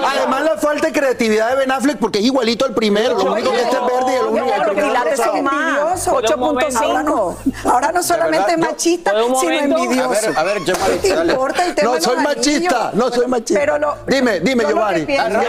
Además, 0.05 0.43
la 0.43 0.57
falta 0.57 0.87
de 0.87 0.93
creatividad 0.93 1.49
de 1.49 1.55
Ben 1.55 1.71
Affleck, 1.71 1.97
porque 1.97 2.19
es 2.19 2.25
igualito 2.25 2.65
al 2.65 2.73
primero. 2.73 3.17
Lo 3.17 3.31
único 3.33 3.51
que 3.51 3.61
este 3.61 3.75
es 3.75 3.81
verde 3.81 4.13
y 4.13 4.15
el 4.15 4.25
único 4.25 4.45
que 4.75 5.11
es 5.13 5.17
son 5.19 5.43
más. 5.43 5.53
Envidioso, 5.53 6.15
8.5. 6.15 6.83
Ahora 6.83 7.03
no, 7.03 7.35
ahora 7.71 7.91
no 7.91 8.03
solamente 8.03 8.51
yo- 8.53 8.57
machista, 8.57 9.11
¿puedo 9.11 9.27
un 9.27 9.35
sino 9.37 9.53
envidioso. 9.53 10.03
A 10.03 10.07
ver, 10.09 10.37
a 10.37 10.43
ver, 10.43 10.63
Giovanni, 10.65 10.97
¿Qué 11.01 11.09
te 11.09 11.15
dale. 11.15 11.33
importa 11.33 11.65
el 11.65 11.75
tema 11.75 11.89
No 11.89 11.95
de 11.95 12.01
soy 12.01 12.17
machista, 12.17 12.91
no 12.93 13.09
soy 13.11 13.27
machista. 13.27 13.59
Pero 13.59 13.77
lo- 13.79 13.95
dime, 14.07 14.39
dime, 14.41 14.65
Giovanni. 14.65 15.05
No, 15.05 15.29
no 15.29 15.41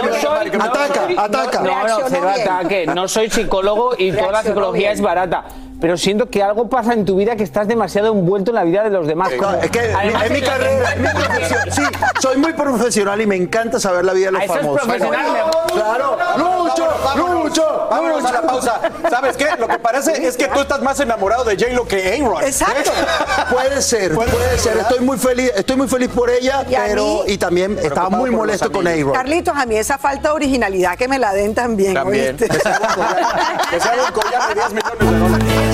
no 0.59 0.65
Ataca, 0.65 1.09
ataca. 1.19 1.61
No, 1.61 1.87
no, 1.89 1.99
cero 2.09 2.29
ataque. 2.29 2.87
No 2.87 3.09
soy 3.09 3.31
psicólogo 3.31 3.95
y 3.99 4.13
toda 4.13 4.33
la 4.33 4.43
psicología 4.43 4.93
es 4.93 5.01
barata. 5.01 5.45
Pero 5.85 5.99
siento 5.99 6.30
que 6.30 6.43
algo 6.43 6.66
pasa 6.66 6.95
en 6.95 7.05
tu 7.05 7.16
vida 7.16 7.37
que 7.37 7.43
estás 7.45 7.68
demasiado 7.68 8.11
envuelto 8.11 8.53
en 8.53 8.55
la 8.55 8.64
vida 8.64 8.85
de 8.85 8.89
los 8.89 9.07
demás. 9.07 9.28
Como- 9.39 9.51
es 9.61 9.70
que 9.70 9.80
Además, 9.80 10.24
es 10.24 10.30
mi 10.30 10.41
carrera, 10.41 10.93
es 10.95 10.99
mi 10.99 11.09
profesión. 11.12 11.61
Sí, 11.70 11.82
soy 12.22 12.39
muy 12.39 12.55
profesional 12.55 13.20
y 13.20 13.26
me 13.26 13.37
encanta 13.37 13.78
saber 13.78 14.03
la 14.07 14.14
vida 14.14 14.26
de 14.28 14.32
los 14.32 14.41
Ah, 14.41 14.45
eso 14.47 14.55
es 14.55 14.61
famosos. 14.61 14.82
profesional. 14.82 15.26
Claro, 15.74 16.16
Lucho, 16.39 16.89
Lucho, 17.43 17.87
Vámonos 17.91 18.24
a 18.24 18.32
la 18.32 18.41
pausa. 18.43 18.80
¿Sabes 19.11 19.37
qué? 19.37 19.47
Lo 19.59 19.68
que 19.68 19.78
parece 19.78 20.26
es 20.26 20.39
que 20.39 20.49
tú 20.49 20.61
estás 20.61 20.80
más 20.80 20.99
enamorado 21.01 21.45
de 21.45 21.55
J-Lo 21.55 21.87
que 21.87 22.18
A-Rod. 22.18 22.43
Exacto. 22.45 22.91
Puede 23.53 23.82
ser, 23.82 24.14
puede, 24.14 24.59
ser. 24.59 24.78
Estoy 24.78 25.01
muy 25.01 25.18
feliz, 25.18 25.53
estoy 25.55 25.76
muy 25.76 25.87
feliz 25.87 26.09
por 26.09 26.30
ella, 26.30 26.64
Y 26.66 26.74
a 26.76 26.85
pero 26.87 27.05
mí- 27.26 27.32
y 27.35 27.37
también 27.39 27.78
estaba 27.82 28.09
muy 28.09 28.30
molesto 28.30 28.72
con. 28.72 28.87
A-Rod. 28.89 29.12
Carlitos, 29.12 29.55
a 29.55 29.66
mí 29.66 29.76
esa 29.76 29.99
falta 29.99 30.28
de 30.30 30.35
originalidad 30.35 30.97
que 30.97 31.09
me 31.09 31.18
la 31.18 31.35
den 31.35 31.55
también. 31.55 31.93
También. 31.93 32.37
¿oíste? 32.41 32.49
Que 32.49 32.57
un 32.57 32.62
collar- 32.62 33.70
que 33.70 33.80
se 33.80 33.89
haga 33.91 34.03
un 34.07 34.12
collar 34.12 34.49
de 34.49 34.55
10 34.55 34.72
millones 34.72 34.99
de 34.99 35.18
dólares. 35.18 35.74